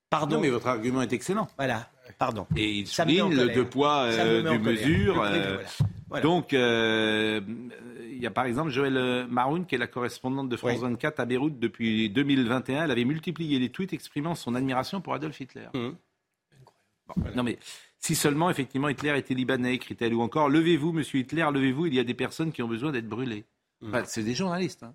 Pardon. 0.09 0.37
Non, 0.37 0.41
mais 0.41 0.49
votre 0.49 0.67
argument 0.67 1.01
est 1.01 1.13
excellent. 1.13 1.47
Voilà, 1.57 1.87
pardon. 2.17 2.47
Et 2.55 2.69
il 2.79 2.87
souligne 2.87 3.33
le 3.33 3.49
deux 3.49 3.65
poids, 3.69 4.11
Ça 4.11 4.25
me 4.25 4.29
euh, 4.29 4.41
deux 4.41 4.57
mesures. 4.57 5.21
Euh, 5.21 5.55
voilà. 5.55 5.69
Voilà. 6.09 6.23
Donc, 6.23 6.53
euh, 6.53 7.39
il 8.11 8.17
y 8.17 8.25
a 8.25 8.31
par 8.31 8.45
exemple 8.45 8.71
Joël 8.71 8.97
euh, 8.97 9.27
Maroun, 9.27 9.67
qui 9.67 9.75
est 9.75 9.77
la 9.77 9.85
correspondante 9.85 10.49
de 10.49 10.57
France 10.57 10.79
24 10.79 11.19
à 11.19 11.25
Beyrouth 11.25 11.59
depuis 11.59 12.09
2021. 12.09 12.85
Elle 12.85 12.91
avait 12.91 13.05
multiplié 13.05 13.59
les 13.59 13.69
tweets 13.69 13.93
exprimant 13.93 14.33
son 14.33 14.55
admiration 14.55 14.99
pour 14.99 15.13
Adolf 15.13 15.39
Hitler. 15.39 15.67
Bon, 15.73 15.95
non 17.35 17.43
mais 17.43 17.57
si 17.99 18.15
seulement 18.15 18.49
effectivement 18.49 18.89
Hitler 18.89 19.17
était 19.17 19.33
libanais, 19.33 19.75
écrit-elle, 19.75 20.13
ou 20.13 20.21
encore 20.21 20.49
levez-vous, 20.49 20.91
Monsieur 20.91 21.19
Hitler, 21.19 21.45
levez-vous, 21.51 21.87
il 21.87 21.93
y 21.93 21.99
a 21.99 22.03
des 22.03 22.13
personnes 22.13 22.51
qui 22.51 22.61
ont 22.63 22.67
besoin 22.67 22.91
d'être 22.91 23.07
brûlées. 23.09 23.45
Enfin, 23.85 24.03
c'est 24.05 24.23
des 24.23 24.33
journalistes. 24.35 24.83
hein. 24.83 24.93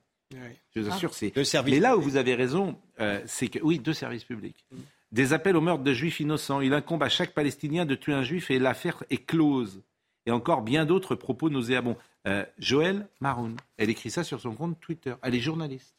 Je 0.74 0.80
vous 0.80 0.90
assure, 0.90 1.14
c'est. 1.14 1.34
Le 1.36 1.44
service 1.44 1.74
Mais 1.74 1.80
là 1.80 1.96
où 1.96 2.00
vous 2.00 2.16
avez 2.16 2.34
raison, 2.34 2.76
euh, 3.00 3.20
c'est 3.26 3.48
que 3.48 3.58
oui, 3.62 3.78
deux 3.78 3.92
services 3.92 4.24
publics. 4.24 4.64
Des 5.12 5.32
appels 5.32 5.56
au 5.56 5.60
meurtre 5.60 5.84
de 5.84 5.92
juifs 5.92 6.18
innocents. 6.20 6.60
Il 6.60 6.74
incombe 6.74 7.02
à 7.02 7.08
chaque 7.08 7.34
Palestinien 7.34 7.84
de 7.86 7.94
tuer 7.94 8.14
un 8.14 8.24
juif 8.24 8.50
et 8.50 8.58
l'affaire 8.58 9.04
est 9.10 9.24
close. 9.24 9.82
Et 10.26 10.32
encore 10.32 10.62
bien 10.62 10.86
d'autres 10.86 11.14
propos 11.14 11.50
nauséabonds. 11.50 11.96
Euh, 12.26 12.44
Joël 12.58 13.06
Maroun, 13.20 13.56
elle 13.76 13.90
écrit 13.90 14.10
ça 14.10 14.24
sur 14.24 14.40
son 14.40 14.54
compte 14.54 14.80
Twitter. 14.80 15.14
Elle 15.22 15.34
est 15.34 15.40
journaliste. 15.40 15.94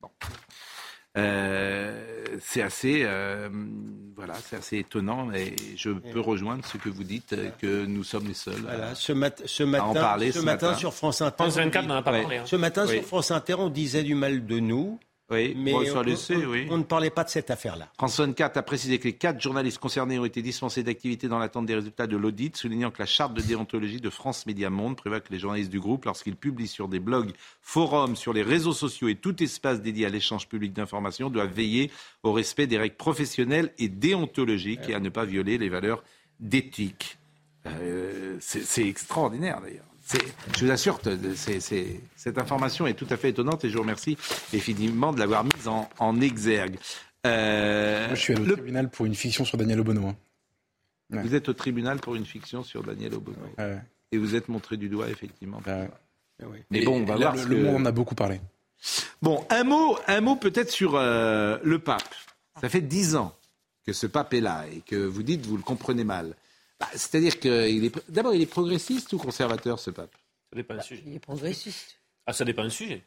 Bon. 0.00 0.10
Euh, 1.16 2.02
c'est 2.40 2.60
assez, 2.62 3.00
euh, 3.04 3.48
voilà, 4.16 4.34
c'est 4.34 4.56
assez 4.56 4.78
étonnant 4.78 5.32
et 5.32 5.56
je 5.76 5.90
peux 5.90 6.20
rejoindre 6.20 6.64
ce 6.66 6.76
que 6.76 6.88
vous 6.90 7.04
dites 7.04 7.32
euh, 7.32 7.48
que 7.60 7.86
nous 7.86 8.04
sommes 8.04 8.26
les 8.28 8.34
seuls. 8.34 8.60
Voilà, 8.62 8.88
à- 8.88 8.94
ce, 8.94 9.12
mat- 9.12 9.42
ce 9.46 9.62
à 9.62 9.66
matin, 9.66 9.84
en 9.84 9.94
parler 9.94 10.32
ce 10.32 10.40
ce 10.40 10.44
matin, 10.44 10.66
matin. 10.68 10.78
sur 10.78 10.92
France 10.92 11.22
Inter, 11.22 11.36
France 11.44 11.56
24 11.56 11.86
on 11.86 11.90
a 11.90 12.02
pas 12.02 12.12
parlé, 12.12 12.36
hein. 12.36 12.42
Ce 12.44 12.56
matin 12.56 12.84
Oui. 12.86 12.96
sur 12.96 13.04
France 13.04 13.30
Inter, 13.30 13.54
on 13.58 13.68
disait 13.70 14.02
du 14.02 14.14
mal 14.14 14.44
de 14.44 14.58
nous, 14.60 14.98
Oui, 15.28 15.54
mais 15.56 15.72
bon, 15.72 15.82
on, 15.96 16.02
laissé, 16.02 16.36
on- 16.36 16.50
oui. 16.50 16.68
on 16.70 16.78
ne 16.78 16.84
parlait 16.84 17.10
pas 17.10 17.24
de 17.24 17.28
cette 17.30 17.50
affaire-là. 17.50 17.88
France 17.98 18.20
24 18.20 18.56
a 18.58 18.62
précisé 18.62 19.00
que 19.00 19.04
les 19.08 19.14
quatre 19.14 19.40
journalistes 19.40 19.78
concernés 19.78 20.20
ont 20.20 20.24
été 20.24 20.40
dispensés 20.40 20.84
d'activité 20.84 21.26
dans 21.26 21.40
l'attente 21.40 21.66
des 21.66 21.74
résultats 21.74 22.06
de 22.06 22.16
l'audit, 22.16 22.56
soulignant 22.56 22.92
que 22.92 23.00
la 23.00 23.06
charte 23.06 23.34
de 23.34 23.42
déontologie 23.42 24.00
de 24.00 24.08
France 24.08 24.46
Média 24.46 24.70
Monde 24.70 24.94
prévoit 24.96 25.18
que 25.20 25.32
les 25.32 25.40
journalistes 25.40 25.70
du 25.72 25.80
groupe, 25.80 26.04
lorsqu'ils 26.04 26.36
publient 26.36 26.68
sur 26.68 26.86
des 26.86 27.00
blogs, 27.00 27.32
forums, 27.60 28.14
sur 28.14 28.32
les 28.32 28.42
réseaux 28.44 28.72
sociaux 28.72 29.08
et 29.08 29.16
tout 29.16 29.42
espace 29.42 29.82
dédié 29.82 30.06
à 30.06 30.10
l'échange 30.10 30.46
public 30.46 30.72
d'informations, 30.72 31.28
doivent 31.28 31.52
veiller 31.52 31.90
au 32.22 32.32
respect 32.32 32.68
des 32.68 32.78
règles 32.78 32.94
professionnelles 32.96 33.72
et 33.78 33.88
déontologiques 33.88 34.88
et 34.88 34.94
à 34.94 35.00
ne 35.00 35.08
pas 35.08 35.24
violer 35.24 35.58
les 35.58 35.68
valeurs 35.68 36.04
d'éthique. 36.38 37.18
Euh, 37.66 38.36
c'est 38.38 38.86
extraordinaire 38.86 39.60
d'ailleurs. 39.60 39.86
Je 40.56 40.64
vous 40.64 40.70
assure, 40.70 41.00
que 41.00 41.34
c'est- 41.34 41.60
c'est- 41.60 42.00
cette 42.16 42.38
information 42.38 42.86
est 42.86 42.94
tout 42.94 43.06
à 43.10 43.16
fait 43.16 43.30
étonnante 43.30 43.64
et 43.64 43.70
je 43.70 43.74
vous 43.76 43.82
remercie 43.82 44.16
effectivement 44.52 45.12
de 45.12 45.18
l'avoir 45.18 45.44
mise 45.44 45.66
en, 45.68 45.88
en 45.98 46.20
exergue. 46.20 46.76
Euh, 47.26 48.06
Moi, 48.06 48.14
je 48.14 48.20
suis 48.20 48.32
allé 48.34 48.42
au 48.42 48.46
le- 48.46 48.52
tribunal 48.54 48.88
pour 48.88 49.06
une 49.06 49.14
fiction 49.16 49.44
sur 49.44 49.58
Daniel 49.58 49.80
Obono. 49.80 50.06
hein. 50.08 50.16
Ouais. 51.12 51.22
Vous 51.22 51.34
êtes 51.34 51.48
au 51.48 51.52
tribunal 51.52 51.98
pour 51.98 52.14
une 52.14 52.24
fiction 52.26 52.62
sur 52.62 52.82
Daniel 52.82 53.14
Obono. 53.14 53.38
Ouais. 53.58 53.78
Et 54.12 54.18
vous 54.18 54.34
êtes 54.36 54.48
montré 54.48 54.76
du 54.76 54.88
doigt, 54.88 55.08
effectivement. 55.08 55.60
Ouais. 55.66 55.88
Mais 56.70 56.84
bon, 56.84 57.00
on 57.02 57.04
va 57.04 57.16
là, 57.16 57.30
voir. 57.32 57.46
le, 57.46 57.56
que- 57.56 57.62
monde 57.62 57.82
en 57.82 57.84
a 57.86 57.92
beaucoup 57.92 58.14
parlé. 58.14 58.40
Bon, 59.22 59.44
un 59.50 59.64
mot, 59.64 59.98
un 60.06 60.20
mot 60.20 60.36
peut-être 60.36 60.70
sur 60.70 60.92
euh, 60.94 61.58
le 61.64 61.78
pape. 61.78 62.14
Ça 62.60 62.68
fait 62.68 62.80
dix 62.80 63.16
ans 63.16 63.34
que 63.86 63.92
ce 63.92 64.06
pape 64.06 64.34
est 64.34 64.40
là 64.40 64.64
et 64.72 64.80
que 64.82 64.96
vous 64.96 65.22
dites 65.22 65.46
vous 65.46 65.56
le 65.56 65.62
comprenez 65.62 66.04
mal. 66.04 66.34
Bah, 66.80 66.88
C'est-à-dire 66.94 67.38
qu'il 67.40 67.84
est 67.84 67.92
d'abord 68.10 68.34
il 68.34 68.42
est 68.42 68.46
progressiste 68.46 69.12
ou 69.12 69.18
conservateur 69.18 69.78
ce 69.78 69.90
pape? 69.90 70.14
Ça 70.50 70.56
dépend 70.56 70.74
du 70.74 70.82
sujet. 70.82 71.02
Il 71.06 71.14
est 71.14 71.18
progressiste. 71.18 71.96
Ah, 72.26 72.32
ça 72.32 72.44
dépend 72.44 72.64
du 72.64 72.70
sujet. 72.70 73.02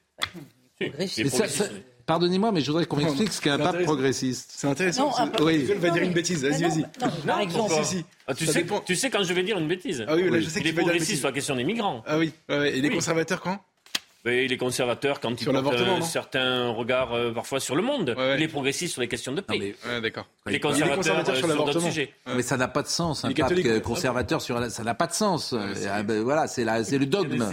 Si, 0.82 0.88
Progressiste. 0.90 1.18
il 1.18 1.22
est 1.22 1.24
Mais 1.26 1.30
ça- 1.30 1.38
progressiste. 1.44 1.64
ça- 1.72 1.80
Pardonnez-moi, 2.06 2.52
mais 2.52 2.62
je 2.62 2.72
voudrais 2.72 2.86
qu'on 2.88 2.98
m'explique 2.98 3.32
ce 3.32 3.40
qu'est 3.42 3.50
un 3.52 3.60
pape 3.60 3.84
progressiste. 3.84 4.50
C'est 4.56 4.66
intéressant. 4.68 5.14
Non, 5.20 5.30
que- 5.30 5.44
Oui. 5.44 5.60
Michel 5.60 5.78
va 5.78 5.90
dire 5.92 6.02
une 6.04 6.14
bêtise. 6.14 6.44
Vas-y, 6.44 6.64
vas-y. 6.64 6.86
par 7.28 7.40
exemple, 7.42 7.74
Si, 7.84 7.98
si. 7.98 8.06
Ah, 8.26 8.34
tu, 8.34 8.46
Ça 8.48 8.54
sais, 8.54 8.64
dépend. 8.64 8.80
tu 8.80 8.96
sais 8.96 9.10
quand 9.12 9.22
je 9.24 9.32
vais 9.34 9.44
dire 9.44 9.60
une 9.60 9.68
bêtise? 9.68 10.04
Ah 10.08 10.16
oui, 10.16 10.28
là, 10.30 10.40
je 10.40 10.50
sais 10.50 10.60
il 10.60 10.64
qu'il 10.64 10.68
est 10.68 10.72
va 10.72 10.76
dire 10.76 10.80
une 10.82 10.86
progressiste 10.88 11.10
bêtise. 11.12 11.20
sur 11.20 11.28
la 11.28 11.34
question 11.34 11.56
des 11.56 11.64
migrants. 11.64 12.02
Ah 12.08 12.18
oui, 12.18 12.32
ouais, 12.50 12.58
ouais. 12.58 12.78
et 12.78 12.82
les 12.82 12.90
Oui. 12.90 12.96
conservateurs 12.96 13.42
quand? 13.42 13.60
Mais 14.26 14.44
il 14.46 14.52
est 14.52 14.58
conservateur 14.58 15.20
quand 15.22 15.30
il 15.32 15.40
Sur 15.40 15.54
porte 15.54 15.64
l'avortement, 15.66 15.96
un 15.96 16.00
non 16.00 16.06
certain 16.06 16.70
regard 16.72 17.14
euh, 17.14 17.32
parfois 17.32 17.60
sur 17.62 17.76
le 17.76 17.82
monde. 17.82 18.10
Ouais, 18.18 18.22
ouais. 18.24 18.36
Il 18.38 18.44
est 18.44 18.48
progressiste 18.50 18.94
sur 18.94 19.02
les 19.02 19.08
questions 19.08 19.32
de 19.32 19.40
paix. 19.42 19.58
Non, 19.58 19.66
mais- 19.66 19.76
Ouais, 19.96 20.02
d'accord. 20.02 20.28
il 20.46 20.50
est 20.50 20.54
Il 20.54 20.56
est 20.58 20.60
conservateur, 20.60 20.96
conservateur 20.98 21.36
euh, 21.36 21.38
sur 21.38 21.48
sur 21.48 21.66
d'autres 21.66 21.80
sujets. 21.82 22.14
Mais 22.36 22.42
ça 22.42 22.58
n'a 22.58 22.68
pas 22.68 22.82
de 22.82 22.88
sens, 22.88 23.24
un 23.24 23.30
pape 23.30 23.38
catholique. 23.38 23.66
euh, 23.68 23.80
conservateur 23.80 24.42
sur 24.42 24.60
la... 24.60 24.70
ça 24.70 24.84
n'a 24.84 24.94
pas 24.94 25.08
de 25.08 25.14
sens. 25.14 25.56
Ah, 25.90 26.04
ben, 26.04 26.22
voilà, 26.22 26.48
c'est 26.48 26.66
la- 26.66 26.84
c'est 26.84 26.98
le 26.98 27.06
dogme. 27.06 27.46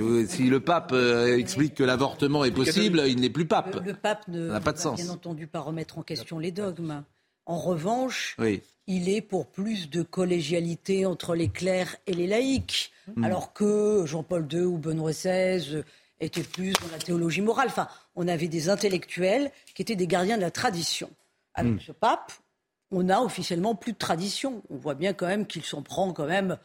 Euh, 0.00 0.26
si 0.26 0.42
le 0.44 0.60
pape 0.60 0.90
euh, 0.92 1.36
explique 1.38 1.74
que 1.74 1.84
l'avortement 1.84 2.44
est 2.44 2.50
possible, 2.50 3.02
il 3.06 3.20
n'est 3.20 3.30
plus 3.30 3.46
pape. 3.46 3.76
le, 3.76 3.92
le 3.92 3.94
pape 3.94 4.26
ne 4.28 4.48
n'a 4.50 4.60
pas 4.60 4.72
de 4.72 4.78
sens. 4.78 5.00
bien 5.00 5.10
entendu 5.12 5.46
pas 5.46 5.60
remettre 5.60 5.98
en 5.98 6.02
question 6.02 6.38
les 6.38 6.50
dogmes. 6.50 7.02
En 7.46 7.58
revanche, 7.58 8.34
Oui. 8.38 8.60
il 8.88 9.08
est 9.08 9.22
pour 9.22 9.46
plus 9.46 9.88
de 9.88 10.02
collégialité 10.02 11.06
entre 11.06 11.34
les 11.34 11.48
clercs 11.48 11.96
et 12.08 12.12
les 12.12 12.26
laïcs, 12.26 12.90
Hmm. 13.16 13.24
alors 13.24 13.52
que 13.52 14.04
Jean-Paul 14.06 14.46
II 14.52 14.60
ou 14.62 14.78
Benoît 14.78 15.10
XVI 15.12 15.82
étaient 16.20 16.42
plus 16.42 16.72
dans 16.72 16.88
la 16.92 16.98
théologie 16.98 17.40
morale. 17.42 17.68
Enfin, 17.68 17.88
on 18.16 18.26
avait 18.28 18.48
des 18.48 18.68
intellectuels 18.68 19.50
qui 19.74 19.82
étaient 19.82 19.96
des 19.96 20.06
gardiens 20.06 20.36
de 20.36 20.42
la 20.42 20.50
tradition. 20.50 21.10
Avec 21.54 21.74
Hmm. 21.74 21.80
ce 21.80 21.92
pape, 21.92 22.32
on 22.90 23.08
a 23.08 23.20
officiellement 23.20 23.74
plus 23.74 23.92
de 23.92 23.98
tradition. 23.98 24.62
On 24.70 24.76
voit 24.76 24.94
bien 24.94 25.12
quand 25.12 25.26
même 25.26 25.46
qu'il 25.46 25.62
s'en 25.64 25.82
prend 25.82 26.12
quand 26.12 26.26
même 26.26 26.56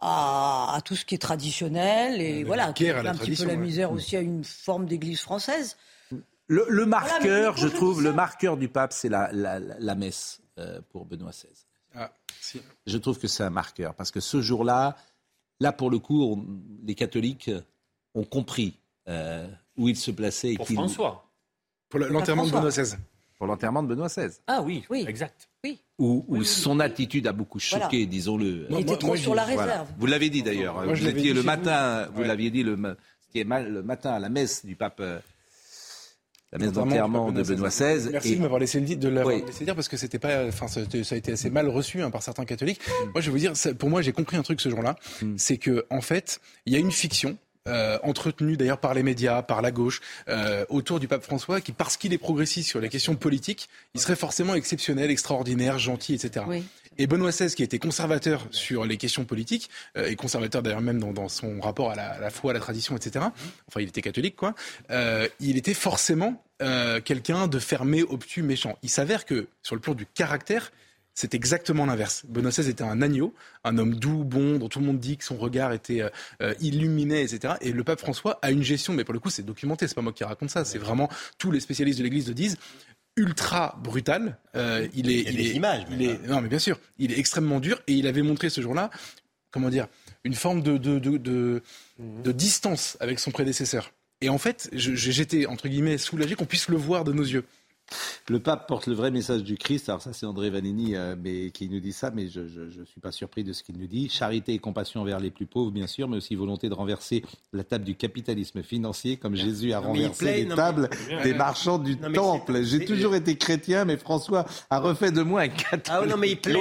à, 0.00 0.74
à 0.76 0.80
tout 0.82 0.94
ce 0.96 1.04
qui 1.04 1.14
est 1.14 1.18
traditionnel 1.18 2.20
et 2.20 2.44
voilà, 2.44 2.66
la 2.68 2.72
qui 2.72 2.84
la 2.86 2.98
un 3.10 3.14
petit 3.14 3.34
peu 3.34 3.44
la 3.44 3.50
ouais. 3.50 3.56
misère 3.56 3.92
aussi 3.92 4.16
à 4.16 4.20
une 4.20 4.44
forme 4.44 4.86
d'église 4.86 5.20
française. 5.20 5.76
Le, 6.48 6.64
le 6.68 6.86
marqueur, 6.86 7.56
je 7.56 7.66
trouve, 7.66 8.02
le 8.02 8.12
marqueur 8.12 8.56
du 8.56 8.68
pape, 8.68 8.92
c'est 8.92 9.08
la, 9.08 9.30
la, 9.32 9.58
la- 9.58 9.76
la 9.78 9.94
messe 9.94 10.40
euh, 10.58 10.80
pour 10.90 11.04
Benoît 11.06 11.30
XVI. 11.32 11.48
Ah, 11.94 12.12
si. 12.40 12.60
Je 12.86 12.98
trouve 12.98 13.18
que 13.18 13.26
c'est 13.26 13.42
un 13.42 13.50
marqueur 13.50 13.94
parce 13.94 14.10
que 14.12 14.20
ce 14.20 14.40
jour-là, 14.40 14.96
là 15.60 15.72
pour 15.72 15.90
le 15.90 15.98
coup, 15.98 16.22
on- 16.22 16.44
les 16.84 16.94
catholiques 16.94 17.50
ont 18.14 18.24
compris 18.24 18.74
euh, 19.08 19.46
où 19.76 19.88
il 19.88 19.96
se 19.96 20.10
plaçait 20.10 20.52
et 20.52 20.56
Pour 20.56 20.66
François. 20.68 21.28
Pour 21.88 22.00
le- 22.00 22.08
l'enterrement 22.08 22.44
de. 22.46 22.50
Benoît 22.50 22.70
XVI. 22.70 22.96
pour 23.38 23.46
l'enterrement 23.46 23.82
de 23.82 23.88
Benoît 23.88 24.08
XVI, 24.08 24.38
Ah 24.46 24.62
oui, 24.62 24.84
Oui. 24.90 25.04
exact. 25.06 25.48
Oui, 25.64 25.78
où, 25.98 26.24
où 26.28 26.42
son 26.42 26.80
attitude 26.80 27.26
a 27.26 27.32
beaucoup 27.32 27.58
choqué, 27.58 27.86
Voilà. 27.98 28.06
disons-le. 28.06 28.64
il 28.64 28.70
Moi- 28.70 28.80
était 28.80 28.96
trop 28.96 29.08
moi, 29.08 29.16
sur 29.16 29.34
la 29.34 29.44
Voilà. 29.44 29.62
réserve. 29.62 29.88
Vous 29.98 30.06
l'avez 30.06 30.30
dit 30.30 30.42
d'ailleurs. 30.42 30.74
Moi, 30.74 30.86
vous 30.94 31.06
étiez 31.06 31.22
dit 31.22 31.32
le 31.32 31.42
matin, 31.42 32.06
vous 32.14 32.22
Ouais. 32.22 32.26
l'aviez 32.26 32.50
dit 32.50 32.62
le, 32.62 32.76
ma- 32.76 32.96
c'était 33.20 33.44
mal- 33.44 33.70
le 33.72 33.82
matin 33.82 34.12
à 34.12 34.18
la 34.18 34.28
messe 34.28 34.64
du 34.64 34.74
pape, 34.76 35.00
euh, 35.00 35.18
la 36.52 36.58
messe 36.58 36.68
Notamment 36.68 36.86
d'enterrement 36.86 37.32
de 37.32 37.42
Benoît 37.42 37.68
XVI. 37.68 38.08
Merci 38.12 38.32
Et- 38.32 38.36
de 38.36 38.40
m'avoir 38.42 38.60
laissé 38.60 38.78
le 38.80 38.86
dire, 38.86 38.96
de 38.98 39.08
l'avoir 39.08 39.34
Oui. 39.34 39.42
laissé 39.46 39.64
dire 39.64 39.74
parce 39.74 39.88
que 39.88 39.96
c'était 39.96 40.18
pas, 40.18 40.46
enfin, 40.46 40.68
ça, 40.68 40.80
a 40.80 41.16
été 41.16 41.32
assez 41.32 41.50
mal 41.50 41.68
reçu 41.68 42.02
hein, 42.02 42.10
par 42.10 42.22
certains 42.22 42.44
catholiques. 42.44 42.80
Mm. 42.86 43.10
Moi, 43.14 43.20
je 43.20 43.26
vais 43.26 43.30
vous 43.32 43.38
dire, 43.38 43.56
ça- 43.56 43.74
pour 43.74 43.90
moi, 43.90 44.00
j'ai 44.02 44.12
compris 44.12 44.36
un 44.36 44.42
truc 44.42 44.60
ce 44.60 44.68
jour-là, 44.68 44.96
c'est 45.36 45.56
que 45.58 45.84
en 45.90 46.00
fait, 46.00 46.40
il 46.66 46.72
y 46.72 46.76
a 46.76 46.78
une 46.78 46.92
fiction. 46.92 47.36
euh, 47.68 47.98
entretenu 48.04 48.56
d'ailleurs 48.56 48.78
par 48.78 48.94
les 48.94 49.02
médias, 49.02 49.42
par 49.42 49.60
la 49.60 49.72
gauche, 49.72 50.00
euh, 50.28 50.64
autour 50.68 51.00
du 51.00 51.08
pape 51.08 51.24
François, 51.24 51.60
qui 51.60 51.72
parce 51.72 51.96
qu'il 51.96 52.12
est 52.12 52.16
progressiste 52.18 52.68
sur 52.68 52.78
les 52.80 52.88
questions 52.88 53.16
politiques, 53.16 53.68
il 53.92 54.00
serait 54.00 54.14
forcément 54.14 54.54
exceptionnel, 54.54 55.10
extraordinaire, 55.10 55.76
gentil, 55.76 56.14
etc. 56.14 56.44
Et 56.98 57.06
Benoît 57.06 57.30
XVI, 57.30 57.54
qui 57.54 57.62
était 57.62 57.78
conservateur 57.78 58.46
sur 58.50 58.84
les 58.84 58.96
questions 58.96 59.24
politiques, 59.24 59.70
euh, 59.96 60.08
et 60.08 60.16
conservateur 60.16 60.62
d'ailleurs 60.62 60.80
même 60.80 60.98
dans, 60.98 61.12
dans, 61.12 61.28
son 61.28 61.60
rapport 61.60 61.90
à 61.90 61.94
la, 61.94 62.10
à 62.12 62.20
la, 62.20 62.30
foi, 62.30 62.52
à 62.52 62.54
la 62.54 62.60
tradition, 62.60 62.96
etc. 62.96 63.26
Enfin, 63.68 63.80
il 63.80 63.88
était 63.88 64.02
catholique, 64.02 64.36
quoi. 64.36 64.54
Euh, 64.90 65.28
il 65.40 65.56
était 65.56 65.74
forcément 65.74 66.42
euh, 66.62 67.00
quelqu'un 67.00 67.48
de 67.48 67.58
fermé, 67.58 68.02
obtus, 68.02 68.42
méchant. 68.42 68.78
Il 68.82 68.90
s'avère 68.90 69.24
que 69.24 69.48
sur 69.62 69.74
le 69.74 69.80
plan 69.80 69.94
du 69.94 70.06
caractère, 70.06 70.72
c'est 71.14 71.34
exactement 71.34 71.86
l'inverse. 71.86 72.24
Benoît 72.28 72.50
XVI 72.50 72.68
était 72.68 72.84
un 72.84 73.00
agneau, 73.00 73.34
un 73.64 73.78
homme 73.78 73.94
doux, 73.94 74.22
bon, 74.22 74.58
dont 74.58 74.68
tout 74.68 74.80
le 74.80 74.86
monde 74.86 74.98
dit 74.98 75.16
que 75.16 75.24
son 75.24 75.36
regard 75.36 75.72
était 75.72 76.02
euh, 76.42 76.54
illuminé, 76.60 77.22
etc. 77.22 77.54
Et 77.62 77.72
le 77.72 77.84
pape 77.84 78.00
François 78.00 78.38
a 78.42 78.50
une 78.50 78.62
gestion, 78.62 78.92
mais 78.92 79.02
pour 79.04 79.14
le 79.14 79.20
coup, 79.20 79.30
c'est 79.30 79.42
documenté. 79.42 79.88
C'est 79.88 79.94
pas 79.94 80.02
moi 80.02 80.12
qui 80.12 80.24
raconte 80.24 80.50
ça. 80.50 80.64
C'est 80.66 80.78
vraiment 80.78 81.08
tous 81.38 81.50
les 81.50 81.60
spécialistes 81.60 81.98
de 81.98 82.04
l'Église 82.04 82.28
le 82.28 82.34
disent 82.34 82.58
ultra 83.16 83.78
brutal. 83.82 84.38
Euh, 84.54 84.86
il 84.94 85.10
est, 85.10 85.20
il, 85.20 85.40
il, 85.40 85.46
est, 85.46 85.50
images, 85.54 85.86
il 85.90 86.02
est, 86.02 86.26
non 86.28 86.40
mais 86.40 86.48
bien 86.48 86.58
sûr, 86.58 86.78
il 86.98 87.12
est 87.12 87.18
extrêmement 87.18 87.60
dur 87.60 87.80
et 87.86 87.94
il 87.94 88.06
avait 88.06 88.22
montré 88.22 88.50
ce 88.50 88.60
jour-là, 88.60 88.90
comment 89.50 89.70
dire, 89.70 89.88
une 90.24 90.34
forme 90.34 90.62
de 90.62 90.76
de, 90.76 90.98
de, 90.98 91.16
de, 91.16 91.62
mmh. 91.98 92.22
de 92.22 92.32
distance 92.32 92.96
avec 93.00 93.18
son 93.18 93.30
prédécesseur. 93.30 93.92
Et 94.20 94.28
en 94.28 94.38
fait, 94.38 94.70
j'étais 94.72 95.46
entre 95.46 95.68
guillemets 95.68 95.98
soulagé 95.98 96.34
qu'on 96.34 96.46
puisse 96.46 96.68
le 96.68 96.76
voir 96.76 97.04
de 97.04 97.12
nos 97.12 97.22
yeux. 97.24 97.44
Le 98.28 98.40
pape 98.40 98.66
porte 98.66 98.88
le 98.88 98.94
vrai 98.94 99.12
message 99.12 99.44
du 99.44 99.56
Christ. 99.56 99.88
Alors 99.88 100.02
ça, 100.02 100.12
c'est 100.12 100.26
André 100.26 100.50
Vanini 100.50 100.96
euh, 100.96 101.14
mais, 101.16 101.50
qui 101.50 101.68
nous 101.68 101.78
dit 101.78 101.92
ça, 101.92 102.10
mais 102.10 102.28
je 102.28 102.40
ne 102.40 102.84
suis 102.84 103.00
pas 103.00 103.12
surpris 103.12 103.44
de 103.44 103.52
ce 103.52 103.62
qu'il 103.62 103.78
nous 103.78 103.86
dit. 103.86 104.08
Charité 104.08 104.52
et 104.54 104.58
compassion 104.58 105.00
envers 105.00 105.20
les 105.20 105.30
plus 105.30 105.46
pauvres, 105.46 105.70
bien 105.70 105.86
sûr, 105.86 106.08
mais 106.08 106.16
aussi 106.16 106.34
volonté 106.34 106.68
de 106.68 106.74
renverser 106.74 107.22
la 107.52 107.62
table 107.62 107.84
du 107.84 107.94
capitalisme 107.94 108.62
financier, 108.62 109.16
comme 109.16 109.36
Jésus 109.36 109.72
a 109.72 109.78
renversé 109.78 110.24
plaît, 110.24 110.42
les 110.42 110.48
tables 110.48 110.90
mais... 111.08 111.22
des 111.22 111.34
marchands 111.34 111.78
du 111.78 111.96
non, 111.96 112.12
temple. 112.12 112.64
J'ai 112.64 112.84
toujours 112.84 113.14
été 113.14 113.36
chrétien, 113.36 113.84
mais 113.84 113.96
François 113.96 114.44
a 114.70 114.80
refait 114.80 115.12
de 115.12 115.22
moi 115.22 115.42
un 115.42 115.48
catholique. 115.48 115.86
Ah 115.88 116.04
non, 116.04 116.16
mais 116.16 116.30
il 116.30 116.40
plaît. 116.40 116.54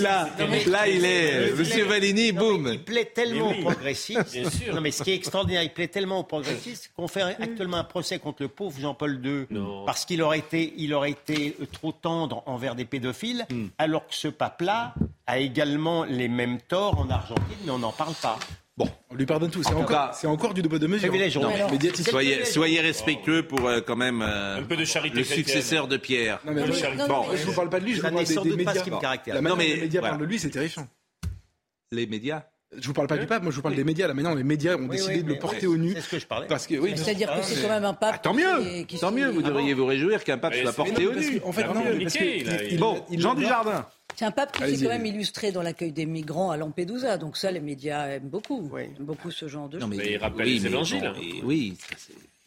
Là, 0.00 0.28
là 0.66 0.88
il 0.88 1.04
est. 1.04 1.56
Monsieur 1.56 1.86
Vanini, 1.86 2.30
boum. 2.30 2.68
Il 2.72 2.84
plaît 2.84 3.10
tellement 3.12 3.50
aux 3.50 3.62
progressistes. 3.62 4.38
Non, 4.72 4.80
mais 4.80 4.92
ce 4.92 5.02
qui 5.02 5.10
est 5.10 5.16
extraordinaire, 5.16 5.64
il 5.64 5.72
plaît 5.72 5.88
tellement 5.88 6.20
aux 6.20 6.24
progressistes 6.24 6.92
qu'on 6.96 7.08
fait 7.08 7.22
actuellement 7.40 7.78
un 7.78 7.84
procès 7.84 8.20
contre 8.20 8.42
le 8.42 8.48
pauvre 8.48 8.78
Jean-Paul 8.78 9.20
II 9.24 9.58
parce 9.84 10.04
qu'il 10.04 10.22
aurait 10.22 10.38
été 10.38 10.59
il 10.76 10.94
aurait 10.94 11.10
été 11.10 11.56
trop 11.72 11.92
tendre 11.92 12.42
envers 12.46 12.74
des 12.74 12.84
pédophiles, 12.84 13.46
mm. 13.50 13.66
alors 13.78 14.06
que 14.06 14.14
ce 14.14 14.28
pape-là 14.28 14.94
a 15.26 15.38
également 15.38 16.04
les 16.04 16.28
mêmes 16.28 16.58
torts 16.60 16.98
en 16.98 17.10
Argentine, 17.10 17.56
mais 17.64 17.70
on 17.70 17.78
n'en 17.78 17.92
parle 17.92 18.14
pas. 18.14 18.38
Bon, 18.76 18.88
on 19.10 19.14
lui 19.14 19.26
pardonne 19.26 19.50
tout. 19.50 19.62
C'est 19.62 20.26
encore, 20.26 20.54
du 20.54 20.62
double 20.62 20.78
de 20.78 20.86
mesure. 20.86 21.12
Non, 21.12 21.50
soyez, 22.02 22.44
soyez 22.46 22.80
respectueux 22.80 23.46
pour 23.46 23.68
euh, 23.68 23.80
quand 23.86 23.96
même 23.96 24.22
euh, 24.22 24.58
un 24.58 24.62
peu 24.62 24.76
de 24.76 24.86
charité 24.86 25.18
le 25.18 25.24
successeur 25.24 25.86
de 25.86 25.98
Pierre. 25.98 26.40
Non, 26.46 26.52
mais, 26.52 26.62
bon, 27.06 27.26
je 27.34 27.44
vous 27.44 27.52
parle 27.52 27.68
pas 27.68 27.78
de 27.78 27.84
lui, 27.84 27.92
je 27.94 28.00
vous 28.00 28.08
parle 28.10 28.24
des, 28.24 28.34
des 28.34 28.56
médias. 28.56 28.84
La 29.26 29.40
non, 29.42 29.56
mais, 29.56 29.68
les 29.68 29.80
médias 29.82 30.00
voilà. 30.00 30.14
parlent 30.14 30.22
de 30.22 30.26
lui, 30.26 30.38
c'est 30.38 30.50
terrifiant. 30.50 30.88
Les 31.92 32.06
médias 32.06 32.44
je 32.78 32.86
vous 32.86 32.92
parle 32.92 33.08
pas 33.08 33.14
oui. 33.14 33.22
du 33.22 33.26
pape, 33.26 33.42
moi 33.42 33.50
je 33.50 33.56
vous 33.56 33.62
parle 33.62 33.72
oui. 33.74 33.78
des 33.78 33.84
médias. 33.84 34.06
Là 34.06 34.14
maintenant, 34.14 34.34
les 34.34 34.44
médias 34.44 34.76
ont 34.76 34.82
oui, 34.82 34.90
décidé 34.90 35.22
de 35.22 35.28
le 35.28 35.38
porter 35.38 35.66
au 35.66 35.76
nu. 35.76 35.92
C'est 35.94 36.00
ce 36.02 36.10
que 36.10 36.18
je 36.18 36.26
parlais. 36.26 36.46
Parce 36.46 36.66
que 36.66 36.76
oui, 36.76 36.92
c'est-à-dire 36.96 37.32
que 37.34 37.42
c'est 37.42 37.62
quand 37.62 37.68
même 37.68 37.84
un 37.84 37.94
pape. 37.94 38.14
Ah, 38.14 38.18
tant 38.18 38.34
mieux, 38.34 38.62
qui, 38.62 38.86
qui 38.86 38.98
tant 38.98 39.10
mieux. 39.10 39.28
Vous 39.28 39.42
devriez 39.42 39.74
vous 39.74 39.86
réjouir 39.86 40.22
qu'un 40.24 40.38
pape 40.38 40.54
soit 40.54 40.72
porté 40.72 41.06
au 41.06 41.14
nu. 41.14 41.40
En 41.44 41.52
fait, 41.52 41.64
non, 41.64 41.82
parce 41.82 42.14
que 42.14 42.78
bon, 42.78 43.04
Jean 43.12 43.34
Dujardin. 43.34 43.86
C'est 44.16 44.24
un 44.24 44.32
pape 44.32 44.52
qui 44.52 44.76
s'est 44.76 44.84
quand 44.84 44.90
même 44.90 45.06
illustré 45.06 45.52
dans 45.52 45.62
l'accueil 45.62 45.92
des 45.92 46.04
migrants 46.04 46.50
à 46.50 46.56
Lampedusa. 46.56 47.16
Donc 47.16 47.36
ça, 47.36 47.50
les 47.50 47.60
médias 47.60 48.06
aiment 48.08 48.28
beaucoup. 48.28 48.70
Aiment 48.76 48.92
beaucoup 49.00 49.30
ce 49.30 49.48
genre 49.48 49.68
de 49.68 49.78
choses. 49.78 49.88
Mais 49.88 50.12
il 50.12 50.16
rappelle 50.18 50.46
les 50.46 50.66
évangiles. 50.66 51.12
Oui, 51.44 51.76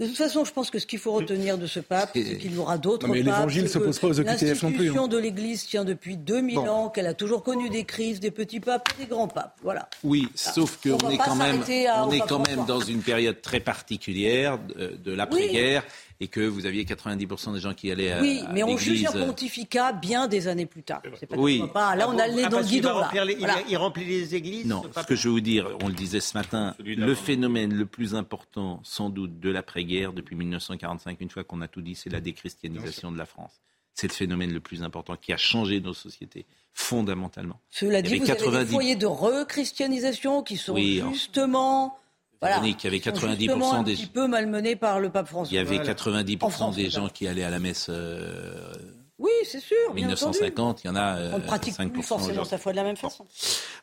de 0.03 0.09
toute 0.09 0.17
façon, 0.17 0.45
je 0.45 0.51
pense 0.51 0.69
que 0.69 0.79
ce 0.79 0.85
qu'il 0.85 0.99
faut 0.99 1.11
retenir 1.11 1.57
de 1.57 1.67
ce 1.67 1.79
pape, 1.79 2.11
c'est 2.13 2.37
qu'il 2.37 2.53
y 2.53 2.57
aura 2.57 2.77
d'autres 2.77 3.07
papes. 3.07 3.15
Mais 3.15 3.21
l'évangile 3.21 3.63
ne 3.63 3.67
s'oppose 3.67 3.99
pas 3.99 4.07
aux 4.07 4.19
OQTF 4.19 4.63
non 4.63 4.69
plus. 4.71 4.85
L'institution 4.85 5.07
de 5.07 5.17
l'Église 5.17 5.65
tient 5.65 5.83
depuis 5.85 6.17
2000 6.17 6.55
bon. 6.55 6.67
ans, 6.67 6.89
qu'elle 6.89 7.07
a 7.07 7.13
toujours 7.13 7.43
connu 7.43 7.69
des 7.69 7.83
crises, 7.83 8.19
des 8.19 8.31
petits 8.31 8.59
papes 8.59 8.87
et 8.97 9.03
des 9.03 9.09
grands 9.09 9.27
papes. 9.27 9.57
Voilà. 9.63 9.89
Oui, 10.03 10.27
sauf 10.35 10.79
qu'on 10.81 11.09
est 11.09 11.17
quand 11.17 11.35
même, 11.35 11.61
on 12.05 12.11
est 12.11 12.19
quand 12.27 12.47
même 12.47 12.65
dans 12.65 12.79
une 12.79 13.01
période 13.01 13.41
très 13.41 13.59
particulière 13.59 14.59
de, 14.59 14.97
de 15.03 15.11
l'après-guerre. 15.13 15.83
Oui 15.85 16.12
et 16.23 16.29
que 16.29 16.39
vous 16.39 16.65
aviez 16.65 16.85
90% 16.85 17.53
des 17.53 17.59
gens 17.59 17.73
qui 17.73 17.91
allaient 17.91 18.13
à 18.13 18.21
Oui, 18.21 18.43
mais 18.53 18.63
on 18.63 18.77
juge 18.77 19.05
un 19.05 19.11
pontificat 19.11 19.91
bien 19.91 20.29
des 20.29 20.47
années 20.47 20.65
plus 20.65 20.83
tard. 20.83 21.01
Pas 21.01 21.35
oui. 21.35 21.61
Pas, 21.73 21.97
là, 21.97 22.09
on 22.09 22.17
a 22.17 22.27
le 22.27 22.33
nez 22.33 22.43
ah, 22.45 22.49
dans 22.49 22.59
le 22.59 22.65
guidon. 22.65 23.01
Il, 23.13 23.21
les, 23.23 23.35
voilà. 23.35 23.57
il, 23.67 23.75
remplit 23.75 24.05
les 24.05 24.33
églises 24.33 24.65
Non, 24.65 24.83
ce 24.95 25.05
que 25.05 25.15
je 25.15 25.27
veux 25.27 25.33
vous 25.33 25.41
dire, 25.41 25.67
on 25.83 25.89
le 25.89 25.93
disait 25.93 26.21
ce 26.21 26.37
matin, 26.37 26.75
le 26.79 27.13
phénomène 27.13 27.73
le 27.73 27.85
plus 27.85 28.15
important, 28.15 28.79
sans 28.83 29.09
doute, 29.09 29.41
de 29.41 29.49
l'après-guerre, 29.49 30.13
depuis 30.13 30.37
1945, 30.37 31.19
une 31.19 31.29
fois 31.29 31.43
qu'on 31.43 31.59
a 31.61 31.67
tout 31.67 31.81
dit, 31.81 31.95
c'est 31.95 32.09
la 32.09 32.21
déchristianisation 32.21 33.11
de 33.11 33.17
la 33.17 33.25
France. 33.25 33.61
C'est 33.93 34.07
le 34.07 34.13
phénomène 34.13 34.53
le 34.53 34.61
plus 34.61 34.81
important 34.81 35.17
qui 35.17 35.33
a 35.33 35.37
changé 35.37 35.81
nos 35.81 35.93
sociétés 35.93 36.45
fondamentalement. 36.71 37.59
Cela 37.69 38.01
dit, 38.01 38.17
vous 38.17 38.25
90... 38.25 38.55
avez 38.55 38.65
des 38.65 38.71
foyers 38.71 38.95
de 38.95 39.05
rechristianisation 39.05 40.41
qui 40.41 40.55
sont 40.57 40.73
oui, 40.73 41.03
justement... 41.11 41.99
Voilà. 42.43 42.61
Il 42.65 42.75
y 42.83 42.87
avait 42.87 42.97
90% 42.97 43.73
un 43.73 43.83
des. 43.83 43.93
petit 43.93 44.05
peu 44.05 44.27
malmenés 44.27 44.75
par 44.75 44.99
le 44.99 45.09
pape 45.09 45.27
François. 45.27 45.51
Il 45.51 45.55
y 45.55 45.59
avait 45.59 45.77
voilà. 45.77 45.93
90% 45.93 46.49
France, 46.49 46.75
des 46.75 46.89
gens 46.89 47.07
qui 47.07 47.25
allaient 47.25 47.43
à 47.43 47.49
la 47.49 47.59
messe. 47.59 47.87
Euh, 47.89 48.73
oui, 49.17 49.31
c'est 49.45 49.61
sûr. 49.61 49.93
1950, 49.93 50.83
il 50.83 50.87
y 50.87 50.89
en 50.89 50.97
a. 50.97 51.15
Euh, 51.15 51.31
On 51.35 51.37
ne 51.37 51.43
pratique 51.43 51.73
5% 51.73 51.89
plus 51.89 52.03
forcément 52.03 52.43
sa 52.43 52.57
foi 52.57 52.73
de 52.73 52.77
la 52.77 52.83
même 52.83 52.97
façon. 52.97 53.25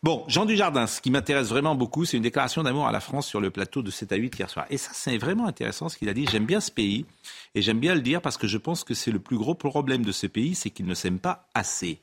Bon, 0.03 0.25
Jean 0.29 0.45
Dujardin, 0.45 0.87
ce 0.87 1.01
qui 1.01 1.11
m'intéresse 1.11 1.49
vraiment 1.49 1.75
beaucoup, 1.75 2.05
c'est 2.05 2.19
une 2.19 2.23
déclaration 2.23 2.63
d'amour 2.63 2.87
à 2.87 2.93
la 2.93 3.01
France 3.01 3.27
sur 3.27 3.41
le 3.41 3.51
plateau 3.51 3.81
de 3.81 3.91
7 3.91 4.13
à 4.13 4.17
8 4.17 4.39
hier 4.39 4.51
soir. 4.51 4.67
Et 4.69 4.77
ça, 4.77 4.91
c'est 4.93 5.17
vraiment 5.17 5.47
intéressant 5.47 5.89
ce 5.89 5.97
qu'il 5.97 6.11
a 6.11 6.13
dit. 6.13 6.27
J'aime 6.31 6.45
bien 6.45 6.61
ce 6.61 6.71
pays 6.71 7.07
et 7.55 7.63
j'aime 7.63 7.81
bien 7.81 7.95
le 7.95 8.03
dire 8.03 8.21
parce 8.21 8.37
que 8.37 8.47
je 8.47 8.59
pense 8.59 8.85
que 8.85 8.93
c'est 8.93 9.11
le 9.11 9.21
plus 9.21 9.39
gros 9.39 9.55
problème 9.55 10.05
de 10.05 10.13
ce 10.13 10.27
pays, 10.27 10.55
c'est 10.55 10.69
qu'il 10.69 10.85
ne 10.85 10.95
s'aime 10.95 11.19
pas 11.19 11.49
assez. 11.55 12.01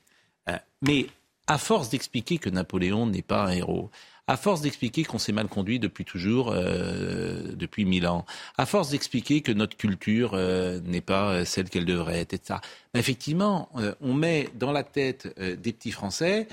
Euh, 0.50 0.58
mais 0.82 1.06
à 1.46 1.60
force 1.60 1.90
d'expliquer 1.90 2.40
que 2.40 2.50
Napoléon 2.50 3.06
n'est 3.06 3.22
pas 3.22 3.46
un 3.46 3.52
héros, 3.52 3.92
à 4.28 4.38
force 4.38 4.62
d'expliquer 4.62 5.04
qu'on 5.06 5.18
s'est 5.18 5.32
mal 5.32 5.48
conduit 5.48 5.80
depuis 5.80 6.06
toujours, 6.06 6.52
euh, 6.52 7.54
depuis 7.54 7.86
mille 7.86 8.08
ans, 8.08 8.26
à 8.58 8.66
force 8.66 8.90
d'expliquer 8.90 9.42
que 9.42 9.54
notre 9.54 9.78
culture 9.78 10.32
euh, 10.34 10.80
n'est 10.82 11.02
pas 11.02 11.46
celle 11.46 11.70
qu'elle 11.70 11.86
devrait 11.86 12.20
être, 12.20 12.34
etc. 12.34 12.60
Ben 12.94 13.00
effectivement, 13.00 13.70
euh, 13.78 13.96
on 14.02 14.14
met 14.14 14.50
dans 14.56 14.72
la 14.72 14.84
tête 14.84 15.34
euh, 15.40 15.56
des 15.56 15.74
petits 15.74 15.92
Français 15.92 16.48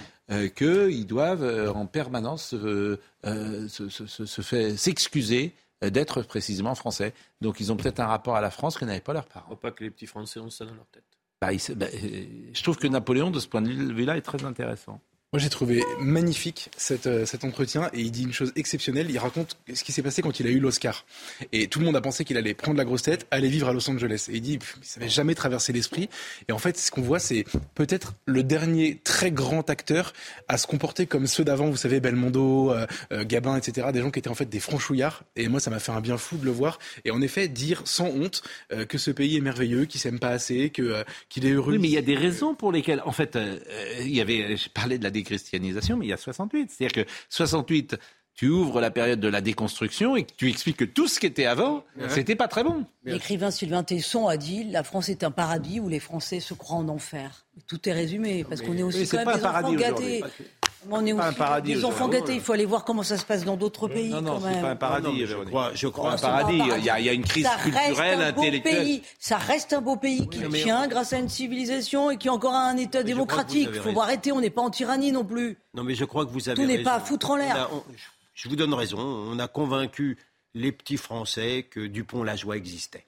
qu'ils 0.56 1.06
doivent 1.06 1.70
en 1.76 1.84
permanence 1.84 2.56
se, 2.56 2.98
se, 3.22 3.88
se, 3.90 4.06
se 4.24 4.40
fait 4.40 4.74
s'excuser 4.74 5.52
d'être 5.82 6.22
précisément 6.22 6.74
français. 6.74 7.12
Donc 7.42 7.60
ils 7.60 7.70
ont 7.70 7.76
peut-être 7.76 8.00
un 8.00 8.06
rapport 8.06 8.34
à 8.34 8.40
la 8.40 8.50
France 8.50 8.78
que 8.78 8.86
n'avaient 8.86 9.00
pas 9.00 9.12
leurs 9.12 9.26
parents. 9.26 9.44
Je 9.50 9.54
crois 9.56 9.70
pas 9.70 9.76
que 9.76 9.84
les 9.84 9.90
petits 9.90 10.06
Français 10.06 10.40
ont 10.40 10.48
ça 10.48 10.64
dans 10.64 10.72
leur 10.72 10.86
tête. 10.86 11.04
Bah, 11.42 11.52
il, 11.52 11.60
bah, 11.74 11.88
je 12.54 12.62
trouve 12.62 12.78
que 12.78 12.86
Napoléon, 12.86 13.30
de 13.30 13.38
ce 13.38 13.46
point 13.46 13.60
de 13.60 13.68
vue-là, 13.68 14.16
est 14.16 14.22
très 14.22 14.42
intéressant. 14.46 14.98
Moi, 15.34 15.40
j'ai 15.40 15.50
trouvé 15.50 15.82
magnifique 15.98 16.70
cet, 16.76 17.08
euh, 17.08 17.26
cet 17.26 17.42
entretien 17.42 17.90
et 17.92 18.02
il 18.02 18.12
dit 18.12 18.22
une 18.22 18.32
chose 18.32 18.52
exceptionnelle. 18.54 19.10
Il 19.10 19.18
raconte 19.18 19.56
ce 19.74 19.82
qui 19.82 19.90
s'est 19.90 20.00
passé 20.00 20.22
quand 20.22 20.38
il 20.38 20.46
a 20.46 20.50
eu 20.50 20.60
l'Oscar. 20.60 21.04
Et 21.50 21.66
tout 21.66 21.80
le 21.80 21.86
monde 21.86 21.96
a 21.96 22.00
pensé 22.00 22.24
qu'il 22.24 22.36
allait 22.36 22.54
prendre 22.54 22.78
la 22.78 22.84
grosse 22.84 23.02
tête, 23.02 23.26
aller 23.32 23.48
vivre 23.48 23.66
à 23.66 23.72
Los 23.72 23.90
Angeles. 23.90 24.28
Et 24.30 24.36
il 24.36 24.42
dit, 24.42 24.60
ça 24.82 25.00
n'avait 25.00 25.10
jamais 25.10 25.34
traversé 25.34 25.72
l'esprit. 25.72 26.08
Et 26.46 26.52
en 26.52 26.58
fait, 26.58 26.78
ce 26.78 26.92
qu'on 26.92 27.02
voit, 27.02 27.18
c'est 27.18 27.44
peut-être 27.74 28.14
le 28.26 28.44
dernier 28.44 29.00
très 29.02 29.32
grand 29.32 29.68
acteur 29.70 30.12
à 30.46 30.56
se 30.56 30.68
comporter 30.68 31.06
comme 31.06 31.26
ceux 31.26 31.42
d'avant. 31.42 31.68
Vous 31.68 31.78
savez, 31.78 31.98
Belmondo, 31.98 32.70
euh, 32.70 32.86
euh, 33.10 33.24
Gabin, 33.24 33.56
etc. 33.56 33.88
Des 33.92 34.02
gens 34.02 34.12
qui 34.12 34.20
étaient 34.20 34.30
en 34.30 34.36
fait 34.36 34.48
des 34.48 34.60
franchouillards. 34.60 35.24
Et 35.34 35.48
moi, 35.48 35.58
ça 35.58 35.68
m'a 35.68 35.80
fait 35.80 35.90
un 35.90 36.00
bien 36.00 36.16
fou 36.16 36.36
de 36.36 36.44
le 36.44 36.52
voir. 36.52 36.78
Et 37.04 37.10
en 37.10 37.20
effet, 37.20 37.48
dire 37.48 37.82
sans 37.86 38.06
honte 38.06 38.44
que 38.88 38.98
ce 38.98 39.10
pays 39.10 39.36
est 39.36 39.40
merveilleux, 39.40 39.86
qu'il 39.86 40.00
s'aime 40.00 40.20
pas 40.20 40.30
assez, 40.30 40.70
qu'il 40.70 41.44
est 41.44 41.50
heureux. 41.50 41.72
Oui, 41.72 41.80
mais 41.80 41.88
il 41.88 41.94
y 41.94 41.98
a 41.98 42.02
des 42.02 42.14
raisons 42.14 42.54
pour 42.54 42.70
lesquelles, 42.70 43.02
en 43.04 43.10
fait, 43.10 43.36
il 44.00 44.14
y 44.14 44.20
avait, 44.20 44.56
je 44.56 44.68
parlais 44.68 44.96
de 44.96 45.02
la 45.02 45.10
christianisation, 45.24 45.96
mais 45.96 46.06
il 46.06 46.10
y 46.10 46.12
a 46.12 46.16
68. 46.16 46.70
C'est-à-dire 46.70 47.04
que 47.04 47.10
68, 47.28 47.96
tu 48.34 48.48
ouvres 48.48 48.80
la 48.80 48.90
période 48.90 49.20
de 49.20 49.28
la 49.28 49.40
déconstruction 49.40 50.16
et 50.16 50.24
que 50.24 50.32
tu 50.36 50.48
expliques 50.48 50.78
que 50.78 50.84
tout 50.84 51.06
ce 51.06 51.20
qui 51.20 51.26
était 51.26 51.46
avant, 51.46 51.84
ouais. 51.96 52.08
c'était 52.08 52.34
pas 52.34 52.48
très 52.48 52.64
bon. 52.64 52.84
L'écrivain 53.04 53.50
Sylvain 53.50 53.84
Tesson 53.84 54.26
a 54.26 54.36
dit 54.36 54.64
la 54.64 54.82
France 54.82 55.08
est 55.08 55.22
un 55.22 55.30
paradis 55.30 55.78
où 55.78 55.88
les 55.88 56.00
Français 56.00 56.40
se 56.40 56.52
croient 56.52 56.78
en 56.78 56.88
enfer. 56.88 57.46
Tout 57.68 57.88
est 57.88 57.92
résumé 57.92 58.44
parce 58.44 58.60
qu'on 58.60 58.76
est 58.76 58.82
aussi 58.82 59.00
oui, 59.00 59.08
quand 59.08 59.24
même 59.24 59.36
des 59.36 59.44
enfants 59.44 59.74
gâtés. 59.74 60.24
On 60.90 61.04
est 61.06 61.12
aussi 61.12 61.22
un 61.22 61.32
paradis 61.32 61.74
des 61.74 61.84
enfants 61.84 62.08
gâtés. 62.08 62.34
Il 62.34 62.40
faut 62.40 62.52
aller 62.52 62.64
voir 62.64 62.84
comment 62.84 63.02
ça 63.02 63.16
se 63.16 63.24
passe 63.24 63.44
dans 63.44 63.56
d'autres 63.56 63.88
pays. 63.88 64.10
Non, 64.10 64.20
non, 64.20 64.40
c'est 64.40 64.60
pas 64.60 64.70
un 64.70 64.76
paradis. 64.76 65.20
Non, 65.20 65.26
je 65.26 65.36
crois, 65.36 65.70
je 65.74 65.88
crois 65.88 66.12
un 66.12 66.16
paradis. 66.16 66.58
Il 66.58 66.84
y, 66.84 66.90
a, 66.90 66.98
il 67.00 67.06
y, 67.06 67.08
a, 67.08 67.12
une 67.12 67.24
crise 67.24 67.44
ça 67.44 67.56
culturelle, 67.56 68.22
intellectuelle. 68.22 68.84
Pays. 68.84 69.02
Ça 69.18 69.38
reste 69.38 69.72
un 69.72 69.80
beau 69.80 69.96
pays 69.96 70.28
qui 70.28 70.44
oui, 70.46 70.62
tient 70.62 70.84
on... 70.84 70.88
grâce 70.88 71.12
à 71.12 71.18
une 71.18 71.28
civilisation 71.28 72.10
et 72.10 72.16
qui 72.16 72.28
a 72.28 72.32
encore 72.32 72.54
un 72.54 72.76
État 72.76 72.98
mais 72.98 73.04
démocratique. 73.04 73.70
Il 73.72 73.80
faut 73.80 74.00
arrêter. 74.00 74.32
On 74.32 74.40
n'est 74.40 74.50
pas 74.50 74.62
en 74.62 74.70
tyrannie 74.70 75.12
non 75.12 75.24
plus. 75.24 75.58
Non, 75.74 75.84
mais 75.84 75.94
je 75.94 76.04
crois 76.04 76.24
que 76.24 76.30
vous 76.30 76.48
avez 76.48 76.60
Tout 76.60 76.66
n'est 76.66 76.82
pas 76.82 76.94
à 76.94 77.00
foutre 77.00 77.30
en 77.30 77.36
l'air. 77.36 77.70
Je 78.34 78.48
vous 78.48 78.56
donne 78.56 78.74
raison. 78.74 78.98
On 78.98 79.38
a 79.38 79.48
convaincu 79.48 80.18
les 80.54 80.72
petits 80.72 80.96
Français 80.96 81.66
que 81.68 81.80
Dupont-la-Joie 81.86 82.56
existait. 82.56 83.06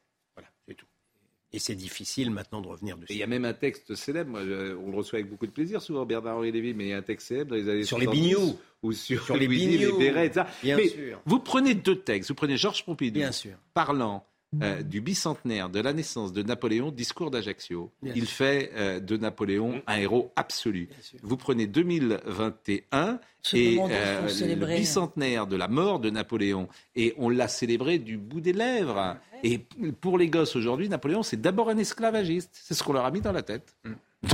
Et 1.57 1.59
c'est 1.59 1.75
difficile 1.75 2.31
maintenant 2.31 2.61
de 2.61 2.69
revenir 2.69 2.99
dessus. 2.99 3.15
Il 3.15 3.19
y 3.19 3.23
a 3.23 3.27
même 3.27 3.47
un 3.47 3.55
texte 3.55 3.95
célèbre, 3.95 4.31
moi, 4.31 4.41
on 4.43 4.91
le 4.91 4.97
reçoit 4.97 5.19
avec 5.21 5.31
beaucoup 5.31 5.47
de 5.47 5.53
plaisir 5.53 5.81
souvent, 5.81 6.05
Bernard-Henri 6.05 6.53
Lévy, 6.53 6.75
mais 6.75 6.85
il 6.85 6.91
y 6.91 6.93
a 6.93 6.99
un 6.99 7.03
texte 7.03 7.29
célèbre 7.29 7.51
dans 7.51 7.57
les 7.57 7.69
années 7.71 7.85
Sur 7.85 7.99
les 7.99 8.07
bignoux 8.07 8.59
Ou 8.83 8.93
sur, 8.93 9.25
Sur 9.25 9.37
les 9.39 9.49
bignoux. 9.49 9.79
les 9.79 9.93
bérets, 9.99 10.27
etc. 10.27 10.45
Bien 10.63 10.77
mais 10.77 10.89
sûr. 10.89 11.19
vous 11.25 11.39
prenez 11.39 11.75
deux 11.75 11.99
textes, 11.99 12.29
vous 12.29 12.35
prenez 12.35 12.59
Georges 12.59 12.85
Pompidou, 12.85 13.21
Bien 13.21 13.33
sûr. 13.33 13.57
parlant 13.73 14.27
euh, 14.63 14.83
du 14.83 15.01
bicentenaire 15.01 15.69
de 15.69 15.81
la 15.81 15.93
naissance 15.93 16.33
de 16.33 16.43
Napoléon, 16.43 16.91
discours 16.91 17.31
d'Ajaccio. 17.31 17.91
Il 18.03 18.27
fait 18.27 18.71
euh, 18.75 19.01
de 19.01 19.17
Napoléon 19.17 19.83
un 19.87 19.97
héros 19.97 20.33
absolu. 20.37 20.89
Vous 21.23 21.37
prenez 21.37 21.67
2021 21.67 23.21
Ce 23.43 23.57
et 23.57 23.79
euh, 23.81 24.23
le 24.23 24.67
bicentenaire 24.77 25.47
de 25.47 25.57
la 25.57 25.69
mort 25.69 26.01
de 26.01 26.11
Napoléon 26.11 26.69
et 26.95 27.15
on 27.19 27.29
l'a 27.29 27.49
célébré 27.49 27.99
du 27.99 28.17
bout 28.17 28.41
des 28.41 28.53
lèvres. 28.53 29.17
Et 29.43 29.59
pour 30.01 30.19
les 30.19 30.29
gosses 30.29 30.57
aujourd'hui, 30.57 30.89
Napoléon 30.89 31.23
c'est 31.23 31.41
d'abord 31.41 31.69
un 31.69 31.79
esclavagiste. 31.79 32.51
C'est 32.53 32.75
ce 32.75 32.83
qu'on 32.83 32.93
leur 32.93 33.05
a 33.05 33.11
mis 33.11 33.21
dans 33.21 33.33
la 33.33 33.43
tête. 33.43 33.75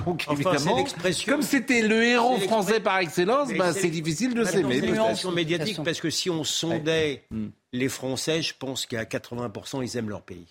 Donc 0.04 0.24
Enfin, 0.28 0.36
c'est 0.36 0.48
évidemment, 0.52 0.76
l'expression- 0.78 1.32
comme 1.32 1.42
c'était 1.42 1.82
le 1.82 2.02
héros 2.04 2.38
français 2.38 2.80
par 2.80 2.98
excellence, 2.98 3.52
bah, 3.52 3.72
c'est 3.72 3.90
difficile 3.90 4.32
de 4.34 4.44
s'aimer. 4.44 4.80
c'est 4.80 4.86
l'expression 4.86 5.32
médiatique 5.32 5.78
parce 5.84 6.00
que 6.00 6.08
si 6.08 6.30
on 6.30 6.44
sondait 6.44 7.24
Hmm. 7.30 7.48
les 7.72 7.88
Français, 7.88 8.42
je 8.42 8.54
pense 8.58 8.86
qu'à 8.86 9.04
80% 9.04 9.82
ils 9.82 9.96
aiment 9.96 10.08
leur 10.10 10.22
pays. 10.22 10.46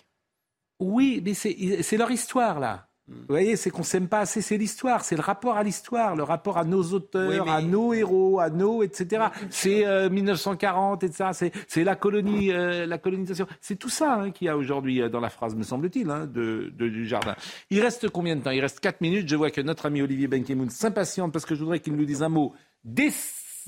Oui, 0.80 1.22
mais 1.24 1.34
c'est 1.34 1.96
leur 1.96 2.10
histoire, 2.10 2.60
là. 2.60 2.88
Vous 3.08 3.14
voyez, 3.28 3.56
c'est 3.56 3.70
qu'on 3.70 3.82
s'aime 3.82 4.06
pas 4.08 4.20
assez, 4.20 4.40
c'est 4.40 4.56
l'histoire, 4.56 5.04
c'est 5.04 5.16
le 5.16 5.22
rapport 5.22 5.56
à 5.56 5.62
l'histoire, 5.64 6.14
le 6.14 6.22
rapport 6.22 6.56
à 6.56 6.64
nos 6.64 6.82
auteurs, 6.92 7.28
Oui, 7.28 7.36
mais- 7.44 7.50
à 7.50 7.60
nos 7.60 7.92
héros, 7.92 8.38
à 8.40 8.48
nos, 8.48 8.82
etc. 8.84 9.24
C'est 9.50 9.84
euh, 9.84 10.08
1940, 10.08 11.02
etc. 11.04 11.50
C'est- 11.66 11.84
la 11.84 11.96
colonie, 11.96 12.52
euh, 12.52 12.86
la 12.86 12.98
colonisation. 12.98 13.46
C'est 13.60 13.76
tout 13.76 13.88
ça 13.88 14.14
hein, 14.14 14.30
qu'il 14.30 14.46
y 14.46 14.48
a 14.48 14.56
aujourd'hui 14.56 15.02
euh, 15.02 15.08
dans 15.08 15.20
la 15.20 15.30
phrase, 15.30 15.54
me 15.56 15.64
semble-t-il, 15.64 16.08
hein, 16.10 16.26
de, 16.26 16.72
de- 16.78 16.88
du 16.88 17.06
jardin. 17.06 17.34
Il 17.70 17.80
reste 17.80 18.08
combien 18.08 18.36
de 18.36 18.42
temps? 18.42 18.50
Il 18.50 18.60
reste 18.60 18.80
4 18.80 19.00
minutes. 19.00 19.28
Je 19.28 19.36
vois 19.36 19.50
que 19.50 19.60
notre 19.60 19.86
ami 19.86 20.00
Olivier 20.00 20.28
Benkemoun 20.28 20.70
s'impatiente 20.70 21.32
parce 21.32 21.44
que 21.44 21.54
je 21.56 21.60
voudrais 21.60 21.80
qu'il 21.80 21.94
nous 21.96 22.04
dise 22.04 22.22
un 22.22 22.28
mot 22.28 22.52
des 22.84 23.10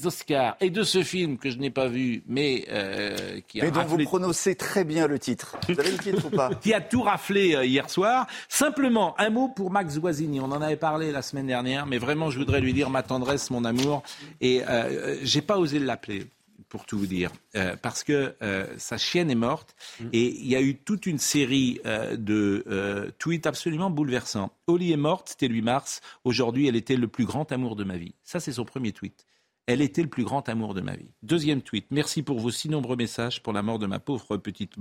Oscars 0.04 0.56
et 0.60 0.70
de 0.70 0.82
ce 0.82 1.02
film 1.02 1.38
que 1.38 1.50
je 1.50 1.58
n'ai 1.58 1.70
pas 1.70 1.88
vu, 1.88 2.22
mais 2.26 2.64
euh, 2.70 3.40
qui 3.46 3.60
a 3.60 3.64
Mais 3.64 3.70
dont 3.70 3.84
vous 3.84 3.98
prononcez 4.04 4.54
très 4.54 4.84
bien 4.84 5.06
le 5.06 5.18
titre. 5.18 5.56
Vous 5.68 5.78
avez 5.78 5.92
le 5.92 5.98
titre 5.98 6.26
ou 6.26 6.30
pas 6.30 6.54
qui 6.62 6.74
a 6.74 6.80
tout 6.80 7.02
raflé 7.02 7.54
euh, 7.54 7.64
hier 7.64 7.88
soir. 7.90 8.26
Simplement, 8.48 9.14
un 9.18 9.30
mot 9.30 9.48
pour 9.48 9.70
Max 9.70 9.98
Guazzini. 9.98 10.40
On 10.40 10.44
en 10.44 10.62
avait 10.62 10.76
parlé 10.76 11.12
la 11.12 11.22
semaine 11.22 11.46
dernière, 11.46 11.86
mais 11.86 11.98
vraiment, 11.98 12.30
je 12.30 12.38
voudrais 12.38 12.60
lui 12.60 12.72
dire 12.72 12.90
ma 12.90 13.02
tendresse, 13.02 13.50
mon 13.50 13.64
amour. 13.64 14.02
Et 14.40 14.62
euh, 14.62 14.66
euh, 14.68 15.16
j'ai 15.22 15.42
pas 15.42 15.58
osé 15.58 15.78
l'appeler, 15.78 16.26
pour 16.68 16.86
tout 16.86 16.98
vous 16.98 17.06
dire, 17.06 17.30
euh, 17.54 17.76
parce 17.80 18.02
que 18.02 18.34
euh, 18.42 18.66
sa 18.78 18.98
chienne 18.98 19.30
est 19.30 19.36
morte. 19.36 19.76
Et 20.12 20.26
il 20.40 20.48
y 20.48 20.56
a 20.56 20.60
eu 20.60 20.74
toute 20.74 21.06
une 21.06 21.18
série 21.18 21.80
euh, 21.86 22.16
de 22.16 22.64
euh, 22.66 23.10
tweets 23.18 23.46
absolument 23.46 23.90
bouleversants. 23.90 24.50
Oli 24.66 24.92
est 24.92 24.96
morte, 24.96 25.28
c'était 25.28 25.48
8 25.48 25.62
mars. 25.62 26.00
Aujourd'hui, 26.24 26.66
elle 26.66 26.76
était 26.76 26.96
le 26.96 27.06
plus 27.06 27.26
grand 27.26 27.50
amour 27.52 27.76
de 27.76 27.84
ma 27.84 27.96
vie. 27.96 28.14
Ça, 28.24 28.40
c'est 28.40 28.52
son 28.52 28.64
premier 28.64 28.92
tweet. 28.92 29.24
Elle 29.66 29.80
était 29.80 30.02
le 30.02 30.08
plus 30.08 30.24
grand 30.24 30.48
amour 30.48 30.74
de 30.74 30.82
ma 30.82 30.94
vie. 30.94 31.10
Deuxième 31.22 31.62
tweet. 31.62 31.86
Merci 31.90 32.22
pour 32.22 32.38
vos 32.38 32.50
si 32.50 32.68
nombreux 32.68 32.96
messages 32.96 33.42
pour 33.42 33.52
la 33.54 33.62
mort 33.62 33.78
de 33.78 33.86
ma 33.86 33.98
pauvre 33.98 34.36
petite 34.36 34.74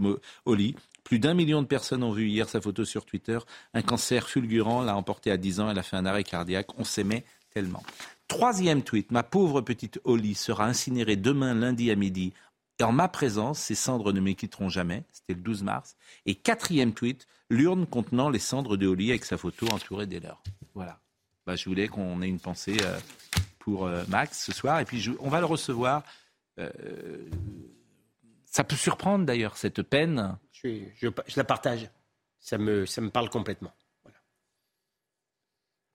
Oli. 0.45 0.75
Plus 1.05 1.19
d'un 1.19 1.33
million 1.33 1.61
de 1.61 1.67
personnes 1.67 2.03
ont 2.03 2.11
vu 2.11 2.27
hier 2.27 2.49
sa 2.49 2.59
photo 2.59 2.83
sur 2.83 3.05
Twitter. 3.05 3.39
Un 3.73 3.81
cancer 3.81 4.27
fulgurant 4.27 4.81
l'a 4.81 4.97
emporté 4.97 5.31
à 5.31 5.37
10 5.37 5.61
ans. 5.61 5.69
Elle 5.69 5.79
a 5.79 5.83
fait 5.83 5.95
un 5.95 6.05
arrêt 6.05 6.25
cardiaque. 6.25 6.77
On 6.77 6.83
s'aimait 6.83 7.23
tellement. 7.53 7.83
Troisième 8.27 8.83
tweet. 8.83 9.11
Ma 9.11 9.23
pauvre 9.23 9.61
petite 9.61 10.01
Oli 10.03 10.35
sera 10.35 10.65
incinérée 10.65 11.15
demain 11.15 11.53
lundi 11.53 11.89
à 11.89 11.95
midi. 11.95 12.33
Et 12.79 12.83
en 12.83 12.91
ma 12.91 13.07
présence, 13.07 13.59
ses 13.59 13.75
cendres 13.75 14.11
ne 14.11 14.19
me 14.19 14.33
quitteront 14.33 14.67
jamais. 14.67 15.05
C'était 15.13 15.33
le 15.33 15.41
12 15.41 15.63
mars. 15.63 15.95
Et 16.25 16.35
quatrième 16.35 16.93
tweet. 16.93 17.27
L'urne 17.49 17.85
contenant 17.85 18.29
les 18.29 18.39
cendres 18.39 18.75
de 18.75 18.87
Oli 18.87 19.11
avec 19.11 19.23
sa 19.23 19.37
photo 19.37 19.65
entourée 19.71 20.07
des 20.07 20.19
leurs. 20.19 20.43
Voilà. 20.73 20.99
Bah, 21.45 21.55
je 21.55 21.65
voulais 21.69 21.87
qu'on 21.87 22.21
ait 22.21 22.27
une 22.27 22.39
pensée 22.39 22.77
euh, 22.81 22.97
pour 23.63 23.85
euh, 23.87 24.03
Max 24.09 24.43
ce 24.45 24.51
soir. 24.51 24.79
Et 24.81 24.85
puis, 24.85 24.99
je- 24.99 25.11
on 25.19 25.29
va 25.29 25.39
le 25.39 25.45
recevoir. 25.45 26.03
Euh, 26.59 26.69
ça 28.45 28.63
peut 28.63 28.75
surprendre 28.75 29.25
d'ailleurs, 29.25 29.55
cette 29.57 29.81
peine. 29.83 30.37
Je, 30.51 30.57
suis- 30.59 30.87
je- 30.97 31.07
je 31.27 31.33
la 31.37 31.43
partage. 31.43 31.89
Ça 32.39 32.57
me, 32.57 32.85
ça 32.85 32.99
me 33.01 33.09
parle 33.09 33.29
complètement. 33.29 33.71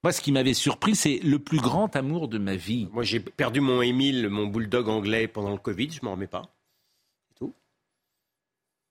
Moi, 0.05 0.12
ce 0.12 0.21
qui 0.21 0.31
m'avait 0.33 0.55
surpris, 0.55 0.95
c'est 0.95 1.19
le 1.19 1.39
plus 1.41 1.59
grand 1.59 1.95
amour 1.97 2.29
de 2.29 2.39
ma 2.39 2.55
vie. 2.57 2.89
Moi, 2.93 3.03
j'ai 3.03 3.19
perdu 3.21 3.61
mon 3.61 3.83
Émile, 3.83 4.29
mon 4.29 4.47
bulldog 4.47 4.89
anglais 4.89 5.27
pendant 5.29 5.51
le 5.51 5.59
Covid. 5.59 5.91
Je 5.91 6.01
m'en 6.05 6.12
remets 6.12 6.29
pas. 6.29 6.43
C'est 7.29 7.35
tout. 7.35 7.55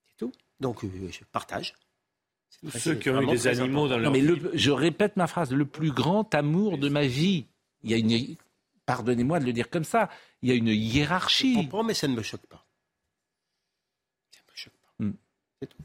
C'est 0.06 0.16
tout. 0.18 0.32
Donc, 0.60 0.84
euh, 0.84 0.88
je 1.10 1.20
partage. 1.32 1.74
Ceux 2.78 2.94
qui 2.96 3.08
ont 3.10 3.20
eu 3.22 3.26
des 3.26 3.46
animaux 3.46 3.84
important. 3.86 3.88
dans 3.88 3.98
leur 3.98 4.12
Non, 4.12 4.18
mais 4.18 4.20
le- 4.20 4.50
je 4.54 4.70
répète 4.70 5.16
ma 5.16 5.26
phrase, 5.26 5.50
le 5.52 5.64
plus 5.64 5.90
grand 5.92 6.32
amour 6.34 6.76
de 6.78 6.88
ma 6.88 7.06
vie. 7.06 7.46
Il 7.82 7.90
y 7.90 7.94
a 7.94 7.96
une, 7.96 8.36
pardonnez-moi 8.88 9.38
de 9.38 9.44
le 9.44 9.52
dire 9.52 9.68
comme 9.68 9.84
ça, 9.84 10.08
il 10.40 10.48
y 10.48 10.52
a 10.52 10.54
une 10.54 10.68
hiérarchie. 10.68 11.52
Je 11.52 11.60
comprends, 11.60 11.84
mais 11.84 11.92
ça 11.92 12.08
ne 12.08 12.14
me 12.14 12.22
choque 12.22 12.46
pas. 12.46 12.64
Ça 14.34 14.40
ne 14.46 14.50
me 14.50 14.56
choque 14.56 14.72
pas. 14.72 15.04
Hmm. 15.04 15.12
C'est 15.60 15.66
tout. 15.68 15.82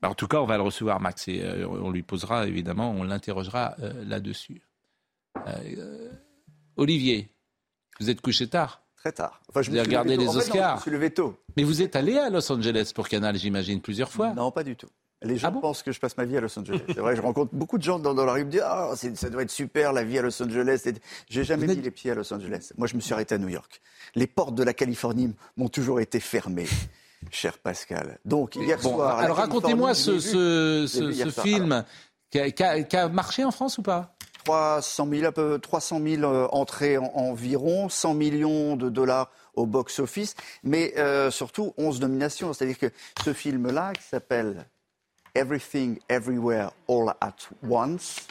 Bah, 0.00 0.10
En 0.10 0.14
tout 0.14 0.28
cas, 0.28 0.38
on 0.38 0.46
va 0.46 0.56
le 0.56 0.62
recevoir, 0.62 1.00
Max, 1.00 1.26
et 1.26 1.42
euh, 1.42 1.66
on 1.66 1.90
lui 1.90 2.04
posera, 2.04 2.46
évidemment, 2.46 2.92
on 2.92 3.02
l'interrogera 3.02 3.74
euh, 3.80 4.04
là-dessus. 4.04 4.62
Euh, 5.48 6.12
Olivier, 6.76 7.28
vous 7.98 8.10
êtes 8.10 8.20
couché 8.20 8.48
tard 8.48 8.84
Très 8.94 9.10
tard. 9.10 9.42
Enfin, 9.48 9.62
je 9.62 9.70
Vous 9.70 9.76
avez 9.76 9.86
regardé 9.86 10.16
les 10.16 10.24
tôt. 10.24 10.30
En 10.30 10.32
fait, 10.34 10.38
non, 10.38 10.44
Oscars 10.44 10.70
je 10.70 10.76
me 10.76 10.82
suis 10.82 10.90
levé 10.92 11.10
tôt. 11.12 11.36
Mais 11.56 11.64
vous 11.64 11.82
êtes 11.82 11.96
allé 11.96 12.16
à 12.16 12.30
Los 12.30 12.52
Angeles 12.52 12.92
pour 12.94 13.08
Canal, 13.08 13.36
j'imagine, 13.36 13.80
plusieurs 13.80 14.12
fois 14.12 14.32
Non, 14.34 14.52
pas 14.52 14.62
du 14.62 14.76
tout. 14.76 14.88
Les 15.24 15.34
Ah 15.34 15.38
gens 15.38 15.52
pensent 15.52 15.82
que 15.82 15.92
je 15.92 16.00
passe 16.00 16.16
ma 16.16 16.24
vie 16.24 16.36
à 16.36 16.40
Los 16.40 16.58
Angeles. 16.58 16.80
C'est 16.88 16.98
vrai, 16.98 17.14
je 17.16 17.20
rencontre 17.22 17.54
beaucoup 17.54 17.78
de 17.78 17.82
gens 17.82 17.98
dans, 17.98 18.14
dans 18.14 18.24
la 18.24 18.32
rue 18.32 18.40
qui 18.40 18.46
me 18.46 18.50
disent 18.50 18.64
Ah, 18.64 18.90
ça 19.14 19.30
doit 19.30 19.42
être 19.42 19.50
super 19.50 19.92
la 19.92 20.04
vie 20.04 20.18
à 20.18 20.22
Los 20.22 20.42
Angeles. 20.42 20.82
J'ai 21.28 21.44
jamais 21.44 21.66
mis 21.66 21.76
les 21.76 21.90
pieds 21.90 22.10
à 22.10 22.14
Los 22.14 22.32
Angeles. 22.32 22.70
Moi, 22.76 22.86
je 22.88 22.96
me 22.96 23.00
suis 23.00 23.12
arrêté 23.14 23.34
à 23.34 23.38
New 23.38 23.48
York. 23.48 23.80
Les 24.14 24.26
portes 24.26 24.54
de 24.54 24.62
la 24.64 24.74
Californie 24.74 25.34
m'ont 25.56 25.68
toujours 25.68 26.00
été 26.00 26.20
fermées, 26.20 26.66
cher 27.30 27.58
Pascal. 27.58 28.18
Donc, 28.24 28.56
hier 28.56 28.78
Bon, 28.82 28.94
soir. 28.96 29.18
alors 29.18 29.36
racontez-moi 29.36 29.94
ce, 29.94 30.18
soir. 30.20 31.44
film 31.44 31.84
qui 32.30 32.38
a, 32.40 32.50
qui 32.50 32.62
a- 32.62 32.82
qui 32.82 32.96
a 32.96 33.08
marché 33.08 33.44
en 33.44 33.50
France 33.50 33.78
ou 33.78 33.82
pas? 33.82 34.14
300 34.44 35.06
000, 35.08 35.24
à 35.26 35.30
peu, 35.32 35.58
300 35.60 36.00
000 36.04 36.24
euh, 36.24 36.48
entrées 36.50 36.98
en- 36.98 37.04
environ, 37.14 37.88
100 37.88 38.14
millions 38.14 38.74
de 38.74 38.88
dollars 38.88 39.30
au 39.54 39.66
box-office, 39.66 40.34
mais 40.64 40.94
euh, 40.98 41.30
surtout 41.30 41.74
11 41.78 42.00
nominations. 42.00 42.52
C'est-à-dire 42.52 42.78
que 42.78 42.90
ce 43.24 43.32
film-là, 43.32 43.92
qui 43.92 44.02
s'appelle 44.02 44.66
Everything, 45.34 45.98
Everywhere, 46.08 46.72
All 46.88 47.14
at 47.20 47.34
Once, 47.66 48.26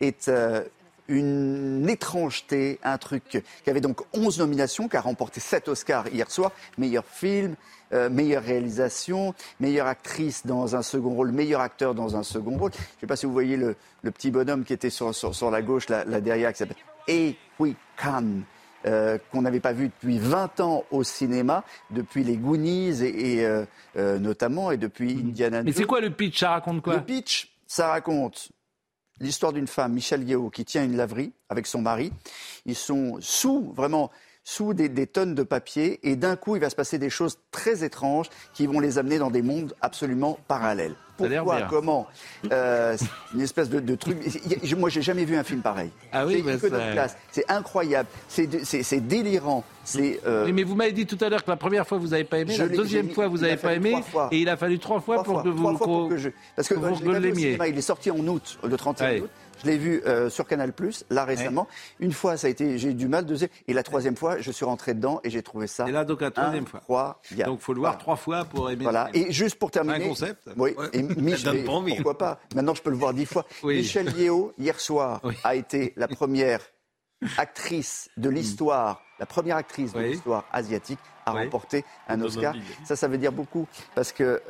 est 0.00 0.28
euh, 0.28 0.64
une 1.08 1.88
étrangeté, 1.88 2.78
un 2.82 2.98
truc 2.98 3.42
qui 3.64 3.70
avait 3.70 3.80
donc 3.80 4.00
11 4.14 4.38
nominations, 4.38 4.88
qui 4.88 4.96
a 4.96 5.00
remporté 5.00 5.40
7 5.40 5.68
Oscars 5.68 6.08
hier 6.08 6.30
soir, 6.30 6.52
meilleur 6.76 7.04
film, 7.04 7.54
euh, 7.92 8.10
meilleure 8.10 8.42
réalisation, 8.42 9.34
meilleure 9.60 9.86
actrice 9.86 10.46
dans 10.46 10.76
un 10.76 10.82
second 10.82 11.10
rôle, 11.10 11.32
meilleur 11.32 11.60
acteur 11.60 11.94
dans 11.94 12.16
un 12.16 12.22
second 12.22 12.56
rôle. 12.56 12.72
Je 12.72 12.78
ne 12.78 13.00
sais 13.00 13.06
pas 13.06 13.16
si 13.16 13.26
vous 13.26 13.32
voyez 13.32 13.56
le, 13.56 13.76
petit 14.02 14.30
bonhomme 14.30 14.64
qui 14.64 14.72
était 14.72 14.90
sur, 14.90 15.12
la 15.50 15.62
gauche, 15.62 15.88
là, 15.88 16.04
derrière, 16.04 16.52
qui 16.52 16.58
s'appelle 16.58 16.76
Equi 17.06 17.76
Khan. 17.96 18.42
Euh, 18.86 19.18
qu'on 19.32 19.42
n'avait 19.42 19.60
pas 19.60 19.72
vu 19.72 19.88
depuis 19.88 20.18
20 20.18 20.60
ans 20.60 20.84
au 20.90 21.02
cinéma, 21.02 21.64
depuis 21.90 22.24
les 22.24 22.36
Goonies 22.36 23.02
et, 23.02 23.34
et, 23.34 23.46
euh, 23.46 23.64
euh, 23.96 24.18
notamment, 24.18 24.70
et 24.70 24.76
depuis 24.76 25.12
Indiana 25.12 25.62
Mais 25.62 25.72
c'est 25.72 25.78
Jones. 25.80 25.86
quoi 25.88 26.00
le 26.00 26.10
pitch? 26.10 26.40
Ça 26.40 26.50
raconte 26.50 26.82
quoi? 26.82 26.94
Le 26.94 27.02
pitch, 27.02 27.52
ça 27.66 27.88
raconte 27.88 28.50
l'histoire 29.20 29.52
d'une 29.52 29.66
femme, 29.66 29.94
Michel 29.94 30.28
Yeo, 30.28 30.48
qui 30.50 30.64
tient 30.64 30.84
une 30.84 30.96
laverie 30.96 31.32
avec 31.48 31.66
son 31.66 31.82
mari. 31.82 32.12
Ils 32.66 32.76
sont 32.76 33.16
sous, 33.20 33.72
vraiment, 33.74 34.10
sous 34.44 34.74
des, 34.74 34.88
des 34.88 35.06
tonnes 35.08 35.34
de 35.34 35.42
papier, 35.42 35.98
et 36.08 36.14
d'un 36.16 36.36
coup, 36.36 36.54
il 36.54 36.60
va 36.60 36.70
se 36.70 36.76
passer 36.76 36.98
des 36.98 37.10
choses 37.10 37.38
très 37.50 37.82
étranges 37.84 38.28
qui 38.54 38.66
vont 38.66 38.78
les 38.80 38.96
amener 38.98 39.18
dans 39.18 39.30
des 39.30 39.42
mondes 39.42 39.74
absolument 39.80 40.38
parallèles. 40.46 40.94
Pourquoi. 41.18 41.62
Comment 41.68 42.06
Euh, 42.52 42.96
Une 43.34 43.40
espèce 43.42 43.68
de, 43.68 43.80
de 43.80 43.94
truc. 43.94 44.16
Moi, 44.78 44.88
j'ai 44.88 45.02
jamais 45.02 45.24
vu 45.24 45.36
un 45.36 45.44
film 45.44 45.60
pareil. 45.60 45.90
Ah 46.12 46.24
oui, 46.24 46.42
c'est 46.60 46.70
bah, 46.70 47.06
c'est 47.32 47.50
incroyable, 47.50 48.08
c'est 48.28 49.00
délirant. 49.06 49.64
Euh, 49.96 50.44
Oui, 50.44 50.52
mais 50.52 50.62
vous 50.64 50.74
m'avez 50.74 50.92
dit 50.92 51.06
tout 51.06 51.18
à 51.22 51.28
l'heure 51.28 51.42
que 51.44 51.50
la 51.50 51.56
première 51.56 51.86
fois 51.86 51.98
vous 51.98 52.08
n'avez 52.08 52.24
pas 52.24 52.38
aimé, 52.38 52.52
Je 52.54 52.62
la 52.62 52.68
deuxième 52.68 53.06
mis- 53.06 53.14
fois 53.14 53.26
vous 53.28 53.38
n'avez 53.38 53.56
pas 53.56 53.74
aimé, 53.74 53.94
et 54.30 54.38
il 54.38 54.48
a 54.48 54.56
fallu 54.56 54.78
trois 54.78 55.00
fois 55.00 55.16
Trois 55.16 55.24
pour 55.24 55.34
fois, 55.34 55.42
que 55.44 55.48
vous 55.48 55.78
pour 55.78 56.08
que 56.10 56.16
je... 56.18 56.28
Parce 56.56 56.68
que 56.68 56.74
que 56.74 56.78
vous 56.80 57.10
l'aimiez. 57.12 57.34
cinéma, 57.34 57.68
il 57.68 57.78
est 57.78 57.80
sorti 57.82 58.10
en 58.10 58.18
août, 58.18 58.58
le 58.62 58.76
31 58.76 59.08
Ouais. 59.08 59.20
août. 59.20 59.30
Je 59.62 59.66
l'ai 59.66 59.76
vu 59.78 60.02
euh, 60.06 60.30
sur 60.30 60.46
Canal+, 60.46 60.72
là 61.10 61.24
récemment. 61.24 61.66
Une 62.00 62.12
fois, 62.12 62.36
ça 62.36 62.46
a 62.46 62.50
été, 62.50 62.78
j'ai 62.78 62.90
eu 62.90 62.94
du 62.94 63.08
mal. 63.08 63.26
Deuxième, 63.26 63.50
et 63.66 63.72
la 63.72 63.82
troisième 63.82 64.16
fois, 64.16 64.38
je 64.40 64.50
suis 64.50 64.64
rentré 64.64 64.94
dedans 64.94 65.20
et 65.24 65.30
j'ai 65.30 65.42
trouvé 65.42 65.66
ça. 65.66 65.88
Et 65.88 65.92
là, 65.92 66.04
donc 66.04 66.20
la 66.20 66.30
troisième 66.30 66.66
fois. 66.66 66.80
incroyable. 66.80 67.20
Donc, 67.50 67.60
faut 67.60 67.72
le 67.72 67.80
voir 67.80 67.98
trois 67.98 68.16
fois 68.16 68.44
pour 68.44 68.70
aimer. 68.70 68.84
Voilà. 68.84 69.10
Et 69.14 69.32
juste 69.32 69.58
pour 69.58 69.70
terminer. 69.70 70.04
Un 70.04 70.08
concept. 70.08 70.48
Oui. 70.56 70.74
Ouais. 70.78 70.86
Et 70.92 71.02
Mich- 71.20 71.38
Ça 71.38 71.50
donne 71.50 71.56
mais 71.60 71.64
pas 71.64 71.72
envie. 71.72 71.94
Pourquoi 71.94 72.18
pas 72.18 72.40
Maintenant, 72.54 72.74
je 72.74 72.82
peux 72.82 72.90
le 72.90 72.96
voir 72.96 73.12
dix 73.14 73.26
fois. 73.26 73.44
Oui. 73.62 73.76
Michel 73.78 74.16
Yeo, 74.16 74.52
hier 74.58 74.78
soir, 74.80 75.20
a 75.44 75.54
été 75.54 75.92
la 75.96 76.08
première 76.08 76.60
actrice 77.36 78.08
de 78.16 78.28
l'histoire, 78.30 79.02
la 79.18 79.26
première 79.26 79.56
actrice 79.56 79.92
de 79.92 79.98
l'histoire 80.10 80.44
asiatique 80.52 80.98
à 81.26 81.32
remporter 81.44 81.84
un 82.08 82.20
Oscar. 82.22 82.54
Ça, 82.84 82.96
ça 82.96 83.08
veut 83.08 83.18
dire 83.18 83.32
beaucoup 83.32 83.66
parce 83.94 84.12
que 84.12 84.40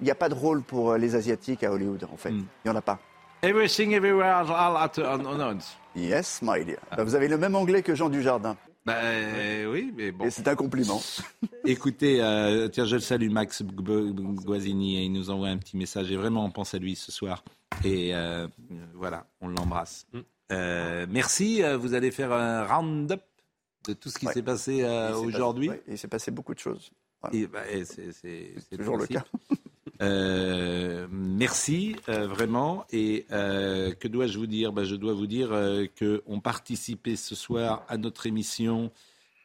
il 0.00 0.04
n'y 0.04 0.10
a 0.10 0.14
pas 0.14 0.28
de 0.28 0.34
rôle 0.34 0.62
pour 0.62 0.94
les 0.94 1.14
asiatiques 1.14 1.62
à 1.64 1.70
Hollywood 1.72 2.04
en 2.12 2.16
fait. 2.16 2.30
Il 2.30 2.44
n'y 2.64 2.70
en 2.70 2.76
a 2.76 2.82
pas. 2.82 2.98
Everything, 3.40 3.92
everywhere, 3.92 4.50
all 4.50 4.76
at 4.76 4.98
once. 4.98 5.76
Yes, 5.94 6.40
my 6.42 6.64
dear. 6.64 6.78
Bah, 6.96 7.04
vous 7.04 7.14
avez 7.14 7.28
le 7.28 7.38
même 7.38 7.54
anglais 7.54 7.82
que 7.82 7.94
Jean 7.94 8.08
Dujardin. 8.08 8.56
Bah, 8.84 8.96
oui, 9.70 9.92
mais 9.96 10.10
bon. 10.10 10.24
Et 10.24 10.30
c'est 10.30 10.48
un 10.48 10.56
compliment. 10.56 11.00
Écoutez, 11.64 12.20
euh, 12.20 12.66
tiens, 12.68 12.84
je 12.84 12.96
le 12.96 13.00
salue, 13.00 13.30
Max 13.30 13.62
Guazzini, 13.62 14.98
et 14.98 15.04
il 15.04 15.12
nous 15.12 15.30
envoie 15.30 15.48
un 15.48 15.58
petit 15.58 15.76
message. 15.76 16.10
Et 16.10 16.16
vraiment, 16.16 16.44
on 16.44 16.50
pense 16.50 16.74
à 16.74 16.78
lui 16.78 16.96
ce 16.96 17.12
soir. 17.12 17.44
Et 17.84 18.12
euh, 18.12 18.48
voilà, 18.94 19.26
on 19.40 19.48
l'embrasse. 19.48 20.06
Mm. 20.12 20.18
Euh, 20.50 21.06
merci. 21.08 21.62
Vous 21.78 21.94
allez 21.94 22.10
faire 22.10 22.32
un 22.32 22.64
round-up 22.66 23.22
de 23.86 23.92
tout 23.92 24.08
ce 24.08 24.18
qui 24.18 24.26
s'est 24.26 24.42
passé 24.42 24.84
aujourd'hui? 25.14 25.70
il 25.86 25.96
s'est 25.96 26.08
passé 26.08 26.32
beaucoup 26.32 26.54
de 26.54 26.60
choses. 26.60 26.90
Bah, 27.22 27.30
c'est 27.30 28.76
toujours 28.76 28.96
le 28.96 29.06
cas. 29.06 29.24
Euh, 30.00 31.06
merci 31.10 31.96
euh, 32.08 32.26
vraiment. 32.26 32.84
Et 32.90 33.26
euh, 33.32 33.92
que 33.92 34.08
dois-je 34.08 34.38
vous 34.38 34.46
dire? 34.46 34.72
Ben, 34.72 34.84
Je 34.84 34.96
dois 34.96 35.12
vous 35.12 35.26
dire 35.26 35.50
qu'on 35.98 36.40
participait 36.40 37.16
ce 37.16 37.34
soir 37.34 37.84
à 37.88 37.96
notre 37.96 38.26
émission 38.26 38.90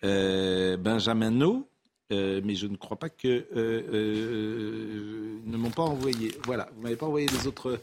Benjamin 0.02 1.32
No, 1.32 1.68
euh, 2.14 2.42
mais 2.44 2.56
je 2.56 2.68
ne 2.68 2.76
crois 2.76 2.98
pas 2.98 3.10
que 3.10 3.28
euh, 3.28 3.82
euh, 3.94 5.40
ne 5.46 5.58
m'ont 5.58 5.72
pas 5.72 5.84
envoyé. 5.84 6.32
Voilà, 6.46 6.70
vous 6.76 6.84
m'avez 6.84 6.96
pas 6.96 7.06
envoyé 7.08 7.28
les 7.28 7.48
autres 7.48 7.80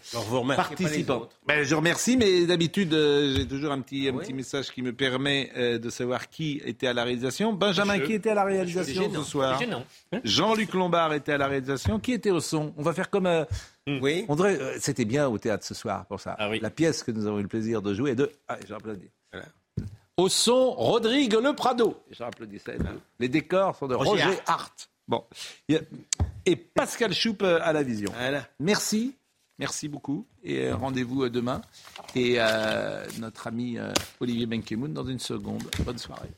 participants. 0.57 1.29
Ben, 1.47 1.65
je 1.65 1.75
remercie, 1.75 2.17
mais 2.17 2.47
d'habitude 2.47 2.93
j'ai 2.93 3.47
toujours 3.47 3.73
un 3.73 3.81
petit 3.81 4.09
un 4.09 4.15
petit 4.15 4.33
message 4.33 4.71
qui 4.71 4.83
me 4.83 4.93
permet 4.93 5.51
de 5.79 5.91
savoir 5.91 6.29
qui 6.29 6.61
était 6.65 6.87
à 6.87 6.93
la 6.93 7.05
réalisation. 7.05 7.53
Benjamin, 7.53 7.99
qui 7.99 8.13
était 8.13 8.31
à 8.31 8.35
la 8.35 8.45
réalisation 8.45 9.13
ce 9.13 9.23
soir 9.23 9.61
Jean-Luc 10.25 10.73
Lombard 10.75 11.13
était 11.15 11.33
à 11.33 11.39
la 11.39 11.47
réalisation. 11.47 11.99
Qui 11.99 12.13
était 12.13 12.31
au 12.31 12.41
son? 12.41 12.73
On 12.77 12.83
va 12.83 12.93
faire 12.93 13.11
comme. 13.11 13.29
Hmm. 13.87 13.99
Oui. 14.03 14.25
On 14.29 14.37
C'était 14.79 15.05
bien 15.05 15.29
au 15.29 15.39
théâtre 15.39 15.65
ce 15.65 15.75
soir 15.75 16.07
pour 16.07 16.21
ça. 16.21 16.37
Ah 16.39 16.51
la 16.61 16.71
pièce 16.71 17.03
que 17.03 17.11
nous 17.11 17.27
avons 17.27 17.39
eu 17.39 17.43
le 17.43 17.49
plaisir 17.49 17.83
de 17.83 17.95
jouer 17.95 18.13
est 18.13 18.17
de. 18.17 18.31
Ah, 18.49 18.59
j'ai 18.67 18.75
Voilà. 19.33 19.47
Au 20.21 20.29
son, 20.29 20.73
Rodrigue 20.73 21.33
Le 21.33 21.55
Prado. 21.55 21.99
Les 23.19 23.29
décors 23.31 23.75
sont 23.75 23.89
de 23.89 23.95
Roger, 23.95 24.39
Hart. 24.45 24.91
Bon. 25.09 25.25
Et 26.45 26.57
Pascal 26.57 27.15
Choup 27.15 27.39
euh, 27.41 27.59
à 27.63 27.73
la 27.73 27.83
vision. 27.83 28.13
Merci. 28.59 29.17
Merci 29.59 29.89
beaucoup. 29.89 30.27
Et 30.45 30.67
euh, 30.67 30.77
rendez-vous 30.77 31.23
euh, 31.25 31.31
demain. 31.31 31.63
Et 32.15 32.37
notre 33.19 33.47
ami 33.47 33.79
Olivier 34.21 34.45
Benkemoun 34.45 34.93
dans 34.93 35.07
une 35.07 35.21
seconde. 35.21 35.63
Bonne 35.87 35.97
soirée. 35.97 36.29